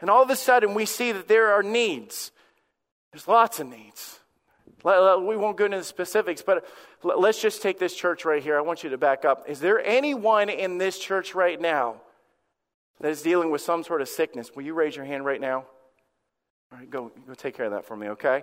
And 0.00 0.10
all 0.10 0.22
of 0.22 0.30
a 0.30 0.36
sudden, 0.36 0.74
we 0.74 0.84
see 0.84 1.12
that 1.12 1.28
there 1.28 1.52
are 1.52 1.62
needs. 1.62 2.32
There's 3.12 3.28
lots 3.28 3.60
of 3.60 3.68
needs. 3.68 4.18
We 4.84 5.36
won't 5.36 5.56
go 5.56 5.64
into 5.64 5.78
the 5.78 5.84
specifics, 5.84 6.42
but 6.42 6.66
let's 7.04 7.40
just 7.40 7.62
take 7.62 7.78
this 7.78 7.94
church 7.94 8.24
right 8.24 8.42
here. 8.42 8.56
I 8.56 8.62
want 8.62 8.82
you 8.82 8.90
to 8.90 8.98
back 8.98 9.24
up. 9.24 9.48
Is 9.48 9.60
there 9.60 9.84
anyone 9.84 10.48
in 10.48 10.78
this 10.78 10.98
church 10.98 11.34
right 11.34 11.60
now 11.60 11.96
that 13.00 13.10
is 13.10 13.22
dealing 13.22 13.50
with 13.50 13.60
some 13.60 13.84
sort 13.84 14.00
of 14.00 14.08
sickness? 14.08 14.50
Will 14.56 14.62
you 14.62 14.74
raise 14.74 14.96
your 14.96 15.04
hand 15.04 15.24
right 15.24 15.40
now? 15.40 15.66
All 16.72 16.78
right, 16.78 16.90
go, 16.90 17.12
go 17.26 17.34
take 17.34 17.56
care 17.56 17.66
of 17.66 17.72
that 17.72 17.84
for 17.84 17.96
me, 17.96 18.08
okay? 18.08 18.42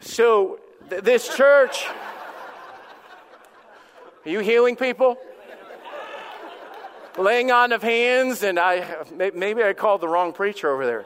So, 0.00 0.60
th- 0.90 1.02
this 1.02 1.34
church, 1.34 1.86
are 4.24 4.30
you 4.30 4.40
healing 4.40 4.76
people? 4.76 5.16
Laying 7.16 7.50
on 7.50 7.72
of 7.72 7.82
hands, 7.82 8.42
and 8.42 8.58
I 8.58 9.04
maybe 9.14 9.62
I 9.62 9.72
called 9.72 10.00
the 10.00 10.08
wrong 10.08 10.32
preacher 10.32 10.70
over 10.70 10.84
there. 10.84 11.04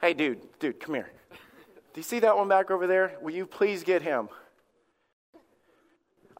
Hey, 0.00 0.12
dude, 0.12 0.40
dude, 0.58 0.78
come 0.80 0.94
here. 0.94 1.10
Do 1.94 2.00
you 2.00 2.02
see 2.02 2.18
that 2.20 2.36
one 2.36 2.48
back 2.48 2.72
over 2.72 2.88
there? 2.88 3.16
Will 3.22 3.32
you 3.32 3.46
please 3.46 3.84
get 3.84 4.02
him? 4.02 4.28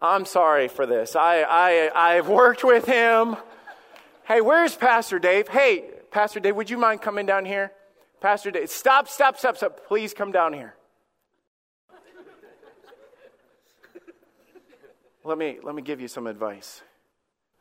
I'm 0.02 0.24
sorry 0.24 0.66
for 0.66 0.84
this. 0.84 1.14
I, 1.14 1.42
I, 1.42 2.16
I've 2.16 2.28
worked 2.28 2.64
with 2.64 2.86
him. 2.86 3.36
Hey, 4.24 4.40
where's 4.40 4.74
Pastor 4.74 5.20
Dave? 5.20 5.46
Hey, 5.46 5.84
Pastor 6.10 6.40
Dave, 6.40 6.56
would 6.56 6.68
you 6.68 6.76
mind 6.76 7.02
coming 7.02 7.24
down 7.24 7.44
here? 7.44 7.70
Pastor 8.20 8.50
Dave, 8.50 8.68
stop, 8.68 9.06
stop, 9.06 9.38
stop, 9.38 9.56
stop. 9.56 9.86
Please 9.86 10.12
come 10.12 10.32
down 10.32 10.52
here. 10.52 10.74
let 15.22 15.38
me, 15.38 15.58
let 15.62 15.76
me 15.76 15.82
give 15.82 16.00
you 16.00 16.08
some 16.08 16.26
advice. 16.26 16.82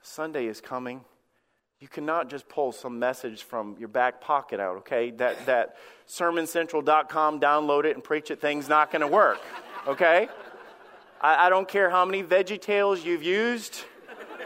Sunday 0.01 0.47
is 0.47 0.60
coming 0.60 1.06
you 1.84 1.89
cannot 1.89 2.30
just 2.30 2.48
pull 2.48 2.72
some 2.72 2.98
message 2.98 3.43
from 3.43 3.76
your 3.78 3.89
back 3.89 4.22
pocket 4.22 4.62
out, 4.62 4.78
okay? 4.78 5.12
That, 5.12 5.46
that 5.48 5.76
sermoncentral.com, 6.08 7.41
download 7.41 7.84
it 7.84 7.96
and 7.96 8.02
preach 8.02 8.32
it 8.32 8.39
thing's 8.39 8.69
not 8.69 8.89
going 8.89 9.02
to 9.02 9.08
work, 9.08 9.41
okay? 9.86 10.30
I, 11.19 11.48
I 11.48 11.50
don't 11.50 11.67
care 11.67 11.89
how 11.89 12.06
many 12.06 12.24
Veggie 12.24 12.62
Tales 12.62 13.04
you've 13.04 13.22
used. 13.22 13.84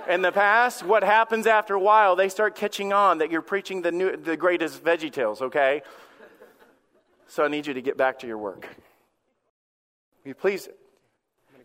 in 0.10 0.24
the 0.24 0.32
past, 0.32 0.82
what 0.82 1.04
happens 1.04 1.46
after 1.46 1.76
a 1.76 1.80
while, 1.80 2.16
they 2.16 2.28
start 2.28 2.56
catching 2.56 2.92
on 2.92 3.20
that 3.20 3.30
you're 3.30 3.44
preaching 3.44 3.84
the, 3.84 3.92
new, 3.92 4.18
the 4.18 4.36
greatest 4.36 4.84
Veggie 4.84 5.12
Tales, 5.12 5.40
okay? 5.44 5.84
So 7.28 7.46
I 7.46 7.50
need 7.50 7.68
you 7.68 7.76
to 7.76 7.84
get 7.84 7.98
back 7.98 8.18
to 8.20 8.28
your 8.28 8.40
work. 8.40 8.68
Will 10.24 10.30
you 10.30 10.34
please 10.34 10.70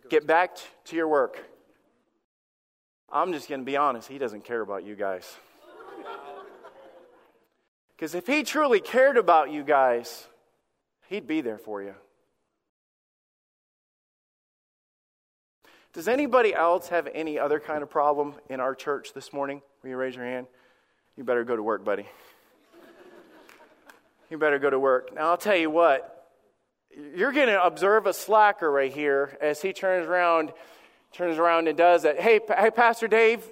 get 0.07 0.27
back 0.27 0.55
to 0.85 0.95
your 0.95 1.07
work? 1.07 1.43
I'm 3.11 3.33
just 3.33 3.49
going 3.49 3.61
to 3.61 3.65
be 3.65 3.75
honest, 3.75 4.07
he 4.07 4.19
doesn't 4.19 4.43
care 4.43 4.61
about 4.61 4.85
you 4.85 4.95
guys. 4.95 5.35
Because 7.95 8.15
if 8.15 8.27
he 8.27 8.43
truly 8.43 8.79
cared 8.79 9.17
about 9.17 9.51
you 9.51 9.63
guys, 9.63 10.27
he'd 11.07 11.27
be 11.27 11.41
there 11.41 11.57
for 11.57 11.81
you. 11.81 11.95
Does 15.93 16.07
anybody 16.07 16.55
else 16.55 16.89
have 16.89 17.07
any 17.13 17.37
other 17.37 17.59
kind 17.59 17.83
of 17.83 17.89
problem 17.89 18.33
in 18.49 18.59
our 18.59 18.73
church 18.73 19.13
this 19.13 19.31
morning? 19.31 19.61
Will 19.83 19.91
you 19.91 19.95
raise 19.95 20.15
your 20.15 20.25
hand? 20.25 20.47
You 21.15 21.23
better 21.23 21.43
go 21.43 21.55
to 21.55 21.61
work, 21.61 21.85
buddy. 21.85 22.07
You 24.29 24.39
better 24.39 24.57
go 24.57 24.71
to 24.71 24.79
work. 24.79 25.13
Now, 25.13 25.29
I'll 25.29 25.37
tell 25.37 25.55
you 25.55 25.69
what, 25.69 26.31
you're 27.15 27.31
going 27.31 27.47
to 27.47 27.63
observe 27.63 28.07
a 28.07 28.13
slacker 28.13 28.71
right 28.71 28.91
here 28.91 29.37
as 29.39 29.61
he 29.61 29.73
turns 29.73 30.07
around, 30.07 30.51
turns 31.11 31.37
around 31.37 31.67
and 31.67 31.77
does 31.77 32.01
that. 32.03 32.19
Hey, 32.19 32.39
hey, 32.47 32.71
Pastor 32.71 33.07
Dave, 33.07 33.47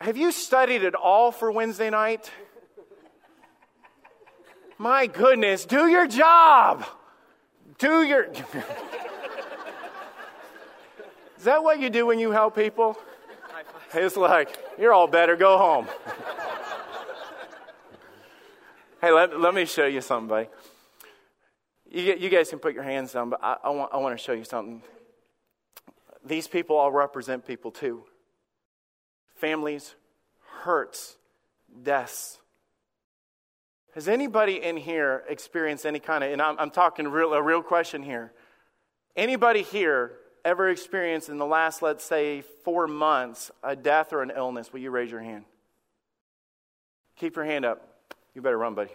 have 0.00 0.16
you 0.16 0.32
studied 0.32 0.82
at 0.82 0.94
all 0.94 1.30
for 1.30 1.52
Wednesday 1.52 1.90
night? 1.90 2.30
My 4.78 5.06
goodness, 5.06 5.66
do 5.66 5.88
your 5.88 6.06
job. 6.06 6.86
Do 7.78 8.02
your. 8.02 8.24
Is 11.36 11.44
that 11.44 11.62
what 11.62 11.80
you 11.80 11.90
do 11.90 12.06
when 12.06 12.18
you 12.18 12.30
help 12.30 12.56
people? 12.56 12.96
It's 13.92 14.16
like, 14.16 14.56
you're 14.78 14.92
all 14.92 15.06
better, 15.06 15.36
go 15.36 15.58
home. 15.58 15.86
hey, 19.02 19.10
let, 19.10 19.38
let 19.38 19.52
me 19.52 19.66
show 19.66 19.84
you 19.86 20.00
something, 20.00 20.28
buddy. 20.28 20.48
You, 21.90 22.14
you 22.14 22.28
guys 22.30 22.48
can 22.48 22.58
put 22.58 22.72
your 22.72 22.84
hands 22.84 23.12
down, 23.12 23.30
but 23.30 23.40
I, 23.42 23.56
I, 23.64 23.70
want, 23.70 23.92
I 23.92 23.96
want 23.98 24.16
to 24.16 24.22
show 24.22 24.32
you 24.32 24.44
something. 24.44 24.82
These 26.24 26.46
people 26.46 26.76
all 26.76 26.92
represent 26.92 27.46
people 27.46 27.70
too 27.70 28.04
families, 29.40 29.94
hurts, 30.62 31.16
deaths. 31.82 32.38
Has 33.94 34.06
anybody 34.06 34.62
in 34.62 34.76
here 34.76 35.24
experienced 35.28 35.84
any 35.84 35.98
kind 35.98 36.22
of, 36.22 36.30
and 36.30 36.40
I'm, 36.40 36.56
I'm 36.58 36.70
talking 36.70 37.08
real, 37.08 37.32
a 37.32 37.42
real 37.42 37.62
question 37.62 38.02
here. 38.02 38.32
Anybody 39.16 39.62
here 39.62 40.12
ever 40.44 40.68
experienced 40.68 41.28
in 41.28 41.38
the 41.38 41.46
last, 41.46 41.82
let's 41.82 42.04
say, 42.04 42.42
four 42.64 42.86
months 42.86 43.50
a 43.64 43.74
death 43.74 44.12
or 44.12 44.22
an 44.22 44.30
illness? 44.34 44.72
Will 44.72 44.80
you 44.80 44.90
raise 44.90 45.10
your 45.10 45.20
hand? 45.20 45.44
Keep 47.16 47.36
your 47.36 47.44
hand 47.44 47.64
up. 47.64 47.86
You 48.34 48.42
better 48.42 48.58
run, 48.58 48.74
buddy. 48.74 48.90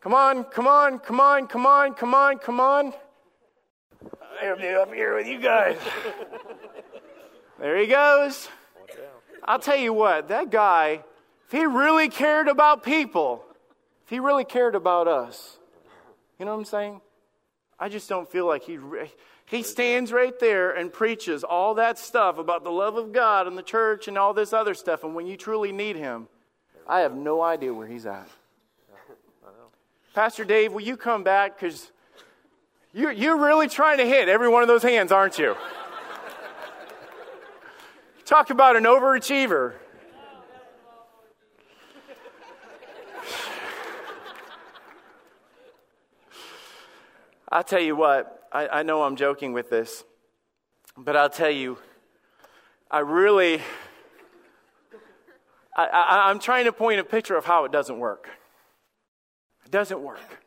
come 0.00 0.14
on, 0.14 0.44
come 0.44 0.66
on, 0.66 0.98
come 0.98 1.20
on, 1.20 1.46
come 1.46 1.66
on, 1.66 1.94
come 1.94 2.14
on, 2.14 2.38
come 2.38 2.60
on. 2.60 2.92
I'll 4.48 4.56
be 4.56 4.68
up 4.68 4.94
here 4.94 5.16
with 5.16 5.26
you 5.26 5.40
guys. 5.40 5.76
there 7.58 7.76
he 7.78 7.86
goes. 7.86 8.48
I'll 9.44 9.58
tell 9.58 9.76
you 9.76 9.92
what, 9.92 10.28
that 10.28 10.50
guy, 10.50 11.02
if 11.46 11.52
he 11.52 11.66
really 11.66 12.08
cared 12.08 12.48
about 12.48 12.82
people, 12.82 13.44
if 14.04 14.10
he 14.10 14.20
really 14.20 14.44
cared 14.44 14.74
about 14.74 15.08
us, 15.08 15.58
you 16.38 16.44
know 16.44 16.52
what 16.52 16.58
I'm 16.58 16.64
saying? 16.64 17.00
I 17.78 17.88
just 17.88 18.08
don't 18.08 18.30
feel 18.30 18.46
like 18.46 18.62
he. 18.62 18.78
He 19.48 19.62
stands 19.62 20.12
right 20.12 20.36
there 20.40 20.72
and 20.72 20.92
preaches 20.92 21.44
all 21.44 21.74
that 21.74 21.98
stuff 21.98 22.38
about 22.38 22.64
the 22.64 22.70
love 22.70 22.96
of 22.96 23.12
God 23.12 23.46
and 23.46 23.56
the 23.56 23.62
church 23.62 24.08
and 24.08 24.18
all 24.18 24.34
this 24.34 24.52
other 24.52 24.74
stuff. 24.74 25.04
And 25.04 25.14
when 25.14 25.26
you 25.26 25.36
truly 25.36 25.70
need 25.70 25.94
him, 25.94 26.26
I 26.88 27.00
have 27.00 27.14
no 27.14 27.42
idea 27.42 27.72
where 27.72 27.86
he's 27.86 28.06
at. 28.06 28.28
Pastor 30.14 30.44
Dave, 30.44 30.72
will 30.72 30.80
you 30.80 30.96
come 30.96 31.22
back? 31.22 31.60
Because 31.60 31.92
you're, 32.96 33.12
you're 33.12 33.36
really 33.36 33.68
trying 33.68 33.98
to 33.98 34.06
hit 34.06 34.26
every 34.26 34.48
one 34.48 34.62
of 34.62 34.68
those 34.68 34.82
hands, 34.82 35.12
aren't 35.12 35.38
you? 35.38 35.54
Talk 38.24 38.48
about 38.48 38.74
an 38.74 38.84
overachiever. 38.84 39.74
I'll 47.52 47.62
tell 47.62 47.82
you 47.82 47.94
what, 47.94 48.48
I, 48.50 48.68
I 48.68 48.82
know 48.82 49.02
I'm 49.02 49.16
joking 49.16 49.52
with 49.52 49.68
this, 49.68 50.02
but 50.96 51.16
I'll 51.16 51.28
tell 51.28 51.50
you, 51.50 51.76
I 52.90 53.00
really, 53.00 53.60
I, 55.76 55.84
I, 55.86 56.30
I'm 56.30 56.38
trying 56.38 56.64
to 56.64 56.72
point 56.72 56.98
a 56.98 57.04
picture 57.04 57.36
of 57.36 57.44
how 57.44 57.66
it 57.66 57.72
doesn't 57.72 57.98
work. 57.98 58.30
It 59.66 59.70
doesn't 59.70 60.00
work. 60.00 60.45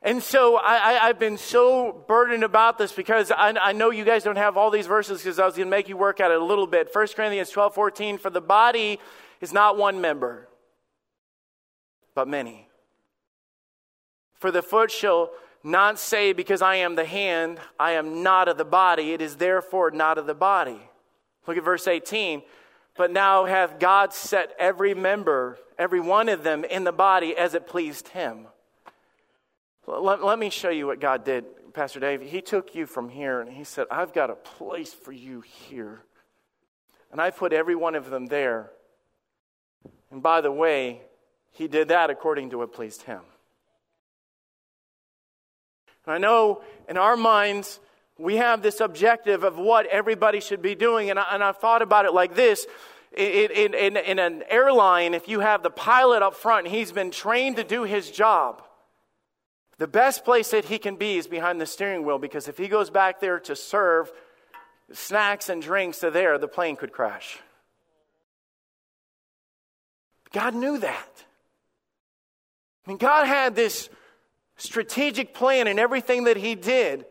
And 0.00 0.22
so 0.22 0.56
I, 0.56 1.08
have 1.08 1.18
been 1.18 1.38
so 1.38 2.04
burdened 2.06 2.44
about 2.44 2.78
this 2.78 2.92
because 2.92 3.32
I, 3.32 3.48
I, 3.60 3.72
know 3.72 3.90
you 3.90 4.04
guys 4.04 4.22
don't 4.22 4.36
have 4.36 4.56
all 4.56 4.70
these 4.70 4.86
verses 4.86 5.18
because 5.18 5.40
I 5.40 5.44
was 5.44 5.56
going 5.56 5.66
to 5.66 5.70
make 5.70 5.88
you 5.88 5.96
work 5.96 6.20
at 6.20 6.30
it 6.30 6.40
a 6.40 6.44
little 6.44 6.68
bit. 6.68 6.88
1 6.92 7.06
Corinthians 7.16 7.50
12 7.50 7.74
14, 7.74 8.18
for 8.18 8.30
the 8.30 8.40
body 8.40 9.00
is 9.40 9.52
not 9.52 9.76
one 9.76 10.00
member, 10.00 10.48
but 12.14 12.28
many. 12.28 12.68
For 14.34 14.52
the 14.52 14.62
foot 14.62 14.92
shall 14.92 15.30
not 15.64 15.98
say, 15.98 16.32
Because 16.32 16.62
I 16.62 16.76
am 16.76 16.94
the 16.94 17.04
hand, 17.04 17.58
I 17.78 17.92
am 17.92 18.22
not 18.22 18.46
of 18.46 18.56
the 18.56 18.64
body, 18.64 19.12
it 19.12 19.20
is 19.20 19.36
therefore 19.36 19.90
not 19.90 20.16
of 20.16 20.26
the 20.26 20.34
body. 20.34 20.80
Look 21.48 21.56
at 21.56 21.64
verse 21.64 21.88
18. 21.88 22.42
But 22.96 23.12
now 23.12 23.46
hath 23.46 23.78
God 23.78 24.12
set 24.12 24.54
every 24.58 24.94
member, 24.94 25.58
every 25.78 26.00
one 26.00 26.28
of 26.28 26.44
them, 26.44 26.64
in 26.64 26.84
the 26.84 26.92
body 26.92 27.36
as 27.36 27.54
it 27.54 27.66
pleased 27.66 28.08
him. 28.08 28.46
Let, 29.88 30.22
let 30.22 30.38
me 30.38 30.50
show 30.50 30.68
you 30.68 30.86
what 30.86 31.00
God 31.00 31.24
did, 31.24 31.46
Pastor 31.72 31.98
Dave. 31.98 32.20
He 32.20 32.42
took 32.42 32.74
you 32.74 32.84
from 32.84 33.08
here 33.08 33.40
and 33.40 33.50
he 33.50 33.64
said, 33.64 33.86
I've 33.90 34.12
got 34.12 34.28
a 34.28 34.34
place 34.34 34.92
for 34.92 35.12
you 35.12 35.40
here. 35.40 36.02
And 37.10 37.22
I 37.22 37.30
put 37.30 37.54
every 37.54 37.74
one 37.74 37.94
of 37.94 38.10
them 38.10 38.26
there. 38.26 38.70
And 40.10 40.22
by 40.22 40.42
the 40.42 40.52
way, 40.52 41.00
he 41.52 41.68
did 41.68 41.88
that 41.88 42.10
according 42.10 42.50
to 42.50 42.58
what 42.58 42.74
pleased 42.74 43.02
him. 43.02 43.20
I 46.06 46.18
know 46.18 46.62
in 46.88 46.98
our 46.98 47.16
minds, 47.16 47.80
we 48.18 48.36
have 48.36 48.60
this 48.60 48.80
objective 48.80 49.42
of 49.42 49.56
what 49.56 49.86
everybody 49.86 50.40
should 50.40 50.60
be 50.60 50.74
doing. 50.74 51.08
And, 51.08 51.18
I, 51.18 51.26
and 51.32 51.42
I've 51.42 51.58
thought 51.58 51.80
about 51.80 52.04
it 52.04 52.12
like 52.12 52.34
this. 52.34 52.66
In, 53.16 53.74
in, 53.74 53.96
in, 53.96 54.18
an 54.18 54.42
airline, 54.50 55.14
if 55.14 55.28
you 55.28 55.40
have 55.40 55.62
the 55.62 55.70
pilot 55.70 56.22
up 56.22 56.34
front, 56.34 56.68
he's 56.68 56.92
been 56.92 57.10
trained 57.10 57.56
to 57.56 57.64
do 57.64 57.84
his 57.84 58.10
job. 58.10 58.62
The 59.78 59.86
best 59.86 60.24
place 60.24 60.50
that 60.50 60.64
he 60.64 60.78
can 60.78 60.96
be 60.96 61.16
is 61.16 61.28
behind 61.28 61.60
the 61.60 61.66
steering 61.66 62.04
wheel 62.04 62.18
because 62.18 62.48
if 62.48 62.58
he 62.58 62.68
goes 62.68 62.90
back 62.90 63.20
there 63.20 63.38
to 63.40 63.54
serve 63.54 64.12
snacks 64.92 65.48
and 65.48 65.62
drinks 65.62 66.00
to 66.00 66.10
there, 66.10 66.36
the 66.36 66.48
plane 66.48 66.76
could 66.76 66.92
crash. 66.92 67.38
God 70.32 70.54
knew 70.54 70.78
that. 70.78 71.24
I 72.84 72.90
mean, 72.90 72.98
God 72.98 73.26
had 73.26 73.54
this 73.54 73.88
strategic 74.56 75.32
plan 75.32 75.68
in 75.68 75.78
everything 75.78 76.24
that 76.24 76.36
he 76.36 76.54
did. 76.54 77.06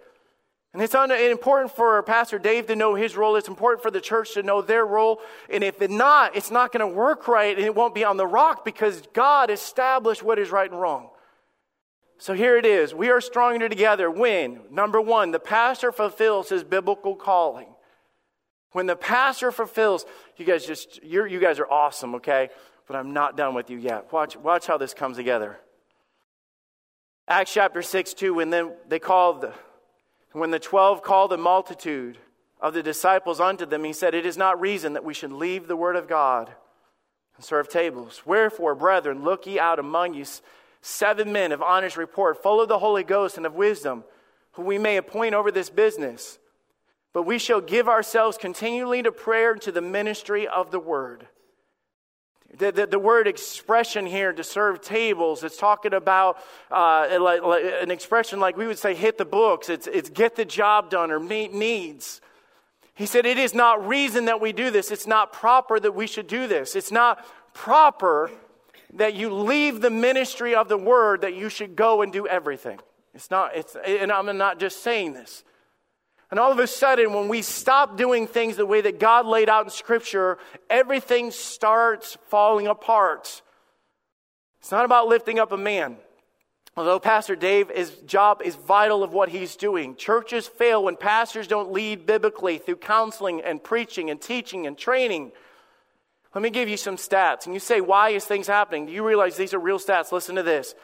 And 0.73 0.81
it's 0.81 0.93
important 0.93 1.71
for 1.71 2.03
Pastor 2.03 2.37
Dave 2.37 2.67
to 2.67 2.75
know 2.75 2.93
his 2.93 3.15
role. 3.15 3.35
It's 3.37 3.47
important 3.47 3.81
for 3.81 3.89
the 3.89 4.01
church 4.01 4.33
to 4.33 4.43
know 4.43 4.61
their 4.61 4.85
role. 4.85 5.21
And 5.49 5.63
if 5.63 5.81
it's 5.81 5.93
not, 5.93 6.35
it's 6.35 6.51
not 6.51 6.71
going 6.71 6.87
to 6.87 6.95
work 6.95 7.27
right 7.27 7.55
and 7.55 7.65
it 7.65 7.73
won't 7.73 7.95
be 7.95 8.03
on 8.03 8.17
the 8.17 8.27
rock 8.27 8.65
because 8.65 9.01
God 9.13 9.49
established 9.49 10.21
what 10.21 10.37
is 10.37 10.51
right 10.51 10.69
and 10.69 10.79
wrong. 10.79 11.09
So 12.19 12.33
here 12.33 12.57
it 12.57 12.65
is. 12.65 12.93
We 12.93 13.09
are 13.09 13.21
stronger 13.21 13.69
together 13.69 14.09
when, 14.09 14.61
number 14.71 14.99
one, 14.99 15.31
the 15.31 15.39
pastor 15.39 15.91
fulfills 15.91 16.49
his 16.49 16.63
biblical 16.63 17.15
calling. 17.15 17.67
When 18.71 18.87
the 18.87 18.95
pastor 18.95 19.51
fulfills, 19.51 20.05
you 20.35 20.45
guys 20.45 20.65
just, 20.65 21.03
you—you 21.03 21.39
guys 21.39 21.59
are 21.59 21.69
awesome, 21.69 22.15
okay? 22.15 22.49
But 22.87 22.95
I'm 22.95 23.13
not 23.13 23.37
done 23.37 23.53
with 23.53 23.69
you 23.69 23.77
yet. 23.77 24.11
Watch, 24.11 24.35
watch 24.35 24.67
how 24.67 24.77
this 24.77 24.93
comes 24.93 25.17
together. 25.17 25.57
Acts 27.27 27.53
chapter 27.53 27.81
6, 27.81 28.13
2, 28.13 28.33
when 28.33 28.49
then 28.49 28.73
they 28.87 28.99
called, 28.99 29.41
the, 29.41 29.53
when 30.31 30.51
the 30.51 30.59
twelve 30.59 31.03
called 31.03 31.31
the 31.31 31.37
multitude 31.37 32.17
of 32.59 32.73
the 32.73 32.81
disciples 32.81 33.39
unto 33.39 33.65
them, 33.65 33.83
he 33.83 33.93
said, 33.93 34.15
It 34.15 34.25
is 34.25 34.37
not 34.37 34.59
reason 34.59 34.93
that 34.93 35.03
we 35.03 35.13
should 35.13 35.31
leave 35.31 35.67
the 35.67 35.75
word 35.75 35.95
of 35.95 36.07
God 36.07 36.51
and 37.35 37.45
serve 37.45 37.69
tables. 37.69 38.23
Wherefore, 38.25 38.75
brethren, 38.75 39.23
look 39.23 39.45
ye 39.45 39.59
out 39.59 39.77
among 39.77 40.13
you 40.13 40.25
seven 40.81 41.31
men 41.31 41.51
of 41.51 41.61
honest 41.61 41.97
report, 41.97 42.41
full 42.41 42.61
of 42.61 42.67
the 42.67 42.79
Holy 42.79 43.03
Ghost 43.03 43.37
and 43.37 43.45
of 43.45 43.55
wisdom, 43.55 44.03
who 44.53 44.63
we 44.63 44.77
may 44.77 44.97
appoint 44.97 45.35
over 45.35 45.51
this 45.51 45.69
business. 45.69 46.39
But 47.13 47.23
we 47.23 47.39
shall 47.39 47.61
give 47.61 47.87
ourselves 47.87 48.37
continually 48.37 49.01
to 49.03 49.11
prayer 49.11 49.53
and 49.53 49.61
to 49.63 49.71
the 49.71 49.81
ministry 49.81 50.47
of 50.47 50.71
the 50.71 50.79
word. 50.79 51.27
The, 52.57 52.71
the, 52.71 52.87
the, 52.87 52.99
word 52.99 53.27
expression 53.27 54.05
here 54.05 54.31
to 54.31 54.43
serve 54.43 54.81
tables, 54.81 55.43
it's 55.43 55.57
talking 55.57 55.93
about 55.93 56.37
uh, 56.71 57.17
like, 57.19 57.43
like 57.43 57.63
an 57.81 57.91
expression 57.91 58.39
like 58.39 58.55
we 58.55 58.67
would 58.67 58.79
say 58.79 58.95
hit 58.95 59.17
the 59.17 59.25
books. 59.25 59.69
It's, 59.69 59.85
it's 59.85 60.09
get 60.09 60.35
the 60.35 60.45
job 60.45 60.89
done 60.89 61.11
or 61.11 61.19
meet 61.19 61.53
needs. 61.53 62.21
He 62.97 63.05
said, 63.05 63.25
It 63.25 63.37
is 63.37 63.53
not 63.53 63.85
reason 63.85 64.25
that 64.25 64.39
we 64.41 64.53
do 64.53 64.71
this. 64.71 64.91
It's 64.91 65.05
not 65.05 65.33
proper 65.33 65.79
that 65.79 65.93
we 65.93 66.07
should 66.07 66.27
do 66.27 66.47
this. 66.47 66.75
It's 66.75 66.91
not 66.91 67.23
proper 67.53 68.31
that 68.93 69.15
you 69.15 69.33
leave 69.33 69.81
the 69.81 69.89
ministry 69.89 70.55
of 70.55 70.69
the 70.69 70.77
word 70.77 71.21
that 71.21 71.35
you 71.35 71.49
should 71.49 71.75
go 71.75 72.01
and 72.01 72.11
do 72.11 72.27
everything. 72.27 72.79
It's 73.13 73.31
not, 73.31 73.55
it's, 73.55 73.75
and 73.75 74.11
I'm 74.11 74.37
not 74.37 74.59
just 74.59 74.83
saying 74.83 75.13
this. 75.13 75.43
And 76.29 76.39
all 76.39 76.51
of 76.51 76.59
a 76.59 76.67
sudden, 76.67 77.13
when 77.13 77.29
we 77.29 77.41
stop 77.41 77.97
doing 77.97 78.27
things 78.27 78.57
the 78.57 78.65
way 78.65 78.81
that 78.81 78.99
God 78.99 79.25
laid 79.25 79.49
out 79.49 79.65
in 79.65 79.69
Scripture, 79.69 80.37
everything 80.69 81.31
starts 81.31 82.17
falling 82.27 82.67
apart. 82.67 83.41
It's 84.59 84.71
not 84.71 84.83
about 84.83 85.07
lifting 85.07 85.39
up 85.39 85.51
a 85.51 85.57
man. 85.57 85.97
Although 86.75 86.99
Pastor 86.99 87.35
Dave, 87.35 87.71
his 87.71 87.89
job 88.05 88.41
is 88.43 88.55
vital 88.55 89.03
of 89.03 89.11
what 89.11 89.29
he's 89.29 89.55
doing. 89.55 89.95
Churches 89.95 90.47
fail 90.47 90.83
when 90.83 90.95
pastors 90.95 91.47
don't 91.47 91.71
lead 91.71 92.05
biblically 92.05 92.59
through 92.59 92.75
counseling 92.75 93.41
and 93.41 93.63
preaching 93.63 94.11
and 94.11 94.21
teaching 94.21 94.67
and 94.67 94.77
training. 94.77 95.31
Let 96.37 96.43
me 96.43 96.51
give 96.51 96.69
you 96.69 96.77
some 96.77 96.97
stats. 96.97 97.45
And 97.45 97.55
you 97.55 97.59
say, 97.59 97.81
why 97.81 98.09
is 98.09 98.23
things 98.23 98.45
happening? 98.45 98.85
Do 98.85 98.91
you 98.91 99.03
realize 99.03 99.37
these 99.37 99.55
are 99.55 99.59
real 99.59 99.79
stats? 99.79 100.11
Listen 100.11 100.35
to 100.35 100.43
this. 100.43 100.75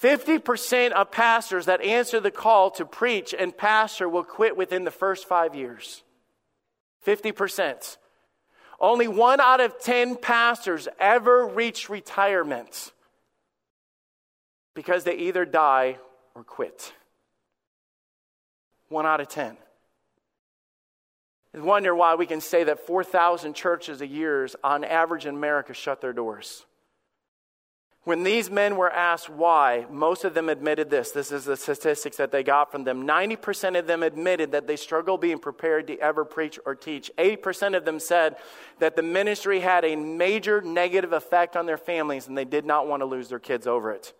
50% 0.00 0.92
of 0.92 1.10
pastors 1.10 1.66
that 1.66 1.80
answer 1.80 2.20
the 2.20 2.30
call 2.30 2.70
to 2.70 2.84
preach 2.84 3.34
and 3.36 3.56
pastor 3.56 4.08
will 4.08 4.22
quit 4.22 4.56
within 4.56 4.84
the 4.84 4.92
first 4.92 5.26
five 5.26 5.56
years. 5.56 6.04
50%. 7.04 7.96
Only 8.78 9.08
one 9.08 9.40
out 9.40 9.60
of 9.60 9.80
10 9.80 10.18
pastors 10.18 10.86
ever 11.00 11.48
reach 11.48 11.88
retirement 11.90 12.92
because 14.72 15.02
they 15.02 15.16
either 15.16 15.44
die 15.44 15.98
or 16.36 16.44
quit. 16.44 16.92
One 18.88 19.04
out 19.04 19.20
of 19.20 19.26
10. 19.26 19.56
I 21.54 21.60
wonder 21.60 21.94
why 21.94 22.14
we 22.14 22.26
can 22.26 22.40
say 22.40 22.64
that 22.64 22.86
4,000 22.86 23.54
churches 23.54 24.00
a 24.00 24.06
year, 24.06 24.48
on 24.64 24.84
average 24.84 25.26
in 25.26 25.34
America, 25.34 25.74
shut 25.74 26.00
their 26.00 26.12
doors. 26.12 26.64
When 28.04 28.24
these 28.24 28.50
men 28.50 28.76
were 28.76 28.90
asked 28.90 29.30
why, 29.30 29.86
most 29.88 30.24
of 30.24 30.34
them 30.34 30.48
admitted 30.48 30.90
this. 30.90 31.12
This 31.12 31.30
is 31.30 31.44
the 31.44 31.56
statistics 31.56 32.16
that 32.16 32.32
they 32.32 32.42
got 32.42 32.72
from 32.72 32.82
them. 32.82 33.06
90% 33.06 33.78
of 33.78 33.86
them 33.86 34.02
admitted 34.02 34.50
that 34.52 34.66
they 34.66 34.74
struggle 34.74 35.16
being 35.16 35.38
prepared 35.38 35.86
to 35.86 35.98
ever 36.00 36.24
preach 36.24 36.58
or 36.66 36.74
teach. 36.74 37.12
80% 37.16 37.76
of 37.76 37.84
them 37.84 38.00
said 38.00 38.36
that 38.80 38.96
the 38.96 39.02
ministry 39.02 39.60
had 39.60 39.84
a 39.84 39.94
major 39.94 40.60
negative 40.60 41.12
effect 41.12 41.56
on 41.56 41.66
their 41.66 41.78
families 41.78 42.26
and 42.26 42.36
they 42.36 42.44
did 42.44 42.64
not 42.64 42.88
want 42.88 43.02
to 43.02 43.06
lose 43.06 43.28
their 43.28 43.38
kids 43.38 43.68
over 43.68 43.92
it. 43.92 44.12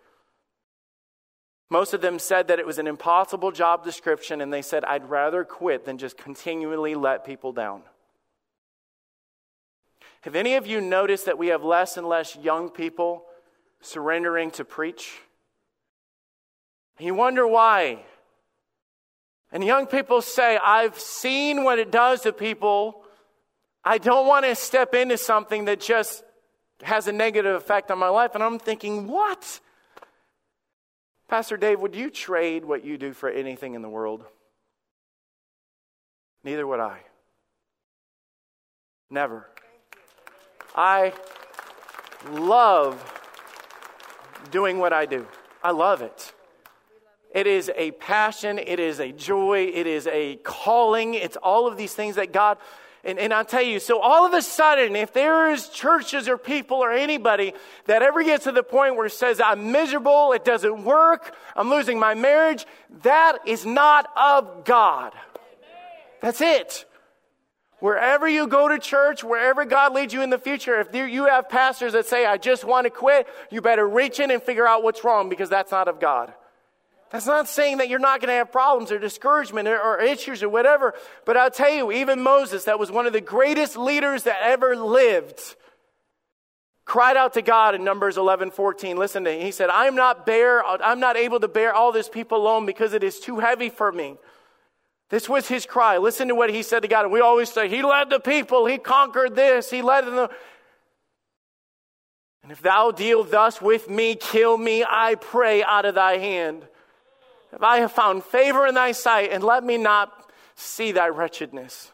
Most 1.72 1.94
of 1.94 2.00
them 2.02 2.18
said 2.18 2.48
that 2.48 2.58
it 2.58 2.66
was 2.66 2.78
an 2.78 2.86
impossible 2.86 3.50
job 3.50 3.82
description 3.82 4.40
and 4.40 4.52
they 4.52 4.62
said, 4.62 4.84
I'd 4.84 5.08
rather 5.08 5.42
quit 5.42 5.84
than 5.84 5.98
just 5.98 6.16
continually 6.16 6.94
let 6.94 7.24
people 7.24 7.52
down. 7.52 7.82
Have 10.20 10.36
any 10.36 10.54
of 10.54 10.66
you 10.66 10.80
noticed 10.80 11.26
that 11.26 11.38
we 11.38 11.48
have 11.48 11.64
less 11.64 11.96
and 11.96 12.06
less 12.06 12.36
young 12.36 12.68
people? 12.68 13.24
surrendering 13.82 14.50
to 14.52 14.64
preach. 14.64 15.12
You 16.98 17.14
wonder 17.14 17.46
why. 17.46 18.04
And 19.50 19.62
young 19.62 19.86
people 19.86 20.22
say, 20.22 20.58
I've 20.62 20.98
seen 20.98 21.64
what 21.64 21.78
it 21.78 21.90
does 21.90 22.22
to 22.22 22.32
people. 22.32 23.02
I 23.84 23.98
don't 23.98 24.26
want 24.26 24.46
to 24.46 24.54
step 24.54 24.94
into 24.94 25.18
something 25.18 25.66
that 25.66 25.80
just 25.80 26.22
has 26.82 27.06
a 27.06 27.12
negative 27.12 27.56
effect 27.56 27.90
on 27.90 27.98
my 27.98 28.08
life. 28.08 28.34
And 28.34 28.42
I'm 28.42 28.58
thinking, 28.58 29.08
what? 29.08 29.60
Pastor 31.32 31.56
Dave, 31.56 31.80
would 31.80 31.94
you 31.94 32.10
trade 32.10 32.62
what 32.62 32.84
you 32.84 32.98
do 32.98 33.14
for 33.14 33.30
anything 33.30 33.72
in 33.72 33.80
the 33.80 33.88
world? 33.88 34.22
Neither 36.44 36.66
would 36.66 36.78
I. 36.78 36.98
Never. 39.08 39.48
I 40.76 41.14
love 42.32 43.02
doing 44.50 44.76
what 44.76 44.92
I 44.92 45.06
do. 45.06 45.26
I 45.64 45.70
love 45.70 46.02
it. 46.02 46.34
It 47.34 47.46
is 47.46 47.72
a 47.76 47.92
passion, 47.92 48.58
it 48.58 48.78
is 48.78 49.00
a 49.00 49.10
joy, 49.10 49.72
it 49.72 49.86
is 49.86 50.06
a 50.08 50.36
calling. 50.42 51.14
It's 51.14 51.38
all 51.38 51.66
of 51.66 51.78
these 51.78 51.94
things 51.94 52.16
that 52.16 52.34
God, 52.34 52.58
and, 53.04 53.18
and 53.18 53.34
I'll 53.34 53.44
tell 53.44 53.62
you, 53.62 53.80
so 53.80 54.00
all 54.00 54.24
of 54.24 54.32
a 54.32 54.42
sudden, 54.42 54.94
if 54.94 55.12
there 55.12 55.50
is 55.50 55.68
churches 55.68 56.28
or 56.28 56.38
people 56.38 56.76
or 56.76 56.92
anybody 56.92 57.52
that 57.86 58.00
ever 58.02 58.22
gets 58.22 58.44
to 58.44 58.52
the 58.52 58.62
point 58.62 58.94
where 58.94 59.06
it 59.06 59.12
says, 59.12 59.40
I'm 59.40 59.72
miserable, 59.72 60.32
it 60.32 60.44
doesn't 60.44 60.84
work, 60.84 61.34
I'm 61.56 61.68
losing 61.68 61.98
my 61.98 62.14
marriage, 62.14 62.64
that 63.02 63.38
is 63.44 63.66
not 63.66 64.08
of 64.16 64.64
God. 64.64 65.12
That's 66.20 66.40
it. 66.40 66.84
Wherever 67.80 68.28
you 68.28 68.46
go 68.46 68.68
to 68.68 68.78
church, 68.78 69.24
wherever 69.24 69.64
God 69.64 69.92
leads 69.92 70.14
you 70.14 70.22
in 70.22 70.30
the 70.30 70.38
future, 70.38 70.80
if 70.80 70.94
you 70.94 71.26
have 71.26 71.48
pastors 71.48 71.94
that 71.94 72.06
say, 72.06 72.24
I 72.24 72.36
just 72.36 72.62
want 72.62 72.84
to 72.84 72.90
quit, 72.90 73.26
you 73.50 73.60
better 73.60 73.88
reach 73.88 74.20
in 74.20 74.30
and 74.30 74.40
figure 74.40 74.68
out 74.68 74.84
what's 74.84 75.02
wrong 75.02 75.28
because 75.28 75.48
that's 75.48 75.72
not 75.72 75.88
of 75.88 75.98
God. 75.98 76.32
That's 77.12 77.26
not 77.26 77.46
saying 77.46 77.76
that 77.76 77.90
you're 77.90 77.98
not 77.98 78.20
going 78.20 78.28
to 78.28 78.34
have 78.34 78.50
problems 78.50 78.90
or 78.90 78.98
discouragement 78.98 79.68
or, 79.68 79.78
or, 79.78 80.00
issues 80.00 80.42
or 80.42 80.48
whatever. 80.48 80.94
But 81.26 81.36
I'll 81.36 81.50
tell 81.50 81.70
you, 81.70 81.92
even 81.92 82.22
Moses, 82.22 82.64
that 82.64 82.78
was 82.78 82.90
one 82.90 83.06
of 83.06 83.12
the 83.12 83.20
greatest 83.20 83.76
leaders 83.76 84.22
that 84.22 84.38
ever 84.42 84.74
lived, 84.74 85.38
cried 86.86 87.18
out 87.18 87.34
to 87.34 87.42
God 87.42 87.74
in 87.74 87.84
Numbers 87.84 88.16
11, 88.16 88.50
14. 88.52 88.96
Listen 88.96 89.24
to 89.24 89.30
him. 89.30 89.42
He 89.42 89.50
said, 89.50 89.68
I'm 89.68 89.94
not 89.94 90.24
bear, 90.24 90.64
I'm 90.64 91.00
not 91.00 91.18
able 91.18 91.38
to 91.40 91.48
bear 91.48 91.74
all 91.74 91.92
this 91.92 92.08
people 92.08 92.38
alone 92.38 92.64
because 92.64 92.94
it 92.94 93.04
is 93.04 93.20
too 93.20 93.40
heavy 93.40 93.68
for 93.68 93.92
me. 93.92 94.16
This 95.10 95.28
was 95.28 95.46
his 95.46 95.66
cry. 95.66 95.98
Listen 95.98 96.28
to 96.28 96.34
what 96.34 96.48
he 96.48 96.62
said 96.62 96.80
to 96.80 96.88
God. 96.88 97.04
And 97.04 97.12
we 97.12 97.20
always 97.20 97.52
say, 97.52 97.68
He 97.68 97.82
led 97.82 98.08
the 98.08 98.20
people, 98.20 98.64
He 98.64 98.78
conquered 98.78 99.34
this, 99.34 99.68
He 99.68 99.82
led 99.82 100.06
them. 100.06 100.28
And 102.42 102.50
if 102.50 102.62
thou 102.62 102.90
deal 102.90 103.22
thus 103.22 103.60
with 103.60 103.90
me, 103.90 104.14
kill 104.14 104.56
me, 104.56 104.82
I 104.82 105.16
pray, 105.16 105.62
out 105.62 105.84
of 105.84 105.94
thy 105.94 106.16
hand. 106.16 106.66
If 107.52 107.62
I 107.62 107.78
have 107.78 107.92
found 107.92 108.24
favor 108.24 108.66
in 108.66 108.74
thy 108.74 108.92
sight, 108.92 109.30
and 109.32 109.44
let 109.44 109.62
me 109.62 109.76
not 109.76 110.30
see 110.54 110.92
thy 110.92 111.08
wretchedness. 111.08 111.92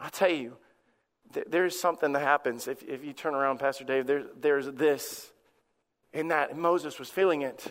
I'll 0.00 0.10
tell 0.10 0.30
you, 0.30 0.56
there's 1.46 1.78
something 1.78 2.12
that 2.12 2.20
happens 2.20 2.68
if, 2.68 2.82
if 2.82 3.04
you 3.04 3.12
turn 3.12 3.34
around, 3.34 3.58
Pastor 3.58 3.84
Dave. 3.84 4.06
There, 4.06 4.24
there's 4.38 4.66
this 4.66 5.32
in 6.12 6.28
that 6.28 6.56
Moses 6.56 6.98
was 6.98 7.08
feeling 7.08 7.42
it. 7.42 7.66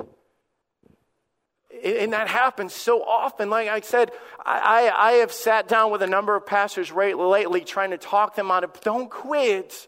And 1.83 2.13
that 2.13 2.27
happens 2.27 2.73
so 2.73 3.01
often. 3.01 3.49
Like 3.49 3.67
I 3.67 3.79
said, 3.79 4.11
I, 4.45 4.91
I, 4.95 5.11
have 5.13 5.31
sat 5.31 5.67
down 5.67 5.91
with 5.91 6.03
a 6.03 6.07
number 6.07 6.35
of 6.35 6.45
pastors 6.45 6.91
lately 6.91 7.61
trying 7.61 7.91
to 7.91 7.97
talk 7.97 8.35
them 8.35 8.51
out 8.51 8.63
of 8.63 8.79
don't 8.81 9.09
quit. 9.09 9.87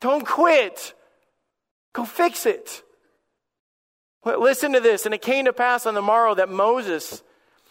Don't 0.00 0.26
quit. 0.26 0.94
Go 1.92 2.04
fix 2.06 2.46
it. 2.46 2.82
Listen 4.24 4.72
to 4.72 4.80
this. 4.80 5.04
And 5.06 5.14
it 5.14 5.22
came 5.22 5.44
to 5.46 5.52
pass 5.52 5.86
on 5.86 5.94
the 5.94 6.02
morrow 6.02 6.34
that 6.34 6.48
Moses 6.48 7.22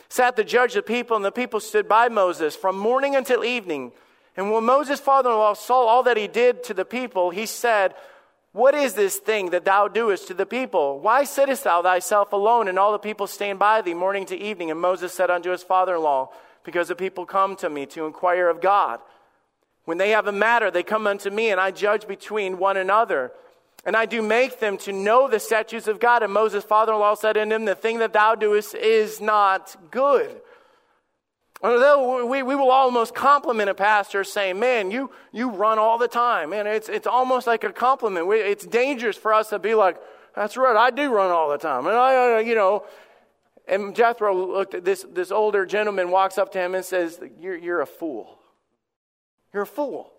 sat 0.10 0.36
to 0.36 0.44
judge 0.44 0.74
the 0.74 0.82
people, 0.82 1.16
and 1.16 1.24
the 1.24 1.32
people 1.32 1.60
stood 1.60 1.88
by 1.88 2.10
Moses 2.10 2.56
from 2.56 2.78
morning 2.78 3.16
until 3.16 3.46
evening. 3.46 3.92
And 4.36 4.52
when 4.52 4.66
Moses' 4.66 5.00
father 5.00 5.30
in 5.30 5.38
law 5.38 5.54
saw 5.54 5.86
all 5.86 6.04
that 6.04 6.18
he 6.18 6.28
did 6.28 6.64
to 6.66 6.74
the 6.74 6.86
people, 6.86 7.30
he 7.30 7.46
said, 7.46 7.94
what 8.54 8.76
is 8.76 8.96
this 8.96 9.18
thing 9.18 9.52
that 9.52 9.64
thou 9.64 9.88
doest 9.88 10.28
to 10.28 10.34
the 10.34 10.46
people? 10.46 11.00
Why 11.00 11.24
sittest 11.24 11.64
thou 11.64 11.82
thyself 11.82 12.34
alone, 12.34 12.68
and 12.68 12.78
all 12.78 12.92
the 12.92 13.00
people 13.00 13.28
stand 13.28 13.60
by 13.60 13.82
thee 13.82 13.94
morning 13.94 14.26
to 14.26 14.38
evening? 14.38 14.72
And 14.72 14.80
Moses 14.80 15.14
said 15.14 15.30
unto 15.30 15.52
his 15.52 15.64
father 15.64 15.96
in 15.96 16.02
law, 16.02 16.32
Because 16.66 16.90
the 16.90 16.96
people 16.96 17.26
come 17.26 17.56
to 17.58 17.70
me 17.70 17.86
to 17.88 18.06
inquire 18.06 18.50
of 18.50 18.60
God. 18.60 19.00
When 19.86 19.98
they 19.98 20.10
have 20.10 20.28
a 20.28 20.34
matter, 20.34 20.70
they 20.70 20.84
come 20.84 21.08
unto 21.08 21.30
me, 21.30 21.50
and 21.50 21.62
I 21.62 21.72
judge 21.72 22.08
between 22.08 22.58
one 22.58 22.76
another. 22.76 23.32
And 23.84 23.96
I 23.96 24.06
do 24.06 24.22
make 24.22 24.60
them 24.60 24.78
to 24.80 24.92
know 24.92 25.28
the 25.28 25.40
statutes 25.40 25.88
of 25.88 26.00
God. 26.00 26.22
And 26.22 26.32
Moses' 26.32 26.64
father 26.64 26.94
in 26.94 27.00
law 27.00 27.16
said 27.16 27.38
unto 27.38 27.56
him, 27.56 27.66
The 27.66 27.76
thing 27.76 28.00
that 28.00 28.14
thou 28.14 28.36
doest 28.36 28.76
is 28.76 29.20
not 29.20 29.76
good. 29.90 30.42
Although 31.64 32.26
we, 32.26 32.42
we 32.42 32.56
will 32.56 32.72
almost 32.72 33.14
compliment 33.14 33.70
a 33.70 33.76
pastor 33.76 34.24
saying, 34.24 34.60
man, 34.60 34.90
you, 34.90 35.12
you 35.32 35.52
run 35.52 35.78
all 35.78 36.00
the 36.00 36.08
time. 36.08 36.54
And 36.54 36.68
it's, 36.68 36.90
it's 36.90 37.06
almost 37.06 37.46
like 37.46 37.64
a 37.64 37.72
compliment. 37.72 38.26
We, 38.26 38.38
it's 38.38 38.66
dangerous 38.66 39.16
for 39.16 39.32
us 39.32 39.50
to 39.50 39.60
be 39.60 39.76
like, 39.76 39.98
that's 40.36 40.58
right, 40.58 40.76
I 40.76 40.90
do 40.90 41.14
run 41.14 41.30
all 41.30 41.50
the 41.50 41.58
time. 41.58 41.86
And 41.86 41.96
I, 41.96 42.38
uh, 42.38 42.40
you 42.40 42.56
know, 42.56 42.86
and 43.68 43.96
Jethro 43.96 44.34
looked 44.34 44.74
at 44.74 44.84
this, 44.84 45.06
this 45.12 45.30
older 45.30 45.66
gentleman, 45.66 46.10
walks 46.10 46.38
up 46.38 46.52
to 46.54 46.60
him 46.60 46.74
and 46.74 46.84
says, 46.84 47.20
you're, 47.40 47.58
you're 47.58 47.82
a 47.82 47.86
fool. 47.86 48.40
You're 49.54 49.64
a 49.64 49.68
fool. 49.68 50.12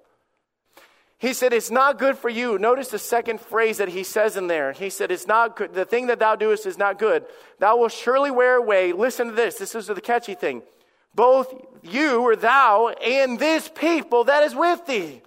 He 1.22 1.34
said, 1.34 1.52
It's 1.52 1.70
not 1.70 2.00
good 2.00 2.18
for 2.18 2.28
you. 2.28 2.58
Notice 2.58 2.88
the 2.88 2.98
second 2.98 3.40
phrase 3.40 3.78
that 3.78 3.88
he 3.88 4.02
says 4.02 4.36
in 4.36 4.48
there. 4.48 4.72
He 4.72 4.90
said, 4.90 5.12
It's 5.12 5.28
not 5.28 5.54
good. 5.54 5.72
The 5.72 5.84
thing 5.84 6.08
that 6.08 6.18
thou 6.18 6.34
doest 6.34 6.66
is 6.66 6.76
not 6.76 6.98
good. 6.98 7.24
Thou 7.60 7.76
wilt 7.76 7.92
surely 7.92 8.32
wear 8.32 8.56
away. 8.56 8.92
Listen 8.92 9.28
to 9.28 9.32
this. 9.32 9.54
This 9.54 9.76
is 9.76 9.86
the 9.86 10.00
catchy 10.00 10.34
thing 10.34 10.62
both 11.14 11.54
you 11.82 12.22
or 12.22 12.34
thou 12.34 12.88
and 12.88 13.38
this 13.38 13.70
people 13.72 14.24
that 14.24 14.42
is 14.42 14.52
with 14.52 14.84
thee. 14.86 15.22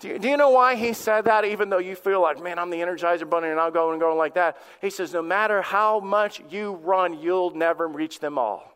Do 0.00 0.08
you, 0.08 0.18
do 0.18 0.28
you, 0.28 0.36
know 0.36 0.50
why 0.50 0.74
he 0.76 0.92
said 0.92 1.26
that, 1.26 1.46
even 1.46 1.70
though 1.70 1.78
you 1.78 1.94
feel 1.94 2.20
like, 2.20 2.42
man, 2.42 2.58
I'm 2.58 2.68
the 2.68 2.78
Energizer 2.78 3.28
Bunny 3.28 3.48
and 3.48 3.60
I'll 3.60 3.70
go 3.70 3.92
and 3.92 4.00
go 4.00 4.14
like 4.14 4.34
that? 4.34 4.58
He 4.82 4.90
says, 4.90 5.14
no 5.14 5.22
matter 5.22 5.62
how 5.62 6.00
much 6.00 6.42
you 6.50 6.72
run, 6.82 7.18
you'll 7.20 7.54
never 7.54 7.86
reach 7.86 8.18
them 8.18 8.36
all. 8.36 8.69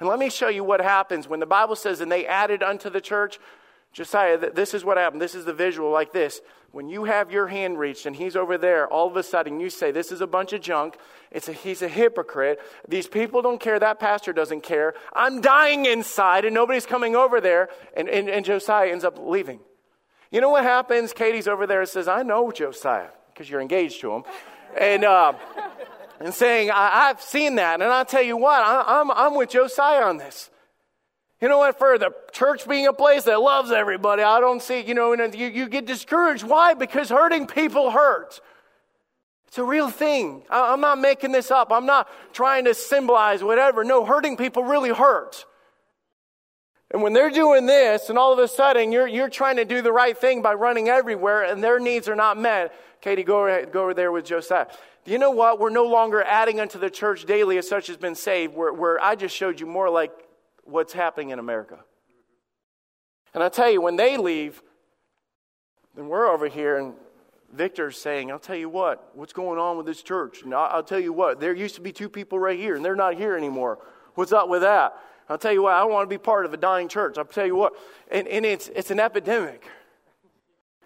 And 0.00 0.08
let 0.08 0.18
me 0.18 0.30
show 0.30 0.48
you 0.48 0.64
what 0.64 0.80
happens 0.80 1.28
when 1.28 1.40
the 1.40 1.46
Bible 1.46 1.76
says, 1.76 2.00
and 2.00 2.10
they 2.10 2.26
added 2.26 2.62
unto 2.62 2.90
the 2.90 3.00
church. 3.00 3.38
Josiah, 3.92 4.50
this 4.50 4.74
is 4.74 4.84
what 4.84 4.96
happened. 4.96 5.22
This 5.22 5.36
is 5.36 5.44
the 5.44 5.52
visual 5.52 5.90
like 5.90 6.12
this. 6.12 6.40
When 6.72 6.88
you 6.88 7.04
have 7.04 7.30
your 7.30 7.46
hand 7.46 7.78
reached 7.78 8.06
and 8.06 8.16
he's 8.16 8.34
over 8.34 8.58
there, 8.58 8.88
all 8.88 9.06
of 9.06 9.16
a 9.16 9.22
sudden 9.22 9.60
you 9.60 9.70
say, 9.70 9.92
This 9.92 10.10
is 10.10 10.20
a 10.20 10.26
bunch 10.26 10.52
of 10.52 10.60
junk. 10.60 10.96
It's 11.30 11.48
a, 11.48 11.52
he's 11.52 11.80
a 11.82 11.88
hypocrite. 11.88 12.58
These 12.88 13.06
people 13.06 13.40
don't 13.40 13.60
care. 13.60 13.78
That 13.78 14.00
pastor 14.00 14.32
doesn't 14.32 14.62
care. 14.62 14.94
I'm 15.12 15.40
dying 15.40 15.86
inside 15.86 16.44
and 16.44 16.52
nobody's 16.52 16.86
coming 16.86 17.14
over 17.14 17.40
there. 17.40 17.68
And, 17.96 18.08
and, 18.08 18.28
and 18.28 18.44
Josiah 18.44 18.90
ends 18.90 19.04
up 19.04 19.16
leaving. 19.20 19.60
You 20.32 20.40
know 20.40 20.50
what 20.50 20.64
happens? 20.64 21.12
Katie's 21.12 21.46
over 21.46 21.64
there 21.64 21.80
and 21.80 21.88
says, 21.88 22.08
I 22.08 22.24
know 22.24 22.50
Josiah 22.50 23.10
because 23.32 23.48
you're 23.48 23.60
engaged 23.60 24.00
to 24.00 24.12
him. 24.12 24.24
And, 24.76 25.04
uh, 25.04 25.34
and 26.24 26.32
saying, 26.32 26.70
I, 26.70 27.08
have 27.08 27.20
seen 27.20 27.56
that. 27.56 27.82
And 27.82 27.92
I'll 27.92 28.06
tell 28.06 28.22
you 28.22 28.38
what, 28.38 28.64
I, 28.64 29.00
I'm, 29.00 29.10
I'm 29.10 29.36
with 29.36 29.50
Josiah 29.50 30.04
on 30.04 30.16
this. 30.16 30.50
You 31.38 31.50
know 31.50 31.58
what? 31.58 31.78
For 31.78 31.98
the 31.98 32.12
church 32.32 32.66
being 32.66 32.86
a 32.86 32.94
place 32.94 33.24
that 33.24 33.42
loves 33.42 33.70
everybody, 33.70 34.22
I 34.22 34.40
don't 34.40 34.62
see, 34.62 34.80
you 34.80 34.94
know, 34.94 35.12
you, 35.12 35.48
you 35.48 35.68
get 35.68 35.84
discouraged. 35.84 36.42
Why? 36.42 36.72
Because 36.72 37.10
hurting 37.10 37.46
people 37.46 37.90
hurts. 37.90 38.40
It's 39.48 39.58
a 39.58 39.64
real 39.64 39.90
thing. 39.90 40.44
I, 40.48 40.72
I'm 40.72 40.80
not 40.80 40.98
making 40.98 41.32
this 41.32 41.50
up. 41.50 41.70
I'm 41.70 41.84
not 41.84 42.08
trying 42.32 42.64
to 42.64 42.72
symbolize 42.72 43.44
whatever. 43.44 43.84
No, 43.84 44.06
hurting 44.06 44.38
people 44.38 44.64
really 44.64 44.94
hurts. 44.94 45.44
And 46.90 47.02
when 47.02 47.12
they're 47.12 47.28
doing 47.28 47.66
this, 47.66 48.08
and 48.08 48.16
all 48.16 48.32
of 48.32 48.38
a 48.38 48.48
sudden 48.48 48.92
you're, 48.92 49.06
you're 49.06 49.28
trying 49.28 49.56
to 49.56 49.66
do 49.66 49.82
the 49.82 49.92
right 49.92 50.16
thing 50.16 50.40
by 50.40 50.54
running 50.54 50.88
everywhere, 50.88 51.42
and 51.42 51.62
their 51.62 51.78
needs 51.78 52.08
are 52.08 52.16
not 52.16 52.38
met, 52.38 52.72
Katie, 53.04 53.22
go, 53.22 53.66
go 53.66 53.82
over 53.82 53.92
there 53.92 54.10
with 54.10 54.24
Josiah. 54.24 54.66
Do 55.04 55.12
you 55.12 55.18
know 55.18 55.30
what? 55.30 55.60
We're 55.60 55.68
no 55.68 55.84
longer 55.84 56.22
adding 56.22 56.58
unto 56.58 56.78
the 56.78 56.88
church 56.88 57.26
daily 57.26 57.58
as 57.58 57.68
such 57.68 57.88
has 57.88 57.98
been 57.98 58.14
saved, 58.14 58.54
where, 58.54 58.72
where 58.72 58.98
I 58.98 59.14
just 59.14 59.36
showed 59.36 59.60
you 59.60 59.66
more 59.66 59.90
like 59.90 60.10
what's 60.62 60.94
happening 60.94 61.28
in 61.28 61.38
America. 61.38 61.80
And 63.34 63.42
I 63.42 63.50
tell 63.50 63.70
you, 63.70 63.82
when 63.82 63.96
they 63.96 64.16
leave, 64.16 64.62
then 65.94 66.08
we're 66.08 66.26
over 66.26 66.48
here 66.48 66.78
and 66.78 66.94
Victor's 67.52 67.98
saying, 67.98 68.32
I'll 68.32 68.38
tell 68.38 68.56
you 68.56 68.70
what, 68.70 69.10
what's 69.14 69.34
going 69.34 69.58
on 69.58 69.76
with 69.76 69.84
this 69.84 70.00
church? 70.00 70.40
And 70.42 70.54
I'll, 70.54 70.76
I'll 70.76 70.82
tell 70.82 70.98
you 70.98 71.12
what, 71.12 71.40
there 71.40 71.52
used 71.52 71.74
to 71.74 71.82
be 71.82 71.92
two 71.92 72.08
people 72.08 72.38
right 72.38 72.58
here 72.58 72.74
and 72.74 72.82
they're 72.82 72.96
not 72.96 73.16
here 73.16 73.36
anymore. 73.36 73.80
What's 74.14 74.32
up 74.32 74.48
with 74.48 74.62
that? 74.62 74.96
I'll 75.28 75.36
tell 75.36 75.52
you 75.52 75.60
what, 75.60 75.74
I 75.74 75.84
want 75.84 76.08
to 76.08 76.14
be 76.14 76.16
part 76.16 76.46
of 76.46 76.54
a 76.54 76.56
dying 76.56 76.88
church. 76.88 77.18
I'll 77.18 77.26
tell 77.26 77.44
you 77.44 77.54
what, 77.54 77.74
and, 78.10 78.26
and 78.28 78.46
it's, 78.46 78.68
it's 78.68 78.90
an 78.90 78.98
epidemic. 78.98 79.68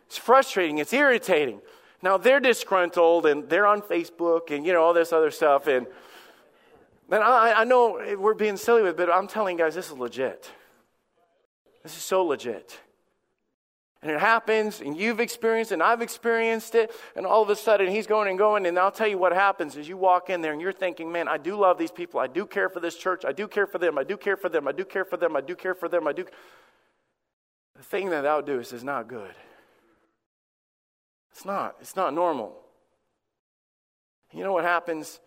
It's 0.07 0.17
frustrating, 0.17 0.79
it's 0.79 0.93
irritating. 0.93 1.61
Now 2.03 2.17
they're 2.17 2.41
disgruntled 2.41 3.27
and 3.27 3.49
they're 3.49 3.67
on 3.67 3.83
Facebook 3.83 4.55
and, 4.55 4.65
you 4.65 4.73
know, 4.73 4.83
all 4.83 4.93
this 4.93 5.13
other 5.13 5.31
stuff. 5.31 5.67
And, 5.67 5.87
Man, 7.09 7.23
I, 7.23 7.55
I 7.59 7.65
know 7.65 8.17
we're 8.19 8.35
being 8.35 8.59
silly 8.59 8.83
with 8.83 8.91
it, 8.91 8.97
but 8.99 9.11
I'm 9.11 9.27
telling 9.27 9.57
you 9.57 9.65
guys, 9.65 9.75
this 9.75 9.87
is 9.87 9.97
legit. 9.97 10.51
This 11.83 11.97
is 11.97 12.03
so 12.03 12.25
legit. 12.25 12.79
And 14.03 14.13
it 14.13 14.21
happens, 14.21 14.81
and 14.81 14.97
you've 14.97 15.19
experienced 15.19 15.73
it, 15.73 15.77
and 15.77 15.83
I've 15.83 16.03
experienced 16.03 16.75
it, 16.75 16.93
and 17.17 17.27
all 17.27 17.43
of 17.43 17.49
a 17.49 17.57
sudden 17.57 17.91
he's 17.91 18.07
going 18.07 18.29
and 18.29 18.39
going, 18.39 18.67
and 18.67 18.79
I'll 18.79 18.93
tell 18.93 19.09
you 19.09 19.19
what 19.19 19.33
happens 19.33 19.75
is 19.77 19.89
you 19.89 19.97
walk 19.97 20.31
in 20.31 20.41
there 20.41 20.53
and 20.53 20.61
you're 20.61 20.71
thinking, 20.71 21.11
man, 21.11 21.27
I 21.27 21.39
do 21.39 21.57
love 21.57 21.79
these 21.79 21.91
people. 21.91 22.21
I 22.21 22.27
do 22.27 22.47
care 22.47 22.69
for 22.69 22.79
this 22.79 22.95
church. 22.95 23.25
I 23.25 23.33
do 23.33 23.49
care 23.49 23.67
for 23.67 23.79
them. 23.79 23.99
I 23.99 24.05
do 24.05 24.17
care 24.17 24.37
for 24.37 24.51
them. 24.51 24.69
I 24.69 24.73
do 24.73 24.85
care 24.85 25.05
for 25.05 25.17
them. 25.17 25.35
I 25.35 25.41
do 25.41 25.57
care 25.57 25.75
for 25.75 25.89
them. 25.89 26.07
I 26.07 26.13
do. 26.13 26.27
The 27.75 27.83
thing 27.83 28.11
that 28.11 28.21
thou 28.21 28.41
doest 28.41 28.73
is 28.73 28.85
not 28.85 29.09
good. 29.09 29.35
It's 31.39 31.45
not. 31.45 31.77
It's 31.81 31.95
not 31.95 32.15
normal. 32.15 32.53
You 34.33 34.43
know 34.43 34.53
what 34.53 34.65
happens? 34.65 35.21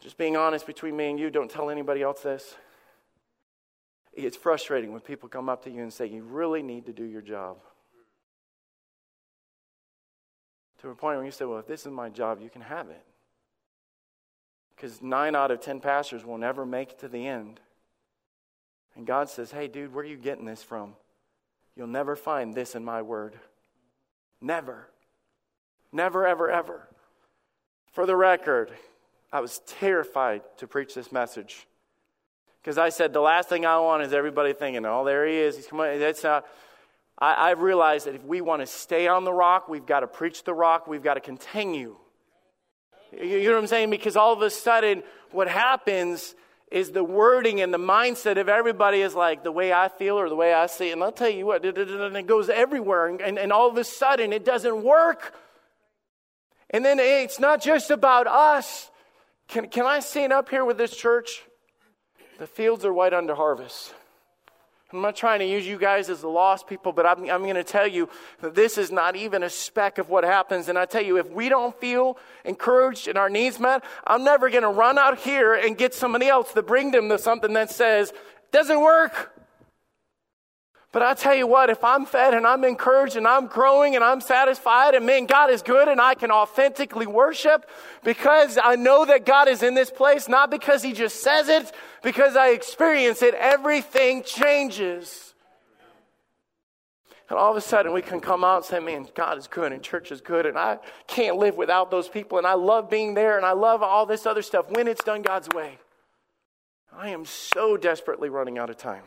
Just 0.00 0.18
being 0.18 0.36
honest 0.36 0.66
between 0.66 0.94
me 0.94 1.08
and 1.08 1.18
you, 1.18 1.30
don't 1.30 1.50
tell 1.50 1.70
anybody 1.70 2.02
else 2.02 2.20
this. 2.20 2.56
It's 4.12 4.36
frustrating 4.36 4.92
when 4.92 5.00
people 5.00 5.30
come 5.30 5.48
up 5.48 5.64
to 5.64 5.70
you 5.70 5.80
and 5.80 5.90
say, 5.90 6.08
You 6.08 6.24
really 6.24 6.62
need 6.62 6.84
to 6.84 6.92
do 6.92 7.04
your 7.04 7.22
job. 7.22 7.56
To 10.82 10.90
a 10.90 10.94
point 10.94 11.16
where 11.16 11.24
you 11.24 11.30
say, 11.30 11.46
Well, 11.46 11.58
if 11.58 11.66
this 11.66 11.86
is 11.86 11.90
my 11.90 12.10
job, 12.10 12.42
you 12.42 12.50
can 12.50 12.60
have 12.60 12.90
it. 12.90 13.06
Because 14.74 15.00
nine 15.00 15.34
out 15.34 15.50
of 15.50 15.62
ten 15.62 15.80
pastors 15.80 16.22
will 16.22 16.36
never 16.36 16.66
make 16.66 16.90
it 16.90 16.98
to 16.98 17.08
the 17.08 17.26
end. 17.26 17.60
And 18.94 19.06
God 19.06 19.30
says, 19.30 19.52
Hey, 19.52 19.68
dude, 19.68 19.94
where 19.94 20.04
are 20.04 20.06
you 20.06 20.18
getting 20.18 20.44
this 20.44 20.62
from? 20.62 20.96
You'll 21.74 21.86
never 21.86 22.14
find 22.14 22.54
this 22.54 22.74
in 22.74 22.84
my 22.84 23.00
word. 23.00 23.40
Never. 24.42 24.90
Never, 25.92 26.26
ever, 26.26 26.50
ever. 26.50 26.88
For 27.92 28.06
the 28.06 28.16
record, 28.16 28.70
I 29.32 29.40
was 29.40 29.60
terrified 29.66 30.42
to 30.58 30.66
preach 30.66 30.94
this 30.94 31.10
message. 31.10 31.66
Because 32.60 32.78
I 32.78 32.88
said, 32.88 33.12
the 33.12 33.20
last 33.20 33.48
thing 33.48 33.64
I 33.64 33.78
want 33.78 34.02
is 34.02 34.12
everybody 34.12 34.52
thinking, 34.52 34.84
oh, 34.84 35.04
there 35.04 35.26
he 35.26 35.36
is. 35.36 35.56
He's 35.56 35.66
coming. 35.66 35.98
That's 35.98 36.22
not. 36.24 36.46
I, 37.18 37.34
I 37.34 37.50
realized 37.52 38.06
that 38.06 38.14
if 38.14 38.24
we 38.24 38.40
want 38.40 38.60
to 38.60 38.66
stay 38.66 39.06
on 39.06 39.24
the 39.24 39.32
rock, 39.32 39.68
we've 39.68 39.86
got 39.86 40.00
to 40.00 40.06
preach 40.06 40.44
the 40.44 40.52
rock. 40.52 40.86
We've 40.86 41.02
got 41.02 41.14
to 41.14 41.20
continue. 41.20 41.96
You 43.12 43.44
know 43.44 43.52
what 43.52 43.60
I'm 43.60 43.66
saying? 43.68 43.90
Because 43.90 44.16
all 44.16 44.32
of 44.32 44.42
a 44.42 44.50
sudden, 44.50 45.02
what 45.30 45.48
happens 45.48 46.34
is 46.70 46.90
the 46.90 47.04
wording 47.04 47.60
and 47.60 47.72
the 47.72 47.78
mindset 47.78 48.38
of 48.38 48.48
everybody 48.48 49.00
is 49.00 49.14
like 49.14 49.44
the 49.44 49.52
way 49.52 49.72
I 49.72 49.88
feel 49.88 50.18
or 50.18 50.28
the 50.28 50.34
way 50.34 50.52
I 50.52 50.66
see. 50.66 50.90
And 50.90 51.02
I'll 51.02 51.12
tell 51.12 51.30
you 51.30 51.46
what, 51.46 51.64
and 51.64 52.16
it 52.16 52.26
goes 52.26 52.48
everywhere. 52.48 53.06
And, 53.06 53.38
and 53.38 53.52
all 53.52 53.70
of 53.70 53.76
a 53.76 53.84
sudden, 53.84 54.32
it 54.32 54.44
doesn't 54.44 54.82
work. 54.82 55.34
And 56.70 56.84
then 56.84 56.98
it's 56.98 57.38
not 57.38 57.62
just 57.62 57.90
about 57.90 58.26
us. 58.26 58.90
Can, 59.48 59.68
can 59.68 59.86
I 59.86 60.00
stand 60.00 60.32
up 60.32 60.48
here 60.48 60.64
with 60.64 60.78
this 60.78 60.96
church? 60.96 61.42
The 62.38 62.46
fields 62.46 62.84
are 62.84 62.92
white 62.92 63.14
unto 63.14 63.34
harvest. 63.34 63.94
I'm 64.92 65.02
not 65.02 65.16
trying 65.16 65.40
to 65.40 65.46
use 65.46 65.66
you 65.66 65.78
guys 65.78 66.08
as 66.08 66.20
the 66.20 66.28
lost 66.28 66.68
people, 66.68 66.92
but 66.92 67.06
I'm, 67.06 67.28
I'm 67.28 67.42
going 67.42 67.56
to 67.56 67.64
tell 67.64 67.86
you 67.86 68.08
that 68.40 68.54
this 68.54 68.78
is 68.78 68.92
not 68.92 69.16
even 69.16 69.42
a 69.42 69.50
speck 69.50 69.98
of 69.98 70.08
what 70.08 70.22
happens. 70.22 70.68
And 70.68 70.78
I 70.78 70.86
tell 70.86 71.02
you, 71.02 71.18
if 71.18 71.28
we 71.30 71.48
don't 71.48 71.78
feel 71.80 72.16
encouraged 72.44 73.08
and 73.08 73.18
our 73.18 73.28
needs 73.28 73.58
met, 73.58 73.84
I'm 74.06 74.22
never 74.22 74.48
going 74.48 74.62
to 74.62 74.68
run 74.68 74.96
out 74.96 75.18
here 75.18 75.54
and 75.54 75.76
get 75.76 75.92
somebody 75.92 76.28
else 76.28 76.52
to 76.52 76.62
bring 76.62 76.92
them 76.92 77.08
to 77.08 77.18
something 77.18 77.52
that 77.54 77.70
says, 77.70 78.12
doesn't 78.52 78.80
work. 78.80 79.35
But 80.92 81.02
I 81.02 81.14
tell 81.14 81.34
you 81.34 81.46
what, 81.46 81.68
if 81.68 81.82
I'm 81.84 82.06
fed 82.06 82.32
and 82.32 82.46
I'm 82.46 82.64
encouraged 82.64 83.16
and 83.16 83.26
I'm 83.26 83.48
growing 83.48 83.96
and 83.96 84.04
I'm 84.04 84.20
satisfied 84.20 84.94
and 84.94 85.04
man, 85.04 85.26
God 85.26 85.50
is 85.50 85.60
good 85.60 85.88
and 85.88 86.00
I 86.00 86.14
can 86.14 86.30
authentically 86.30 87.06
worship 87.06 87.68
because 88.02 88.58
I 88.62 88.76
know 88.76 89.04
that 89.04 89.26
God 89.26 89.48
is 89.48 89.62
in 89.62 89.74
this 89.74 89.90
place, 89.90 90.28
not 90.28 90.50
because 90.50 90.82
He 90.82 90.92
just 90.92 91.22
says 91.22 91.48
it, 91.48 91.72
because 92.02 92.36
I 92.36 92.50
experience 92.50 93.20
it, 93.22 93.34
everything 93.34 94.22
changes. 94.22 95.34
And 97.28 97.38
all 97.38 97.50
of 97.50 97.56
a 97.56 97.60
sudden 97.60 97.92
we 97.92 98.02
can 98.02 98.20
come 98.20 98.44
out 98.44 98.58
and 98.58 98.64
say, 98.64 98.78
man, 98.78 99.08
God 99.14 99.36
is 99.36 99.48
good 99.48 99.72
and 99.72 99.82
church 99.82 100.12
is 100.12 100.20
good 100.20 100.46
and 100.46 100.56
I 100.56 100.78
can't 101.08 101.36
live 101.36 101.56
without 101.56 101.90
those 101.90 102.08
people 102.08 102.38
and 102.38 102.46
I 102.46 102.54
love 102.54 102.88
being 102.88 103.14
there 103.14 103.36
and 103.36 103.44
I 103.44 103.52
love 103.52 103.82
all 103.82 104.06
this 104.06 104.24
other 104.24 104.42
stuff 104.42 104.70
when 104.70 104.86
it's 104.86 105.02
done 105.02 105.22
God's 105.22 105.48
way. 105.48 105.78
I 106.96 107.10
am 107.10 107.24
so 107.24 107.76
desperately 107.76 108.28
running 108.28 108.56
out 108.56 108.70
of 108.70 108.76
time. 108.76 109.02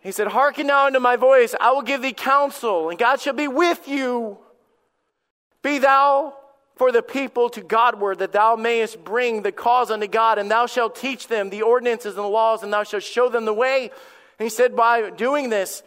He 0.00 0.12
said, 0.12 0.28
Hearken 0.28 0.66
now 0.66 0.86
unto 0.86 0.98
my 0.98 1.16
voice, 1.16 1.54
I 1.60 1.72
will 1.72 1.82
give 1.82 2.02
thee 2.02 2.12
counsel, 2.12 2.88
and 2.88 2.98
God 2.98 3.20
shall 3.20 3.34
be 3.34 3.48
with 3.48 3.86
you. 3.86 4.38
Be 5.62 5.78
thou 5.78 6.34
for 6.76 6.90
the 6.90 7.02
people 7.02 7.50
to 7.50 7.60
Godward, 7.60 8.20
that 8.20 8.32
thou 8.32 8.56
mayest 8.56 9.04
bring 9.04 9.42
the 9.42 9.52
cause 9.52 9.90
unto 9.90 10.06
God, 10.06 10.38
and 10.38 10.50
thou 10.50 10.64
shalt 10.64 10.96
teach 10.96 11.28
them 11.28 11.50
the 11.50 11.60
ordinances 11.60 12.16
and 12.16 12.24
the 12.24 12.28
laws, 12.28 12.62
and 12.62 12.72
thou 12.72 12.84
shalt 12.84 13.02
show 13.02 13.28
them 13.28 13.44
the 13.44 13.52
way. 13.52 13.90
And 14.38 14.46
he 14.46 14.48
said, 14.48 14.74
By 14.74 15.10
doing 15.10 15.50
this, 15.50 15.82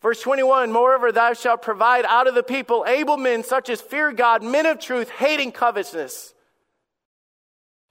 verse 0.00 0.20
21 0.20 0.70
Moreover, 0.70 1.10
thou 1.10 1.32
shalt 1.32 1.62
provide 1.62 2.04
out 2.04 2.28
of 2.28 2.36
the 2.36 2.44
people 2.44 2.84
able 2.86 3.16
men 3.16 3.42
such 3.42 3.68
as 3.68 3.80
fear 3.80 4.12
God, 4.12 4.44
men 4.44 4.66
of 4.66 4.78
truth, 4.78 5.10
hating 5.10 5.50
covetousness. 5.50 6.34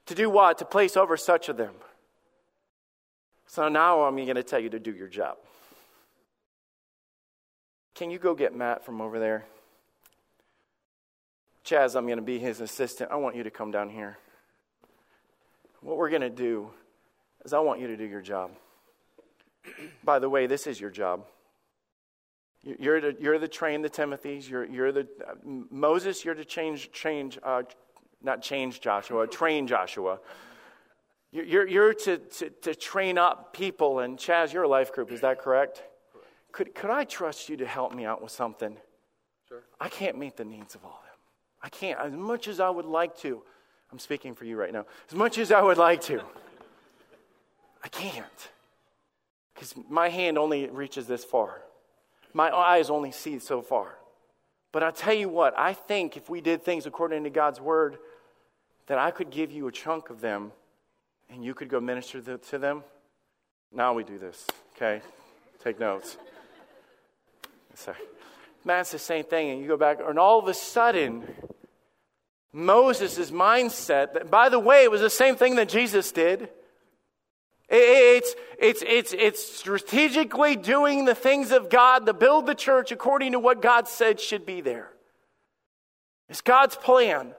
To 0.05 0.15
do 0.15 0.29
what? 0.29 0.59
To 0.59 0.65
place 0.65 0.95
over 0.95 1.17
such 1.17 1.49
of 1.49 1.57
them. 1.57 1.73
So 3.53 3.69
now 3.69 4.01
I'm 4.01 4.15
going 4.15 4.33
to 4.33 4.41
tell 4.41 4.59
you 4.59 4.71
to 4.71 4.79
do 4.79 4.91
your 4.91 5.07
job. 5.07 5.37
Can 7.93 8.09
you 8.09 8.17
go 8.17 8.33
get 8.33 8.55
Matt 8.55 8.83
from 8.83 8.99
over 8.99 9.19
there? 9.19 9.45
Chaz, 11.63 11.95
I'm 11.95 12.07
going 12.07 12.17
to 12.17 12.23
be 12.23 12.39
his 12.39 12.61
assistant. 12.61 13.11
I 13.11 13.15
want 13.17 13.35
you 13.35 13.43
to 13.43 13.51
come 13.51 13.69
down 13.69 13.91
here. 13.91 14.17
What 15.81 15.97
we're 15.97 16.09
going 16.09 16.23
to 16.23 16.31
do 16.31 16.71
is 17.45 17.53
I 17.53 17.59
want 17.59 17.79
you 17.79 17.85
to 17.85 17.95
do 17.95 18.05
your 18.05 18.21
job. 18.21 18.53
By 20.03 20.17
the 20.17 20.29
way, 20.29 20.47
this 20.47 20.65
is 20.65 20.81
your 20.81 20.89
job. 20.89 21.23
You're 22.63 23.01
to, 23.01 23.15
you're 23.21 23.37
to 23.37 23.47
train 23.47 23.83
the 23.83 23.89
Timothys. 23.89 24.49
You're, 24.49 24.65
you're 24.65 24.91
the 24.91 25.07
uh, 25.29 25.35
Moses. 25.69 26.25
You're 26.25 26.33
to 26.33 26.45
change, 26.45 26.91
change, 26.91 27.37
uh, 27.43 27.61
not 28.19 28.41
change 28.41 28.81
Joshua, 28.81 29.27
train 29.27 29.67
Joshua. 29.67 30.17
You're, 31.33 31.67
you're 31.67 31.93
to, 31.95 32.17
to, 32.19 32.49
to 32.51 32.75
train 32.75 33.17
up 33.17 33.53
people. 33.53 33.99
And 33.99 34.17
Chaz, 34.19 34.53
you're 34.53 34.63
a 34.63 34.67
life 34.67 34.93
group, 34.93 35.11
is 35.11 35.21
that 35.21 35.39
correct? 35.39 35.81
correct? 36.11 36.51
could, 36.51 36.75
could 36.75 36.91
I 36.91 37.05
trust 37.05 37.49
you 37.49 37.57
to 37.57 37.65
help 37.65 37.93
me 37.93 38.05
out 38.05 38.21
with 38.21 38.31
something? 38.31 38.77
Sure. 39.49 39.63
I 39.79 39.89
can't 39.89 40.17
meet 40.17 40.37
the 40.37 40.45
needs 40.45 40.75
of 40.75 40.85
all 40.85 40.91
of 40.91 41.05
them. 41.05 41.17
I 41.63 41.69
can't, 41.69 41.99
as 41.99 42.13
much 42.13 42.47
as 42.47 42.59
I 42.59 42.69
would 42.69 42.85
like 42.85 43.17
to. 43.19 43.41
I'm 43.91 43.99
speaking 43.99 44.35
for 44.35 44.45
you 44.45 44.57
right 44.57 44.71
now. 44.71 44.85
As 45.09 45.15
much 45.15 45.37
as 45.39 45.51
I 45.51 45.61
would 45.61 45.77
like 45.77 46.01
to, 46.03 46.21
I 47.83 47.87
can't. 47.87 48.49
Because 49.53 49.73
my 49.89 50.09
hand 50.09 50.37
only 50.37 50.67
reaches 50.69 51.07
this 51.07 51.23
far, 51.23 51.61
my 52.33 52.51
eyes 52.51 52.89
only 52.89 53.11
see 53.11 53.39
so 53.39 53.61
far. 53.61 53.97
But 54.71 54.81
i 54.81 54.89
tell 54.89 55.13
you 55.13 55.29
what, 55.29 55.57
I 55.57 55.73
think 55.73 56.17
if 56.17 56.29
we 56.29 56.41
did 56.41 56.63
things 56.63 56.87
according 56.87 57.23
to 57.25 57.29
God's 57.29 57.61
word, 57.61 57.97
that 58.87 58.97
I 58.97 59.11
could 59.11 59.29
give 59.29 59.51
you 59.51 59.67
a 59.67 59.71
chunk 59.71 60.09
of 60.09 60.19
them 60.19 60.51
and 61.29 61.43
you 61.43 61.53
could 61.53 61.69
go 61.69 61.79
minister 61.79 62.21
to 62.21 62.57
them. 62.57 62.83
Now 63.71 63.93
we 63.93 64.03
do 64.03 64.17
this, 64.17 64.45
okay? 64.75 65.01
Take 65.63 65.79
notes. 65.79 66.17
Sorry. 67.75 67.97
Man, 68.65 68.81
it's 68.81 68.91
the 68.91 68.99
same 68.99 69.23
thing. 69.23 69.49
And 69.49 69.61
you 69.61 69.67
go 69.67 69.77
back, 69.77 69.99
and 70.05 70.19
all 70.19 70.39
of 70.39 70.47
a 70.47 70.53
sudden, 70.53 71.23
Moses' 72.53 73.31
mindset, 73.31 74.13
that, 74.13 74.29
by 74.29 74.49
the 74.49 74.59
way, 74.59 74.83
it 74.83 74.91
was 74.91 75.01
the 75.01 75.09
same 75.09 75.35
thing 75.35 75.55
that 75.55 75.69
Jesus 75.69 76.11
did. 76.11 76.49
It's, 77.67 78.35
it's, 78.59 78.83
it's, 78.85 79.13
it's 79.13 79.43
strategically 79.43 80.55
doing 80.55 81.05
the 81.05 81.15
things 81.15 81.51
of 81.51 81.69
God 81.69 82.05
to 82.05 82.13
build 82.13 82.45
the 82.45 82.53
church 82.53 82.91
according 82.91 83.31
to 83.31 83.39
what 83.39 83.61
God 83.61 83.87
said 83.87 84.19
should 84.19 84.45
be 84.45 84.61
there. 84.61 84.91
It's 86.29 86.41
God's 86.41 86.75
plan. 86.75 87.33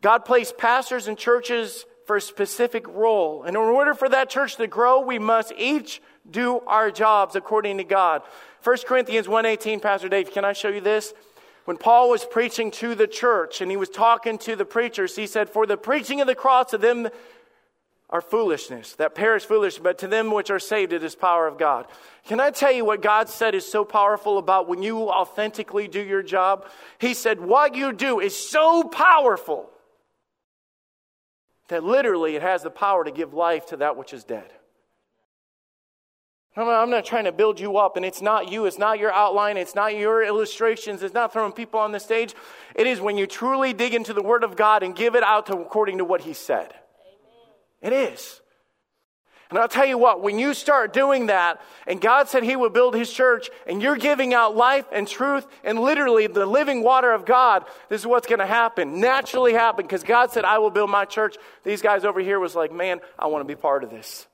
God 0.00 0.24
placed 0.24 0.58
pastors 0.58 1.06
and 1.06 1.16
churches 1.16 1.84
for 2.10 2.16
a 2.16 2.20
specific 2.20 2.88
role. 2.88 3.44
And 3.44 3.50
in 3.50 3.62
order 3.62 3.94
for 3.94 4.08
that 4.08 4.28
church 4.28 4.56
to 4.56 4.66
grow, 4.66 4.98
we 4.98 5.20
must 5.20 5.52
each 5.56 6.02
do 6.28 6.58
our 6.66 6.90
jobs 6.90 7.36
according 7.36 7.76
to 7.76 7.84
God. 7.84 8.22
1 8.64 8.78
Corinthians 8.84 9.28
1:18, 9.28 9.78
Pastor 9.78 10.08
Dave, 10.08 10.32
can 10.32 10.44
I 10.44 10.52
show 10.52 10.70
you 10.70 10.80
this? 10.80 11.14
When 11.66 11.76
Paul 11.76 12.10
was 12.10 12.24
preaching 12.24 12.72
to 12.72 12.96
the 12.96 13.06
church 13.06 13.60
and 13.60 13.70
he 13.70 13.76
was 13.76 13.88
talking 13.88 14.38
to 14.38 14.56
the 14.56 14.64
preachers, 14.64 15.14
he 15.14 15.28
said, 15.28 15.48
For 15.48 15.66
the 15.66 15.76
preaching 15.76 16.20
of 16.20 16.26
the 16.26 16.34
cross 16.34 16.72
to 16.72 16.78
them 16.78 17.10
are 18.08 18.20
foolishness, 18.20 18.96
that 18.96 19.14
perish 19.14 19.44
foolish, 19.44 19.78
but 19.78 19.98
to 19.98 20.08
them 20.08 20.32
which 20.32 20.50
are 20.50 20.58
saved 20.58 20.92
it 20.92 21.04
is 21.04 21.14
power 21.14 21.46
of 21.46 21.58
God. 21.58 21.86
Can 22.26 22.40
I 22.40 22.50
tell 22.50 22.72
you 22.72 22.84
what 22.84 23.02
God 23.02 23.28
said 23.28 23.54
is 23.54 23.70
so 23.70 23.84
powerful 23.84 24.36
about 24.36 24.68
when 24.68 24.82
you 24.82 25.08
authentically 25.08 25.86
do 25.86 26.02
your 26.02 26.24
job? 26.24 26.66
He 26.98 27.14
said, 27.14 27.38
What 27.38 27.76
you 27.76 27.92
do 27.92 28.18
is 28.18 28.34
so 28.36 28.82
powerful 28.82 29.70
that 31.70 31.82
literally 31.82 32.36
it 32.36 32.42
has 32.42 32.62
the 32.62 32.70
power 32.70 33.04
to 33.04 33.10
give 33.10 33.34
life 33.34 33.66
to 33.66 33.78
that 33.78 33.96
which 33.96 34.12
is 34.12 34.22
dead. 34.22 34.52
I'm 36.56 36.90
not 36.90 37.04
trying 37.04 37.24
to 37.24 37.32
build 37.32 37.60
you 37.60 37.76
up, 37.76 37.96
and 37.96 38.04
it's 38.04 38.20
not 38.20 38.50
you, 38.50 38.66
it's 38.66 38.78
not 38.78 38.98
your 38.98 39.12
outline, 39.12 39.56
it's 39.56 39.74
not 39.74 39.96
your 39.96 40.22
illustrations, 40.22 41.02
it's 41.02 41.14
not 41.14 41.32
throwing 41.32 41.52
people 41.52 41.78
on 41.80 41.92
the 41.92 42.00
stage. 42.00 42.34
It 42.74 42.86
is 42.86 43.00
when 43.00 43.16
you 43.16 43.26
truly 43.26 43.72
dig 43.72 43.94
into 43.94 44.12
the 44.12 44.22
Word 44.22 44.42
of 44.42 44.56
God 44.56 44.82
and 44.82 44.94
give 44.94 45.14
it 45.14 45.22
out 45.22 45.46
to, 45.46 45.56
according 45.56 45.98
to 45.98 46.04
what 46.04 46.22
He 46.22 46.34
said. 46.34 46.74
Amen. 47.82 47.82
It 47.82 47.92
is. 47.92 48.39
And 49.50 49.58
I'll 49.58 49.68
tell 49.68 49.84
you 49.84 49.98
what, 49.98 50.22
when 50.22 50.38
you 50.38 50.54
start 50.54 50.92
doing 50.92 51.26
that, 51.26 51.60
and 51.86 52.00
God 52.00 52.28
said 52.28 52.44
He 52.44 52.54
would 52.54 52.72
build 52.72 52.94
His 52.94 53.12
church, 53.12 53.50
and 53.66 53.82
you're 53.82 53.96
giving 53.96 54.32
out 54.32 54.56
life 54.56 54.86
and 54.92 55.08
truth 55.08 55.44
and 55.64 55.80
literally 55.80 56.28
the 56.28 56.46
living 56.46 56.84
water 56.84 57.10
of 57.12 57.26
God, 57.26 57.64
this 57.88 58.00
is 58.00 58.06
what's 58.06 58.28
going 58.28 58.38
to 58.38 58.46
happen. 58.46 59.00
Naturally 59.00 59.52
happen, 59.52 59.84
because 59.84 60.04
God 60.04 60.30
said, 60.30 60.44
I 60.44 60.58
will 60.58 60.70
build 60.70 60.88
my 60.88 61.04
church. 61.04 61.36
These 61.64 61.82
guys 61.82 62.04
over 62.04 62.20
here 62.20 62.38
was 62.38 62.54
like, 62.54 62.72
man, 62.72 63.00
I 63.18 63.26
want 63.26 63.42
to 63.42 63.48
be 63.48 63.60
part 63.60 63.82
of 63.82 63.90
this. 63.90 64.28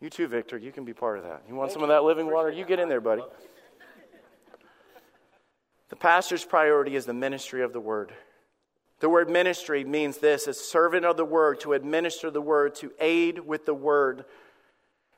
You 0.00 0.10
too, 0.10 0.28
Victor. 0.28 0.56
You 0.56 0.70
can 0.70 0.84
be 0.84 0.94
part 0.94 1.18
of 1.18 1.24
that. 1.24 1.42
You 1.48 1.56
want 1.56 1.72
some 1.72 1.82
of 1.82 1.88
that 1.88 2.04
living 2.04 2.30
water? 2.30 2.50
You 2.50 2.64
get 2.64 2.78
in 2.78 2.88
there, 2.88 3.00
buddy. 3.00 3.22
The 5.88 5.96
pastor's 5.96 6.44
priority 6.44 6.96
is 6.96 7.04
the 7.04 7.12
ministry 7.12 7.62
of 7.62 7.72
the 7.72 7.80
word. 7.80 8.12
The 9.02 9.08
word 9.08 9.28
ministry 9.28 9.82
means 9.82 10.18
this 10.18 10.46
as 10.46 10.60
servant 10.60 11.04
of 11.04 11.16
the 11.16 11.24
word, 11.24 11.58
to 11.62 11.72
administer 11.72 12.30
the 12.30 12.40
word, 12.40 12.76
to 12.76 12.92
aid 13.00 13.40
with 13.40 13.66
the 13.66 13.74
word. 13.74 14.24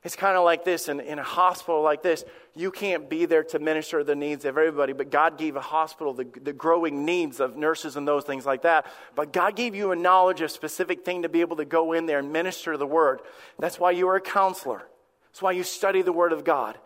It's 0.03 0.15
kind 0.15 0.35
of 0.35 0.43
like 0.43 0.65
this 0.65 0.89
in, 0.89 0.99
in 0.99 1.19
a 1.19 1.23
hospital 1.23 1.83
like 1.83 2.01
this. 2.01 2.25
You 2.55 2.71
can't 2.71 3.07
be 3.07 3.25
there 3.25 3.43
to 3.43 3.59
minister 3.59 4.03
the 4.03 4.15
needs 4.15 4.43
of 4.43 4.57
everybody, 4.57 4.93
but 4.93 5.11
God 5.11 5.37
gave 5.37 5.55
a 5.55 5.61
hospital 5.61 6.15
the, 6.15 6.25
the 6.41 6.51
growing 6.51 7.05
needs 7.05 7.39
of 7.39 7.57
nurses 7.57 7.95
and 7.95 8.07
those 8.07 8.23
things 8.23 8.43
like 8.43 8.63
that. 8.63 8.87
But 9.13 9.31
God 9.31 9.55
gave 9.55 9.75
you 9.75 9.91
a 9.91 9.95
knowledge 9.95 10.41
of 10.41 10.45
a 10.45 10.49
specific 10.49 11.05
thing 11.05 11.21
to 11.21 11.29
be 11.29 11.41
able 11.41 11.57
to 11.57 11.65
go 11.65 11.93
in 11.93 12.07
there 12.07 12.17
and 12.17 12.33
minister 12.33 12.77
the 12.77 12.87
word. 12.87 13.21
That's 13.59 13.79
why 13.79 13.91
you 13.91 14.07
are 14.07 14.15
a 14.15 14.21
counselor. 14.21 14.87
That's 15.27 15.43
why 15.43 15.51
you 15.51 15.61
study 15.61 16.01
the 16.01 16.11
word 16.11 16.33
of 16.33 16.43
God. 16.43 16.79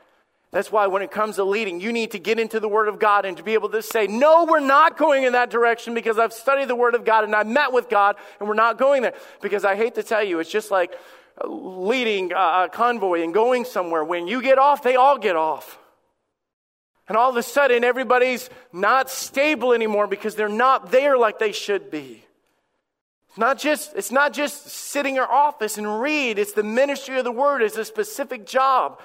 That's 0.52 0.72
why 0.72 0.88
when 0.88 1.04
it 1.04 1.12
comes 1.12 1.36
to 1.36 1.44
leading, 1.44 1.80
you 1.80 1.94
need 1.94 2.12
to 2.12 2.20
get 2.20 2.40
into 2.40 2.60
the 2.60 2.68
Word 2.68 2.88
of 2.88 2.98
God 2.98 3.24
and 3.24 3.38
to 3.38 3.44
be 3.44 3.54
able 3.54 3.70
to 3.70 3.84
say, 3.84 4.08
No, 4.08 4.46
we're 4.46 4.60
not 4.60 4.98
going 4.98 5.24
in 5.24 5.34
that 5.34 5.52
direction 5.52 5.94
because 5.94 6.18
I've 6.18 6.34
studied 6.34 6.68
the 6.68 6.76
Word 6.76 6.96
of 6.96 7.06
God 7.06 7.24
and 7.24 7.36
I've 7.36 7.48
met 7.48 7.72
with 7.72 7.88
God 7.88 8.16
and 8.40 8.50
we're 8.50 8.56
not 8.56 8.80
going 8.80 9.04
there. 9.04 9.14
Because 9.42 9.64
I 9.64 9.76
hate 9.76 9.96
to 9.96 10.04
tell 10.04 10.24
you, 10.24 10.40
it's 10.40 10.52
just 10.52 10.72
like 10.72 10.94
uh, 11.44 11.48
leading 11.48 12.32
a 12.36 12.68
convoy 12.72 13.22
and 13.22 13.32
going 13.32 13.64
somewhere. 13.64 14.04
When 14.04 14.28
you 14.28 14.42
get 14.42 14.58
off, 14.58 14.82
they 14.82 14.96
all 14.96 15.20
get 15.20 15.36
off. 15.36 15.78
And 17.08 17.16
all 17.16 17.30
of 17.30 17.38
a 17.38 17.44
sudden, 17.44 17.84
everybody's 17.84 18.50
not 18.74 19.10
stable 19.10 19.74
anymore 19.74 20.08
because 20.08 20.36
they're 20.36 20.50
not 20.50 20.92
there 20.92 21.18
like 21.18 21.38
they 21.38 21.52
should 21.52 21.92
be. 21.92 22.24
It's 23.30 23.38
not 23.38 23.60
just, 23.60 23.94
it's 23.96 24.12
not 24.12 24.34
just 24.34 24.68
sitting 24.68 25.16
in 25.16 25.22
our 25.22 25.32
office 25.32 25.78
and 25.78 26.02
read, 26.02 26.40
it's 26.40 26.54
the 26.54 26.64
ministry 26.64 27.20
of 27.20 27.24
the 27.24 27.32
word, 27.32 27.62
it's 27.62 27.78
a 27.78 27.86
specific 27.86 28.48
job. 28.48 29.00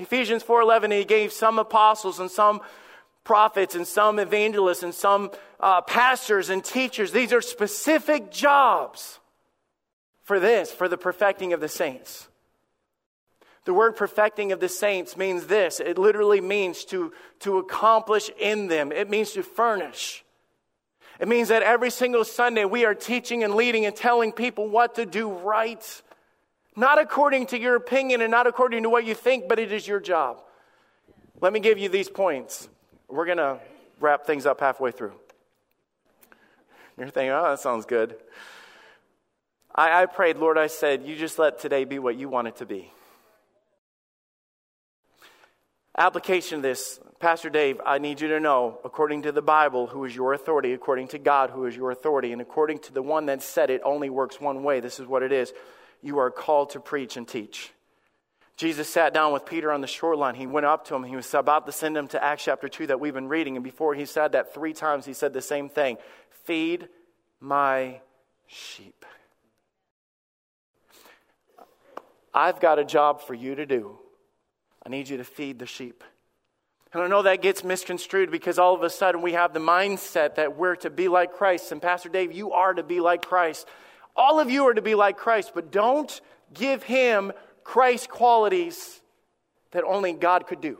Ephesians 0.00 0.42
4.11, 0.42 0.96
he 0.96 1.04
gave 1.04 1.32
some 1.32 1.58
apostles 1.58 2.18
and 2.18 2.30
some 2.30 2.60
prophets 3.22 3.74
and 3.74 3.86
some 3.86 4.18
evangelists 4.18 4.82
and 4.82 4.94
some 4.94 5.30
uh, 5.60 5.82
pastors 5.82 6.48
and 6.48 6.64
teachers. 6.64 7.12
These 7.12 7.32
are 7.32 7.42
specific 7.42 8.30
jobs 8.30 9.20
for 10.22 10.40
this, 10.40 10.72
for 10.72 10.88
the 10.88 10.96
perfecting 10.96 11.52
of 11.52 11.60
the 11.60 11.68
saints. 11.68 12.28
The 13.66 13.74
word 13.74 13.94
perfecting 13.94 14.52
of 14.52 14.60
the 14.60 14.68
saints 14.68 15.16
means 15.16 15.46
this 15.46 15.80
it 15.80 15.98
literally 15.98 16.40
means 16.40 16.84
to, 16.86 17.12
to 17.40 17.58
accomplish 17.58 18.30
in 18.38 18.68
them, 18.68 18.92
it 18.92 19.10
means 19.10 19.32
to 19.32 19.42
furnish. 19.42 20.24
It 21.20 21.28
means 21.28 21.48
that 21.48 21.62
every 21.62 21.90
single 21.90 22.24
Sunday 22.24 22.64
we 22.64 22.86
are 22.86 22.94
teaching 22.94 23.44
and 23.44 23.54
leading 23.54 23.84
and 23.84 23.94
telling 23.94 24.32
people 24.32 24.68
what 24.68 24.94
to 24.94 25.04
do 25.04 25.30
right. 25.30 26.02
Not 26.76 27.00
according 27.00 27.46
to 27.48 27.58
your 27.58 27.76
opinion 27.76 28.20
and 28.20 28.30
not 28.30 28.46
according 28.46 28.84
to 28.84 28.90
what 28.90 29.04
you 29.04 29.14
think, 29.14 29.48
but 29.48 29.58
it 29.58 29.72
is 29.72 29.86
your 29.86 30.00
job. 30.00 30.40
Let 31.40 31.52
me 31.52 31.60
give 31.60 31.78
you 31.78 31.88
these 31.88 32.08
points. 32.08 32.68
We're 33.08 33.26
going 33.26 33.38
to 33.38 33.58
wrap 33.98 34.26
things 34.26 34.46
up 34.46 34.60
halfway 34.60 34.92
through. 34.92 35.12
You're 36.96 37.08
thinking, 37.08 37.30
oh, 37.30 37.42
that 37.42 37.60
sounds 37.60 37.86
good. 37.86 38.16
I, 39.74 40.02
I 40.02 40.06
prayed, 40.06 40.36
Lord, 40.36 40.58
I 40.58 40.66
said, 40.66 41.04
you 41.04 41.16
just 41.16 41.38
let 41.38 41.58
today 41.58 41.84
be 41.84 41.98
what 41.98 42.16
you 42.16 42.28
want 42.28 42.48
it 42.48 42.56
to 42.56 42.66
be. 42.66 42.92
Application 45.96 46.56
of 46.56 46.62
this, 46.62 47.00
Pastor 47.18 47.50
Dave, 47.50 47.80
I 47.84 47.98
need 47.98 48.20
you 48.20 48.28
to 48.28 48.40
know, 48.40 48.78
according 48.84 49.22
to 49.22 49.32
the 49.32 49.42
Bible, 49.42 49.86
who 49.86 50.04
is 50.04 50.14
your 50.14 50.34
authority, 50.34 50.72
according 50.72 51.08
to 51.08 51.18
God, 51.18 51.50
who 51.50 51.66
is 51.66 51.76
your 51.76 51.90
authority, 51.90 52.32
and 52.32 52.40
according 52.40 52.78
to 52.80 52.92
the 52.92 53.02
one 53.02 53.26
that 53.26 53.42
said 53.42 53.70
it 53.70 53.80
only 53.84 54.08
works 54.08 54.40
one 54.40 54.62
way. 54.62 54.80
This 54.80 55.00
is 55.00 55.06
what 55.06 55.22
it 55.22 55.32
is. 55.32 55.52
You 56.02 56.18
are 56.18 56.30
called 56.30 56.70
to 56.70 56.80
preach 56.80 57.16
and 57.16 57.26
teach. 57.26 57.72
Jesus 58.56 58.90
sat 58.90 59.14
down 59.14 59.32
with 59.32 59.46
Peter 59.46 59.72
on 59.72 59.80
the 59.80 59.86
shoreline. 59.86 60.34
He 60.34 60.46
went 60.46 60.66
up 60.66 60.86
to 60.88 60.94
him. 60.94 61.02
He 61.02 61.16
was 61.16 61.32
about 61.32 61.64
to 61.64 61.72
send 61.72 61.96
him 61.96 62.08
to 62.08 62.22
Acts 62.22 62.44
chapter 62.44 62.68
2 62.68 62.88
that 62.88 63.00
we've 63.00 63.14
been 63.14 63.28
reading. 63.28 63.56
And 63.56 63.64
before 63.64 63.94
he 63.94 64.04
said 64.04 64.32
that 64.32 64.52
three 64.52 64.74
times, 64.74 65.06
he 65.06 65.14
said 65.14 65.32
the 65.32 65.40
same 65.40 65.68
thing 65.68 65.96
Feed 66.44 66.88
my 67.40 68.00
sheep. 68.46 69.04
I've 72.34 72.60
got 72.60 72.78
a 72.78 72.84
job 72.84 73.22
for 73.22 73.34
you 73.34 73.54
to 73.54 73.66
do. 73.66 73.98
I 74.84 74.88
need 74.88 75.08
you 75.08 75.16
to 75.16 75.24
feed 75.24 75.58
the 75.58 75.66
sheep. 75.66 76.04
And 76.92 77.02
I 77.02 77.06
know 77.06 77.22
that 77.22 77.42
gets 77.42 77.62
misconstrued 77.62 78.30
because 78.30 78.58
all 78.58 78.74
of 78.74 78.82
a 78.82 78.90
sudden 78.90 79.22
we 79.22 79.32
have 79.32 79.52
the 79.52 79.60
mindset 79.60 80.34
that 80.34 80.56
we're 80.56 80.76
to 80.76 80.90
be 80.90 81.08
like 81.08 81.32
Christ. 81.32 81.70
And 81.70 81.80
Pastor 81.80 82.08
Dave, 82.08 82.32
you 82.32 82.52
are 82.52 82.74
to 82.74 82.82
be 82.82 83.00
like 83.00 83.24
Christ. 83.24 83.66
All 84.16 84.40
of 84.40 84.50
you 84.50 84.64
are 84.64 84.74
to 84.74 84.82
be 84.82 84.94
like 84.94 85.16
Christ, 85.16 85.52
but 85.54 85.70
don't 85.70 86.20
give 86.52 86.82
him 86.82 87.32
Christ 87.64 88.08
qualities 88.08 89.00
that 89.70 89.84
only 89.84 90.12
God 90.12 90.46
could 90.46 90.60
do. 90.60 90.78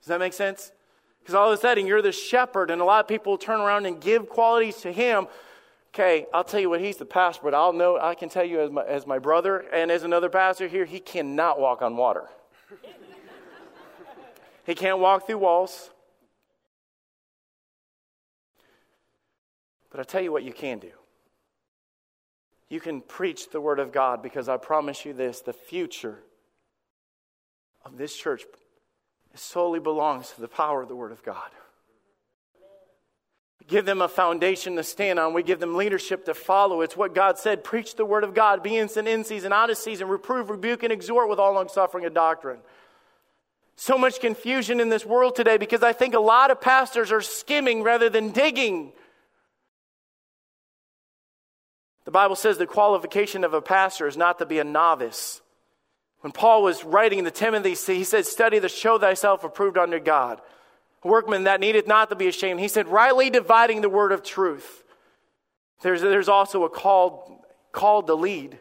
Does 0.00 0.08
that 0.08 0.18
make 0.18 0.32
sense? 0.32 0.72
Because 1.20 1.34
all 1.34 1.52
of 1.52 1.58
a 1.58 1.60
sudden 1.60 1.86
you're 1.86 2.02
the 2.02 2.12
shepherd, 2.12 2.70
and 2.70 2.80
a 2.80 2.84
lot 2.84 3.00
of 3.00 3.08
people 3.08 3.38
turn 3.38 3.60
around 3.60 3.86
and 3.86 4.00
give 4.00 4.28
qualities 4.28 4.76
to 4.78 4.92
him 4.92 5.28
Okay, 5.94 6.26
I'll 6.32 6.44
tell 6.44 6.60
you 6.60 6.70
what, 6.70 6.80
he's 6.80 6.96
the 6.96 7.06
pastor, 7.06 7.40
but 7.42 7.54
I'll 7.54 7.72
know, 7.72 7.98
I 7.98 8.14
can 8.14 8.28
tell 8.28 8.44
you 8.44 8.60
as 8.60 8.70
my, 8.70 8.84
as 8.84 9.06
my 9.06 9.18
brother 9.18 9.64
and 9.72 9.90
as 9.90 10.04
another 10.04 10.28
pastor 10.28 10.68
here, 10.68 10.84
he 10.84 11.00
cannot 11.00 11.58
walk 11.58 11.82
on 11.82 11.96
water. 11.96 12.28
he 14.66 14.74
can't 14.74 14.98
walk 14.98 15.26
through 15.26 15.38
walls. 15.38 15.90
But 19.90 20.00
I'll 20.00 20.04
tell 20.04 20.20
you 20.20 20.30
what 20.30 20.44
you 20.44 20.52
can 20.52 20.78
do. 20.78 20.90
You 22.68 22.80
can 22.80 23.00
preach 23.00 23.50
the 23.50 23.60
Word 23.60 23.78
of 23.78 23.92
God 23.92 24.22
because 24.22 24.48
I 24.48 24.56
promise 24.56 25.04
you 25.04 25.12
this 25.12 25.40
the 25.40 25.52
future 25.52 26.18
of 27.84 27.96
this 27.96 28.14
church 28.14 28.44
solely 29.34 29.80
belongs 29.80 30.30
to 30.32 30.40
the 30.40 30.48
power 30.48 30.82
of 30.82 30.88
the 30.88 30.96
Word 30.96 31.12
of 31.12 31.22
God. 31.22 31.50
We 33.60 33.66
give 33.66 33.86
them 33.86 34.02
a 34.02 34.08
foundation 34.08 34.76
to 34.76 34.82
stand 34.82 35.18
on. 35.18 35.32
We 35.32 35.42
give 35.42 35.60
them 35.60 35.76
leadership 35.76 36.24
to 36.26 36.34
follow. 36.34 36.80
It's 36.80 36.96
what 36.96 37.14
God 37.14 37.38
said 37.38 37.64
preach 37.64 37.96
the 37.96 38.04
Word 38.04 38.24
of 38.24 38.34
God, 38.34 38.62
be 38.62 38.76
instant 38.76 39.08
in 39.08 39.24
season, 39.24 39.52
out 39.52 39.70
of 39.70 39.78
season, 39.78 40.08
reprove, 40.08 40.50
rebuke, 40.50 40.82
and 40.82 40.92
exhort 40.92 41.28
with 41.28 41.38
all 41.38 41.52
long 41.54 41.68
suffering 41.68 42.04
and 42.04 42.14
doctrine. 42.14 42.58
So 43.76 43.96
much 43.96 44.20
confusion 44.20 44.80
in 44.80 44.88
this 44.88 45.06
world 45.06 45.36
today 45.36 45.56
because 45.56 45.84
I 45.84 45.92
think 45.92 46.14
a 46.14 46.20
lot 46.20 46.50
of 46.50 46.60
pastors 46.60 47.12
are 47.12 47.20
skimming 47.20 47.84
rather 47.84 48.10
than 48.10 48.32
digging. 48.32 48.92
The 52.08 52.12
Bible 52.12 52.36
says 52.36 52.56
the 52.56 52.66
qualification 52.66 53.44
of 53.44 53.52
a 53.52 53.60
pastor 53.60 54.06
is 54.06 54.16
not 54.16 54.38
to 54.38 54.46
be 54.46 54.60
a 54.60 54.64
novice. 54.64 55.42
When 56.20 56.32
Paul 56.32 56.62
was 56.62 56.82
writing 56.82 57.22
to 57.22 57.30
Timothy, 57.30 57.74
he 57.74 58.02
said, 58.02 58.24
Study 58.24 58.58
to 58.60 58.68
show 58.70 58.98
thyself 58.98 59.44
approved 59.44 59.76
under 59.76 59.98
God. 59.98 60.40
A 61.02 61.06
workman 61.06 61.44
that 61.44 61.60
needeth 61.60 61.86
not 61.86 62.08
to 62.08 62.16
be 62.16 62.26
ashamed. 62.26 62.60
He 62.60 62.68
said, 62.68 62.88
Rightly 62.88 63.28
dividing 63.28 63.82
the 63.82 63.90
word 63.90 64.12
of 64.12 64.22
truth. 64.22 64.84
There's, 65.82 66.00
there's 66.00 66.30
also 66.30 66.64
a 66.64 66.70
called, 66.70 67.42
called 67.72 68.06
to 68.06 68.14
lead. 68.14 68.58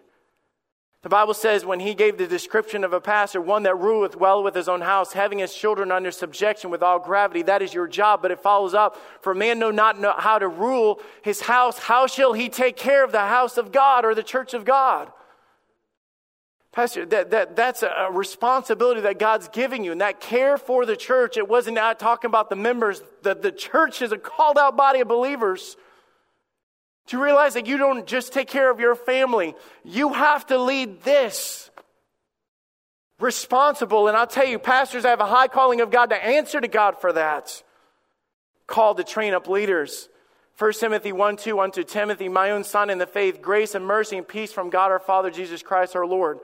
The 1.04 1.10
Bible 1.10 1.36
says 1.36 1.64
when 1.64 1.80
he 1.80 1.94
gave 1.94 2.18
the 2.18 2.28
description 2.28 2.84
of 2.84 2.92
a 2.92 3.00
pastor, 3.00 3.40
one 3.40 3.64
that 3.64 3.78
ruleth 3.78 4.16
well 4.16 4.44
with 4.44 4.56
his 4.56 4.68
own 4.68 4.82
house, 4.82 5.14
having 5.14 5.40
his 5.40 5.54
children 5.54 5.92
under 5.92 6.12
subjection 6.12 6.72
with 6.72 6.82
all 6.82 7.00
gravity, 7.00 7.44
that 7.44 7.62
is 7.62 7.74
your 7.74 7.88
job. 7.88 8.22
But 8.22 8.32
it 8.32 8.40
follows 8.40 8.74
up, 8.74 8.98
for 9.22 9.32
a 9.32 9.36
man 9.36 9.60
know 9.60 9.70
not 9.70 10.00
know 10.00 10.14
how 10.18 10.40
to 10.40 10.48
rule 10.48 11.00
his 11.22 11.42
house, 11.42 11.78
how 11.78 12.08
shall 12.08 12.34
he 12.34 12.50
take 12.50 12.78
care 12.78 13.04
of 13.04 13.12
the 13.12 13.20
house 13.20 13.58
of 13.58 13.72
God 13.72 14.06
or 14.06 14.16
the 14.16 14.24
church 14.24 14.54
of 14.54 14.66
God? 14.66 15.12
Pastor, 16.72 17.06
that, 17.08 17.32
that, 17.32 17.56
that's 17.56 17.84
a 17.84 18.10
responsibility 18.12 19.02
that 19.02 19.18
God's 19.18 19.48
giving 19.48 19.84
you. 19.84 19.92
And 19.92 20.02
that 20.02 20.20
care 20.20 20.58
for 20.58 20.86
the 20.86 20.96
church, 20.96 21.38
it 21.38 21.48
wasn't 21.48 21.78
uh, 21.78 21.96
talking 21.96 22.28
about 22.28 22.50
the 22.50 22.56
members. 22.56 23.02
The, 23.24 23.34
the 23.34 23.52
church 23.52 24.02
is 24.02 24.12
a 24.12 24.18
called 24.18 24.58
out 24.58 24.78
body 24.78 25.00
of 25.00 25.08
believers. 25.08 25.76
To 27.08 27.22
realize 27.22 27.54
that 27.54 27.68
you 27.68 27.78
don't 27.78 28.06
just 28.06 28.34
take 28.34 28.48
care 28.48 28.70
of 28.70 28.80
your 28.80 28.96
family, 28.96 29.56
you 29.84 30.14
have 30.14 30.46
to 30.48 30.58
lead 30.58 31.04
this. 31.04 31.70
Responsible. 33.20 34.08
And 34.08 34.18
I'll 34.18 34.28
tell 34.28 34.46
you, 34.46 34.60
pastors 34.60 35.06
I 35.06 35.10
have 35.10 35.22
a 35.22 35.26
high 35.26 35.48
calling 35.48 35.82
of 35.82 35.90
God 35.90 36.10
to 36.12 36.24
answer 36.24 36.62
to 36.62 36.68
God 36.68 37.00
for 37.00 37.14
that. 37.14 37.64
Called 38.68 38.98
to 38.98 39.04
train 39.04 39.34
up 39.34 39.48
leaders. 39.48 40.10
1 40.58 40.74
Timothy 40.74 41.12
1 41.12 41.38
2 41.38 41.60
unto 41.60 41.84
Timothy, 41.84 42.30
my 42.30 42.52
own 42.52 42.64
son 42.64 42.90
in 42.90 42.98
the 42.98 43.06
faith, 43.06 43.42
grace 43.42 43.76
and 43.76 43.86
mercy 43.86 44.18
and 44.18 44.28
peace 44.28 44.52
from 44.52 44.70
God 44.70 44.92
our 44.92 45.00
Father, 45.00 45.30
Jesus 45.30 45.62
Christ 45.62 45.96
our 45.96 46.06
Lord. 46.06 46.40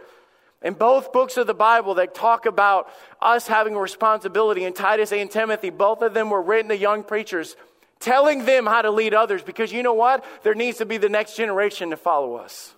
In 0.62 0.76
both 0.76 1.12
books 1.12 1.36
of 1.36 1.48
the 1.48 1.54
Bible 1.54 1.96
that 1.96 2.14
talk 2.14 2.46
about 2.46 2.90
us 3.22 3.48
having 3.48 3.76
a 3.76 3.80
responsibility, 3.80 4.64
in 4.64 4.74
Titus 4.74 5.12
and 5.12 5.30
Timothy, 5.30 5.72
both 5.72 6.02
of 6.02 6.14
them 6.14 6.30
were 6.30 6.42
written 6.42 6.70
to 6.70 6.78
young 6.78 7.04
preachers 7.04 7.58
telling 8.04 8.46
them 8.46 8.66
how 8.66 8.82
to 8.82 8.92
lead 8.92 9.14
others 9.14 9.42
because 9.42 9.72
you 9.72 9.82
know 9.82 9.94
what? 9.94 10.26
There 10.44 10.54
needs 10.54 10.80
to 10.80 10.86
be 10.86 10.98
the 10.98 11.10
next 11.10 11.38
generation 11.38 11.92
to 11.92 11.98
follow 11.98 12.36
us. 12.36 12.76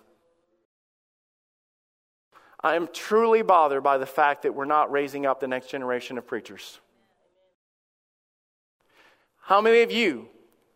I 2.60 2.76
am 2.76 2.88
truly 2.92 3.42
bothered 3.42 3.82
by 3.82 3.98
the 3.98 4.06
fact 4.06 4.42
that 4.42 4.54
we're 4.54 4.64
not 4.64 4.90
raising 4.90 5.26
up 5.26 5.40
the 5.40 5.48
next 5.48 5.68
generation 5.68 6.16
of 6.16 6.26
preachers. 6.26 6.78
How 9.42 9.60
many 9.60 9.82
of 9.82 9.92
you, 9.92 10.28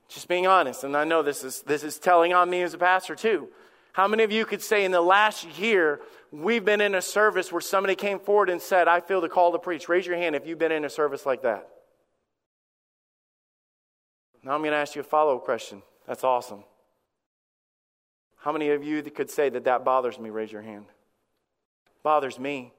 just 0.08 0.28
being 0.28 0.46
honest, 0.46 0.84
and 0.84 0.96
I 0.96 1.04
know 1.04 1.22
this 1.22 1.42
is, 1.42 1.62
this 1.62 1.82
is 1.82 1.98
telling 1.98 2.32
on 2.32 2.50
me 2.50 2.62
as 2.62 2.74
a 2.74 2.78
pastor 2.78 3.14
too, 3.14 3.48
how 3.92 4.06
many 4.08 4.22
of 4.22 4.30
you 4.30 4.44
could 4.44 4.62
say 4.62 4.84
in 4.84 4.92
the 4.92 5.00
last 5.00 5.58
year 5.58 6.00
we've 6.30 6.64
been 6.64 6.80
in 6.80 6.94
a 6.94 7.02
service 7.02 7.50
where 7.50 7.60
somebody 7.60 7.94
came 7.96 8.20
forward 8.20 8.50
and 8.50 8.60
said, 8.60 8.86
I 8.88 9.00
feel 9.00 9.20
the 9.20 9.28
call 9.28 9.52
to 9.52 9.58
preach? 9.58 9.88
Raise 9.88 10.06
your 10.06 10.16
hand 10.16 10.36
if 10.36 10.46
you've 10.46 10.58
been 10.58 10.72
in 10.72 10.84
a 10.84 10.90
service 10.90 11.26
like 11.26 11.42
that. 11.42 11.68
Now 14.42 14.52
I'm 14.52 14.60
going 14.60 14.72
to 14.72 14.78
ask 14.78 14.94
you 14.94 15.00
a 15.00 15.04
follow 15.04 15.36
up 15.36 15.44
question. 15.44 15.82
That's 16.06 16.24
awesome. 16.24 16.64
How 18.36 18.52
many 18.52 18.70
of 18.70 18.82
you 18.82 19.02
could 19.02 19.30
say 19.30 19.50
that 19.50 19.64
that 19.64 19.84
bothers 19.84 20.18
me? 20.18 20.30
Raise 20.30 20.50
your 20.50 20.62
hand. 20.62 20.86
Bothers 22.02 22.38
me. 22.38 22.72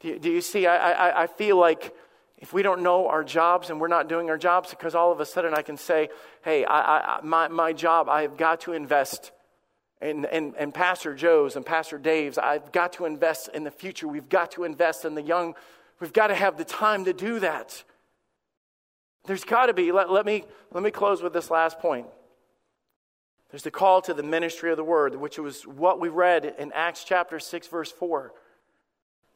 Do 0.00 0.08
you, 0.08 0.18
do 0.18 0.30
you 0.30 0.40
see? 0.40 0.66
I, 0.66 0.92
I, 0.92 1.22
I 1.22 1.26
feel 1.28 1.56
like 1.56 1.94
if 2.38 2.52
we 2.52 2.62
don't 2.62 2.82
know 2.82 3.06
our 3.06 3.22
jobs 3.22 3.70
and 3.70 3.80
we're 3.80 3.86
not 3.86 4.08
doing 4.08 4.28
our 4.28 4.36
jobs, 4.36 4.70
because 4.70 4.96
all 4.96 5.12
of 5.12 5.20
a 5.20 5.26
sudden 5.26 5.54
I 5.54 5.62
can 5.62 5.76
say, 5.76 6.08
hey, 6.44 6.64
I, 6.64 6.98
I, 6.98 7.20
my, 7.22 7.46
my 7.46 7.72
job, 7.72 8.08
I 8.08 8.22
have 8.22 8.36
got 8.36 8.62
to 8.62 8.72
invest 8.72 9.30
in, 10.00 10.24
in, 10.24 10.54
in 10.58 10.72
Pastor 10.72 11.14
Joe's 11.14 11.54
and 11.54 11.64
Pastor 11.64 11.98
Dave's. 11.98 12.36
I've 12.36 12.72
got 12.72 12.94
to 12.94 13.04
invest 13.04 13.48
in 13.54 13.62
the 13.62 13.70
future. 13.70 14.08
We've 14.08 14.28
got 14.28 14.50
to 14.52 14.64
invest 14.64 15.04
in 15.04 15.14
the 15.14 15.22
young. 15.22 15.54
We've 16.00 16.12
got 16.12 16.26
to 16.26 16.34
have 16.34 16.58
the 16.58 16.64
time 16.64 17.04
to 17.04 17.12
do 17.12 17.38
that. 17.38 17.84
There's 19.24 19.44
got 19.44 19.66
to 19.66 19.74
be, 19.74 19.92
let, 19.92 20.10
let, 20.10 20.26
me, 20.26 20.44
let 20.72 20.82
me 20.82 20.90
close 20.90 21.22
with 21.22 21.32
this 21.32 21.50
last 21.50 21.78
point. 21.78 22.06
There's 23.50 23.62
the 23.62 23.70
call 23.70 24.00
to 24.02 24.14
the 24.14 24.22
ministry 24.22 24.70
of 24.70 24.76
the 24.76 24.84
word, 24.84 25.14
which 25.14 25.38
was 25.38 25.66
what 25.66 26.00
we 26.00 26.08
read 26.08 26.54
in 26.58 26.72
Acts 26.72 27.04
chapter 27.04 27.38
6, 27.38 27.68
verse 27.68 27.92
4. 27.92 28.32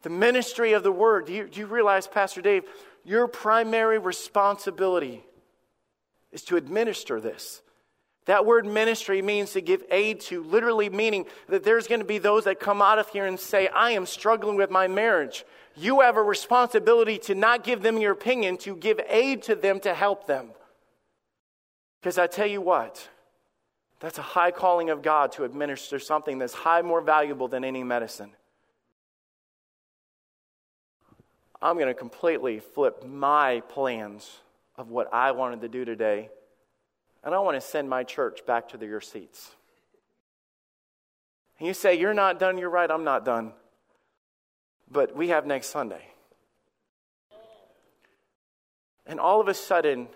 The 0.03 0.11
ministry 0.11 0.73
of 0.73 0.83
the 0.83 0.93
word. 0.93 1.27
Do 1.27 1.35
you, 1.35 1.47
do 1.47 1.61
you 1.61 1.67
realize, 1.67 2.07
Pastor 2.07 2.41
Dave, 2.41 2.65
your 3.05 3.29
primary 3.29 3.99
responsibility 3.99 5.23
is 6.33 6.43
to 6.45 6.57
administer 6.57 7.21
this? 7.21 7.63
That 8.25 8.45
word 8.45 8.67
ministry 8.67 9.23
means 9.23 9.53
to 9.53 9.61
give 9.61 9.85
aid 9.91 10.21
to, 10.23 10.43
literally 10.43 10.91
meaning 10.91 11.27
that 11.49 11.63
there's 11.63 11.87
going 11.87 12.01
to 12.01 12.07
be 12.07 12.19
those 12.19 12.45
that 12.45 12.59
come 12.59 12.83
out 12.83 12.99
of 12.99 13.09
here 13.11 13.27
and 13.27 13.39
say, 13.39 13.69
I 13.69 13.93
am 13.93 14.05
struggling 14.05 14.57
with 14.57 14.71
my 14.71 14.89
marriage 14.89 15.45
you 15.77 16.01
have 16.01 16.17
a 16.17 16.23
responsibility 16.23 17.19
to 17.19 17.35
not 17.35 17.63
give 17.63 17.83
them 17.83 17.99
your 17.99 18.13
opinion, 18.13 18.57
to 18.59 18.75
give 18.75 18.99
aid 19.09 19.43
to 19.43 19.55
them 19.55 19.79
to 19.81 19.95
help 19.95 20.27
them. 20.27 20.51
Because 22.01 22.19
I 22.19 22.27
tell 22.27 22.47
you 22.47 22.63
what, 22.63 23.09
that's 24.01 24.19
a 24.19 24.23
high 24.23 24.51
calling 24.51 24.91
of 24.91 25.03
God 25.03 25.33
to 25.33 25.45
administer 25.45 25.99
something 25.99 26.39
that's 26.39 26.55
high 26.55 26.83
more 26.83 27.01
valuable 27.01 27.49
than 27.49 27.63
any 27.63 27.85
medicine. 27.85 28.31
I'm 31.61 31.77
going 31.77 31.89
to 31.89 31.95
completely 31.95 32.59
flip 32.59 33.05
my 33.05 33.61
plans 33.69 34.31
of 34.77 34.91
what 34.91 35.13
I 35.13 35.33
wanted 35.33 35.63
to 35.63 35.69
do 35.69 35.85
today, 35.85 36.31
and 37.25 37.35
I 37.35 37.39
want 37.41 37.57
to 37.57 37.61
send 37.61 37.89
my 37.89 38.05
church 38.05 38.47
back 38.47 38.69
to 38.71 38.87
your 38.87 39.01
seats. 39.01 39.51
And 41.59 41.67
you 41.67 41.75
say, 41.75 41.99
You're 41.99 42.15
not 42.15 42.39
done, 42.39 42.57
you're 42.59 42.71
right, 42.71 42.91
I'm 42.91 43.05
not 43.05 43.25
done 43.25 43.53
but 44.91 45.17
we 45.17 45.29
have 45.29 45.47
next 45.47 45.69
Sunday. 45.69 46.03
And 49.07 49.21
all 49.21 49.41
of 49.41 49.49
a 49.49 49.55
sudden, 49.55 50.09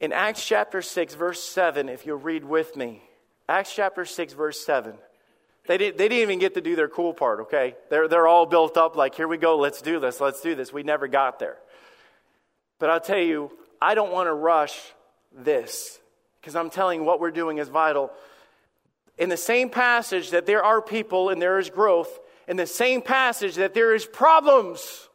in 0.00 0.12
Acts 0.12 0.44
chapter 0.44 0.82
6, 0.82 1.14
verse 1.14 1.42
7, 1.42 1.88
if 1.88 2.06
you'll 2.06 2.18
read 2.18 2.44
with 2.44 2.76
me, 2.76 3.02
Acts 3.48 3.74
chapter 3.74 4.04
6, 4.04 4.32
verse 4.32 4.64
7. 4.64 4.94
They, 5.66 5.76
did, 5.76 5.98
they 5.98 6.08
didn't 6.08 6.22
even 6.22 6.38
get 6.38 6.54
to 6.54 6.60
do 6.60 6.76
their 6.76 6.88
cool 6.88 7.12
part, 7.12 7.40
okay? 7.40 7.76
They're, 7.90 8.08
they're 8.08 8.26
all 8.26 8.46
built 8.46 8.76
up 8.76 8.96
like, 8.96 9.14
here 9.14 9.28
we 9.28 9.36
go, 9.36 9.58
let's 9.58 9.82
do 9.82 10.00
this, 10.00 10.20
let's 10.20 10.40
do 10.40 10.54
this. 10.54 10.72
We 10.72 10.82
never 10.82 11.08
got 11.08 11.38
there. 11.38 11.58
But 12.78 12.90
I'll 12.90 13.00
tell 13.00 13.18
you, 13.18 13.50
I 13.80 13.94
don't 13.94 14.12
want 14.12 14.28
to 14.28 14.34
rush 14.34 14.78
this 15.32 15.98
because 16.40 16.56
I'm 16.56 16.70
telling 16.70 17.00
you 17.00 17.06
what 17.06 17.20
we're 17.20 17.30
doing 17.30 17.58
is 17.58 17.68
vital. 17.68 18.10
In 19.18 19.28
the 19.28 19.36
same 19.36 19.68
passage 19.68 20.30
that 20.30 20.46
there 20.46 20.64
are 20.64 20.80
people 20.80 21.28
and 21.28 21.42
there 21.42 21.58
is 21.58 21.70
growth, 21.70 22.18
in 22.48 22.56
the 22.56 22.66
same 22.66 23.02
passage 23.02 23.56
that 23.56 23.74
there 23.74 23.94
is 23.94 24.06
problems. 24.06 25.08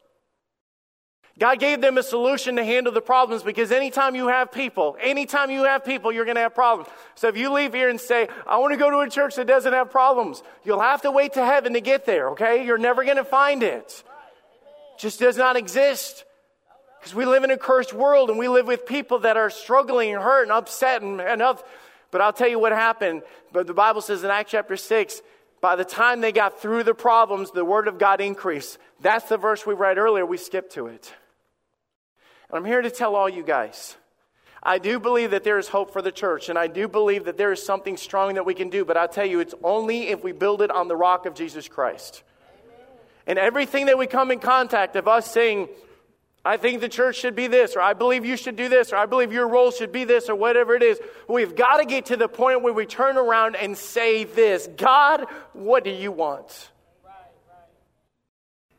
God 1.39 1.59
gave 1.59 1.81
them 1.81 1.97
a 1.97 2.03
solution 2.03 2.57
to 2.57 2.63
handle 2.63 2.93
the 2.93 3.01
problems 3.01 3.41
because 3.41 3.71
anytime 3.71 4.13
you 4.13 4.27
have 4.27 4.51
people, 4.51 4.95
anytime 5.01 5.49
you 5.49 5.63
have 5.63 5.84
people, 5.84 6.11
you're 6.11 6.25
going 6.25 6.36
to 6.36 6.41
have 6.41 6.53
problems. 6.53 6.88
So 7.15 7.27
if 7.27 7.36
you 7.36 7.51
leave 7.51 7.73
here 7.73 7.89
and 7.89 7.99
say, 7.99 8.27
I 8.45 8.59
want 8.59 8.71
to 8.73 8.77
go 8.77 8.91
to 8.91 8.99
a 8.99 9.09
church 9.09 9.36
that 9.38 9.47
doesn't 9.47 9.73
have 9.73 9.89
problems, 9.89 10.43
you'll 10.63 10.79
have 10.79 11.01
to 11.01 11.11
wait 11.11 11.34
to 11.34 11.43
heaven 11.43 11.73
to 11.73 11.81
get 11.81 12.05
there, 12.05 12.29
okay? 12.29 12.63
You're 12.63 12.77
never 12.77 13.03
going 13.03 13.17
to 13.17 13.23
find 13.23 13.63
it. 13.63 14.03
it 14.93 14.99
just 14.99 15.19
does 15.19 15.36
not 15.36 15.55
exist. 15.55 16.23
Because 16.99 17.15
we 17.15 17.25
live 17.25 17.43
in 17.43 17.49
a 17.49 17.57
cursed 17.57 17.93
world 17.93 18.29
and 18.29 18.38
we 18.38 18.47
live 18.47 18.67
with 18.67 18.86
people 18.86 19.19
that 19.19 19.36
are 19.36 19.49
struggling 19.49 20.13
and 20.13 20.21
hurt 20.21 20.43
and 20.43 20.51
upset 20.51 21.01
and, 21.01 21.41
up. 21.41 21.67
But 22.11 22.21
I'll 22.21 22.31
tell 22.31 22.47
you 22.47 22.59
what 22.59 22.73
happened. 22.73 23.23
But 23.51 23.65
the 23.65 23.73
Bible 23.73 24.01
says 24.01 24.23
in 24.23 24.29
Acts 24.29 24.51
chapter 24.51 24.77
6 24.77 25.21
by 25.64 25.78
the 25.78 25.86
time 25.86 26.20
they 26.20 26.34
got 26.34 26.59
through 26.59 26.84
the 26.84 26.93
problems, 26.93 27.51
the 27.51 27.64
word 27.64 27.88
of 27.88 27.97
God 27.97 28.20
increased. 28.20 28.78
That's 28.99 29.30
the 29.30 29.38
verse 29.38 29.66
we 29.66 29.74
read 29.74 29.97
earlier. 29.97 30.26
We 30.26 30.36
skipped 30.36 30.74
to 30.74 30.88
it. 30.88 31.14
And 32.49 32.57
I'm 32.57 32.66
here 32.66 32.82
to 32.82 32.91
tell 32.91 33.16
all 33.16 33.30
you 33.30 33.43
guys 33.43 33.95
I 34.61 34.78
do 34.78 34.99
believe 34.99 35.32
that 35.32 35.45
there 35.45 35.57
is 35.57 35.70
hope 35.70 35.93
for 35.93 36.01
the 36.01 36.11
church, 36.11 36.49
and 36.49 36.59
I 36.59 36.68
do 36.68 36.89
believe 36.89 37.24
that 37.26 37.38
there 37.38 37.53
is 37.53 37.66
something 37.66 37.95
strong 37.95 38.34
that 38.34 38.45
we 38.45 38.53
can 38.53 38.70
do, 38.70 38.84
but 38.84 38.97
I 38.97 39.07
tell 39.07 39.26
you, 39.26 39.39
it's 39.39 39.55
only 39.64 40.09
if 40.09 40.22
we 40.22 40.34
build 40.34 40.61
it 40.61 40.70
on 40.70 40.89
the 40.89 40.97
rock 40.97 41.26
of 41.26 41.34
Jesus 41.34 41.70
Christ. 41.70 42.24
And 43.26 43.39
everything 43.39 43.86
that 43.86 43.97
we 43.97 44.05
come 44.05 44.32
in 44.32 44.39
contact 44.39 44.97
of 44.97 45.07
us 45.07 45.32
saying, 45.32 45.70
I 46.45 46.57
think 46.57 46.81
the 46.81 46.89
church 46.89 47.17
should 47.17 47.35
be 47.35 47.47
this, 47.47 47.75
or 47.75 47.81
I 47.81 47.93
believe 47.93 48.25
you 48.25 48.35
should 48.35 48.57
do 48.57 48.67
this, 48.67 48.91
or 48.91 48.97
I 48.97 49.05
believe 49.05 49.31
your 49.31 49.47
role 49.47 49.71
should 49.71 49.93
be 49.93 50.03
this, 50.03 50.27
or 50.27 50.35
whatever 50.35 50.75
it 50.75 50.83
is. 50.83 50.99
We've 51.29 51.55
got 51.55 51.77
to 51.77 51.85
get 51.85 52.07
to 52.07 52.17
the 52.17 52.27
point 52.27 52.61
where 52.61 52.73
we 52.73 52.85
turn 52.85 53.17
around 53.17 53.55
and 53.55 53.77
say 53.77 54.25
this 54.25 54.67
God, 54.75 55.25
what 55.53 55.83
do 55.83 55.89
you 55.89 56.11
want? 56.11 56.71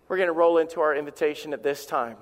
we're 0.08 0.18
going 0.18 0.28
to 0.28 0.32
roll 0.32 0.58
into 0.58 0.80
our 0.80 0.94
invitation 0.94 1.52
at 1.52 1.62
this 1.62 1.86
time. 1.86 2.16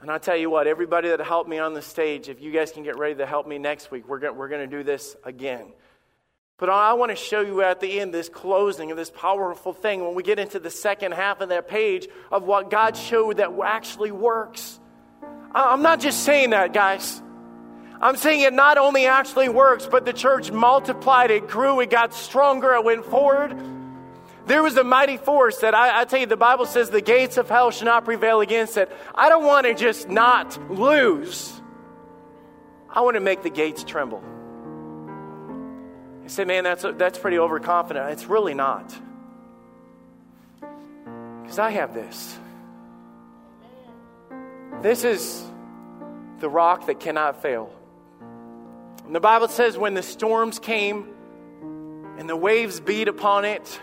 And 0.00 0.10
I 0.10 0.18
tell 0.18 0.36
you 0.36 0.50
what, 0.50 0.66
everybody 0.66 1.08
that 1.08 1.20
helped 1.20 1.48
me 1.48 1.58
on 1.58 1.72
the 1.72 1.80
stage, 1.80 2.28
if 2.28 2.42
you 2.42 2.52
guys 2.52 2.70
can 2.70 2.82
get 2.82 2.98
ready 2.98 3.14
to 3.16 3.26
help 3.26 3.46
me 3.46 3.58
next 3.58 3.90
week, 3.90 4.06
we're 4.06 4.18
going, 4.18 4.36
we're 4.36 4.48
going 4.48 4.68
to 4.68 4.76
do 4.76 4.84
this 4.84 5.16
again. 5.24 5.72
But 6.56 6.70
I 6.70 6.92
want 6.92 7.10
to 7.10 7.16
show 7.16 7.40
you 7.40 7.62
at 7.62 7.80
the 7.80 7.98
end 7.98 8.14
this 8.14 8.28
closing 8.28 8.92
of 8.92 8.96
this 8.96 9.10
powerful 9.10 9.72
thing 9.72 10.04
when 10.04 10.14
we 10.14 10.22
get 10.22 10.38
into 10.38 10.60
the 10.60 10.70
second 10.70 11.12
half 11.12 11.40
of 11.40 11.48
that 11.48 11.66
page 11.66 12.06
of 12.30 12.44
what 12.44 12.70
God 12.70 12.96
showed 12.96 13.38
that 13.38 13.50
actually 13.64 14.12
works. 14.12 14.78
I'm 15.52 15.82
not 15.82 15.98
just 15.98 16.22
saying 16.22 16.50
that, 16.50 16.72
guys. 16.72 17.20
I'm 18.00 18.16
saying 18.16 18.42
it 18.42 18.52
not 18.52 18.78
only 18.78 19.06
actually 19.06 19.48
works, 19.48 19.86
but 19.90 20.04
the 20.04 20.12
church 20.12 20.52
multiplied, 20.52 21.30
it 21.30 21.48
grew, 21.48 21.80
it 21.80 21.90
got 21.90 22.14
stronger, 22.14 22.74
it 22.74 22.84
went 22.84 23.04
forward. 23.04 23.56
There 24.46 24.62
was 24.62 24.76
a 24.76 24.84
mighty 24.84 25.16
force 25.16 25.58
that 25.58 25.74
I, 25.74 26.02
I 26.02 26.04
tell 26.04 26.20
you, 26.20 26.26
the 26.26 26.36
Bible 26.36 26.66
says 26.66 26.90
the 26.90 27.00
gates 27.00 27.36
of 27.36 27.48
hell 27.48 27.70
shall 27.70 27.86
not 27.86 28.04
prevail 28.04 28.40
against 28.40 28.76
it. 28.76 28.92
I 29.14 29.28
don't 29.28 29.44
want 29.44 29.66
to 29.66 29.74
just 29.74 30.08
not 30.08 30.70
lose. 30.70 31.60
I 32.90 33.00
want 33.00 33.14
to 33.14 33.20
make 33.20 33.42
the 33.42 33.50
gates 33.50 33.82
tremble. 33.82 34.22
You 36.24 36.30
say, 36.30 36.46
man, 36.46 36.64
that's, 36.64 36.84
that's 36.96 37.18
pretty 37.18 37.38
overconfident. 37.38 38.10
It's 38.10 38.24
really 38.24 38.54
not. 38.54 38.94
Because 41.42 41.58
I 41.58 41.70
have 41.70 41.92
this. 41.92 42.38
This 44.80 45.04
is 45.04 45.44
the 46.40 46.48
rock 46.48 46.86
that 46.86 46.98
cannot 46.98 47.42
fail. 47.42 47.70
And 49.04 49.14
the 49.14 49.20
Bible 49.20 49.48
says 49.48 49.76
when 49.76 49.92
the 49.92 50.02
storms 50.02 50.58
came 50.58 51.08
and 52.18 52.26
the 52.28 52.36
waves 52.36 52.80
beat 52.80 53.08
upon 53.08 53.44
it, 53.44 53.78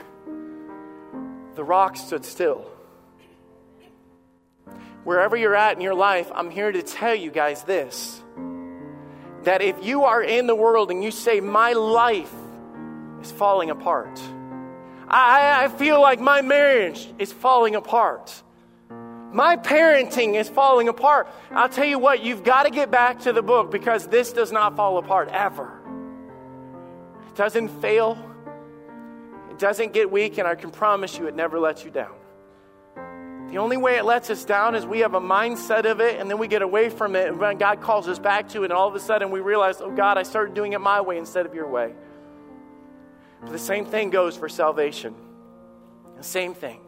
the 1.54 1.64
rock 1.64 1.96
stood 1.96 2.26
still. 2.26 2.66
Wherever 5.04 5.36
you're 5.36 5.56
at 5.56 5.76
in 5.76 5.82
your 5.82 5.94
life, 5.94 6.32
I'm 6.34 6.50
here 6.50 6.72
to 6.72 6.82
tell 6.82 7.14
you 7.14 7.30
guys 7.30 7.64
this 7.64 8.20
that 9.44 9.62
if 9.62 9.84
you 9.84 10.04
are 10.04 10.22
in 10.22 10.48
the 10.48 10.56
world 10.56 10.92
and 10.92 11.04
you 11.04 11.12
say, 11.12 11.40
My 11.40 11.74
life 11.74 12.34
is 13.22 13.32
falling 13.32 13.70
apart, 13.70 14.20
I, 15.08 15.66
I 15.66 15.68
feel 15.68 16.02
like 16.02 16.20
my 16.20 16.42
marriage 16.42 17.08
is 17.20 17.34
falling 17.34 17.76
apart. 17.76 18.42
My 19.34 19.56
parenting 19.56 20.36
is 20.36 20.50
falling 20.50 20.90
apart. 20.90 21.28
I'll 21.52 21.70
tell 21.70 21.86
you 21.86 22.00
what, 22.00 22.24
you've 22.24 22.44
got 22.44 22.64
to 22.64 22.70
get 22.70 22.92
back 22.92 23.22
to 23.22 23.34
the 23.34 23.42
book 23.42 23.72
because 23.72 24.08
this 24.08 24.34
does 24.34 24.52
not 24.52 24.76
fall 24.76 24.98
apart 24.98 25.30
ever. 25.30 25.72
It 27.28 27.36
doesn't 27.36 27.70
fail, 27.82 28.18
it 29.50 29.58
doesn't 29.58 29.94
get 29.94 30.12
weak, 30.12 30.38
and 30.38 30.48
I 30.48 30.56
can 30.56 30.70
promise 30.70 31.18
you 31.18 31.28
it 31.28 31.36
never 31.36 31.60
lets 31.60 31.86
you 31.86 31.92
down. 31.92 32.21
The 33.52 33.58
only 33.58 33.76
way 33.76 33.98
it 33.98 34.06
lets 34.06 34.30
us 34.30 34.46
down 34.46 34.76
is 34.76 34.86
we 34.86 35.00
have 35.00 35.14
a 35.14 35.20
mindset 35.20 35.84
of 35.84 36.00
it 36.00 36.22
and 36.22 36.30
then 36.30 36.38
we 36.38 36.48
get 36.48 36.62
away 36.62 36.90
from 36.90 37.18
it. 37.18 37.28
And 37.28 37.38
when 37.38 37.58
God 37.58 37.82
calls 37.82 38.08
us 38.08 38.18
back 38.18 38.48
to 38.50 38.62
it, 38.62 38.66
and 38.66 38.74
all 38.74 38.88
of 38.88 38.96
a 38.96 39.00
sudden 39.00 39.30
we 39.30 39.42
realize, 39.42 39.82
oh 39.82 39.92
God, 39.92 40.18
I 40.18 40.24
started 40.24 40.56
doing 40.56 40.72
it 40.72 40.80
my 40.80 41.02
way 41.02 41.18
instead 41.18 41.46
of 41.46 41.54
your 41.54 41.68
way. 41.68 41.94
But 43.42 43.52
the 43.52 43.60
same 43.60 43.86
thing 43.86 44.10
goes 44.10 44.38
for 44.38 44.48
salvation. 44.48 45.16
The 46.16 46.24
same 46.24 46.54
thing. 46.54 46.80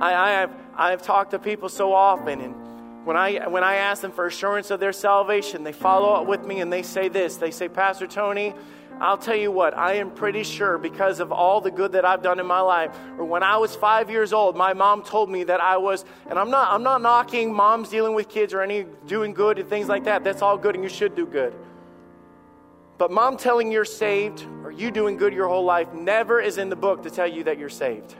I, 0.00 0.14
I, 0.14 0.30
have, 0.30 0.52
I 0.74 0.90
have 0.90 1.02
talked 1.02 1.32
to 1.32 1.38
people 1.38 1.68
so 1.68 1.92
often, 1.92 2.40
and 2.40 3.06
when 3.06 3.16
I, 3.16 3.46
when 3.48 3.62
I 3.62 3.74
ask 3.76 4.00
them 4.00 4.12
for 4.12 4.24
assurance 4.24 4.70
of 4.70 4.80
their 4.80 4.92
salvation, 4.92 5.64
they 5.64 5.72
follow 5.72 6.14
up 6.14 6.26
with 6.26 6.46
me 6.46 6.60
and 6.60 6.72
they 6.72 6.82
say 6.82 7.08
this. 7.08 7.36
They 7.36 7.50
say, 7.50 7.68
Pastor 7.68 8.06
Tony, 8.06 8.54
I'll 9.00 9.16
tell 9.16 9.36
you 9.36 9.50
what, 9.50 9.76
I 9.76 9.94
am 9.94 10.10
pretty 10.10 10.42
sure 10.42 10.76
because 10.76 11.20
of 11.20 11.32
all 11.32 11.62
the 11.62 11.70
good 11.70 11.92
that 11.92 12.04
I've 12.04 12.22
done 12.22 12.38
in 12.38 12.46
my 12.46 12.60
life, 12.60 12.94
or 13.16 13.24
when 13.24 13.42
I 13.42 13.56
was 13.56 13.74
five 13.74 14.10
years 14.10 14.34
old, 14.34 14.56
my 14.56 14.74
mom 14.74 15.02
told 15.02 15.30
me 15.30 15.44
that 15.44 15.60
I 15.60 15.78
was, 15.78 16.04
and 16.28 16.38
I'm 16.38 16.50
not, 16.50 16.70
I'm 16.70 16.82
not 16.82 17.00
knocking 17.00 17.54
moms 17.54 17.88
dealing 17.88 18.14
with 18.14 18.28
kids 18.28 18.52
or 18.52 18.60
any 18.60 18.84
doing 19.06 19.32
good 19.32 19.58
and 19.58 19.68
things 19.68 19.88
like 19.88 20.04
that. 20.04 20.22
That's 20.22 20.42
all 20.42 20.58
good 20.58 20.74
and 20.74 20.84
you 20.84 20.90
should 20.90 21.14
do 21.14 21.24
good. 21.26 21.54
But 22.98 23.10
mom 23.10 23.38
telling 23.38 23.72
you're 23.72 23.86
saved 23.86 24.44
or 24.62 24.70
you 24.70 24.90
doing 24.90 25.16
good 25.16 25.32
your 25.32 25.48
whole 25.48 25.64
life 25.64 25.94
never 25.94 26.38
is 26.38 26.58
in 26.58 26.68
the 26.68 26.76
book 26.76 27.04
to 27.04 27.10
tell 27.10 27.26
you 27.26 27.44
that 27.44 27.58
you're 27.58 27.70
saved. 27.70 28.14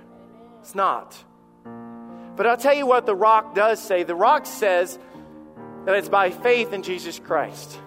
It's 0.60 0.74
not. 0.74 1.22
But 2.36 2.46
I'll 2.46 2.56
tell 2.56 2.74
you 2.74 2.86
what 2.86 3.04
the 3.04 3.14
rock 3.14 3.54
does 3.54 3.82
say. 3.82 4.02
The 4.02 4.14
rock 4.14 4.46
says 4.46 4.98
that 5.84 5.94
it's 5.94 6.08
by 6.08 6.30
faith 6.30 6.72
in 6.72 6.82
Jesus 6.82 7.18
Christ. 7.18 7.78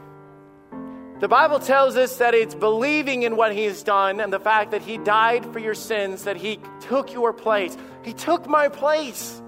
The 1.24 1.30
Bible 1.30 1.62
tells 1.62 1.96
us 1.96 2.18
that 2.18 2.34
it's 2.34 2.54
believing 2.54 3.24
in 3.24 3.38
what 3.38 3.54
He 3.54 3.64
has 3.64 3.82
done 3.82 4.20
and 4.20 4.34
the 4.34 4.42
fact 4.42 4.72
that 4.72 4.82
He 4.82 4.98
died 4.98 5.46
for 5.54 5.60
your 5.60 5.74
sins, 5.74 6.26
that 6.26 6.36
He 6.36 6.60
took 6.82 7.14
your 7.14 7.32
place. 7.32 7.78
He 8.04 8.12
took 8.12 8.46
my 8.46 8.68
place. 8.68 9.42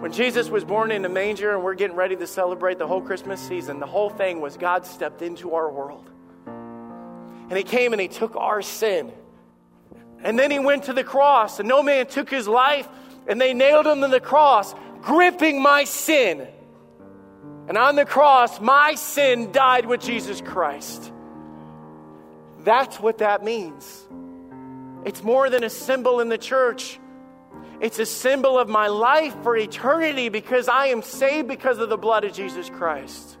When 0.00 0.12
Jesus 0.12 0.50
was 0.50 0.66
born 0.66 0.90
in 0.90 1.06
a 1.06 1.08
manger 1.08 1.54
and 1.54 1.64
we're 1.64 1.76
getting 1.76 1.96
ready 1.96 2.14
to 2.14 2.26
celebrate 2.26 2.78
the 2.78 2.86
whole 2.86 3.00
Christmas 3.00 3.40
season, 3.40 3.80
the 3.80 3.86
whole 3.86 4.10
thing 4.10 4.42
was 4.42 4.58
God 4.58 4.84
stepped 4.84 5.22
into 5.22 5.54
our 5.54 5.72
world. 5.72 6.10
And 6.46 7.56
He 7.56 7.64
came 7.64 7.94
and 7.94 8.02
He 8.02 8.08
took 8.08 8.36
our 8.36 8.60
sin. 8.60 9.10
And 10.22 10.38
then 10.38 10.50
He 10.50 10.58
went 10.58 10.84
to 10.84 10.92
the 10.92 11.04
cross, 11.04 11.58
and 11.58 11.66
no 11.66 11.82
man 11.82 12.06
took 12.06 12.28
His 12.28 12.46
life, 12.46 12.86
and 13.26 13.40
they 13.40 13.54
nailed 13.54 13.86
Him 13.86 14.02
to 14.02 14.08
the 14.08 14.20
cross, 14.20 14.74
gripping 15.00 15.62
my 15.62 15.84
sin. 15.84 16.48
And 17.70 17.78
on 17.78 17.94
the 17.94 18.04
cross, 18.04 18.60
my 18.60 18.96
sin 18.96 19.52
died 19.52 19.86
with 19.86 20.00
Jesus 20.00 20.40
Christ. 20.40 21.12
That's 22.64 22.98
what 22.98 23.18
that 23.18 23.44
means. 23.44 24.08
It's 25.04 25.22
more 25.22 25.48
than 25.48 25.62
a 25.62 25.70
symbol 25.70 26.18
in 26.18 26.28
the 26.28 26.36
church. 26.36 26.98
It's 27.80 28.00
a 28.00 28.06
symbol 28.06 28.58
of 28.58 28.68
my 28.68 28.88
life 28.88 29.36
for 29.44 29.56
eternity 29.56 30.30
because 30.30 30.66
I 30.66 30.86
am 30.86 31.00
saved 31.00 31.46
because 31.46 31.78
of 31.78 31.88
the 31.88 31.96
blood 31.96 32.24
of 32.24 32.32
Jesus 32.32 32.68
Christ. 32.68 33.38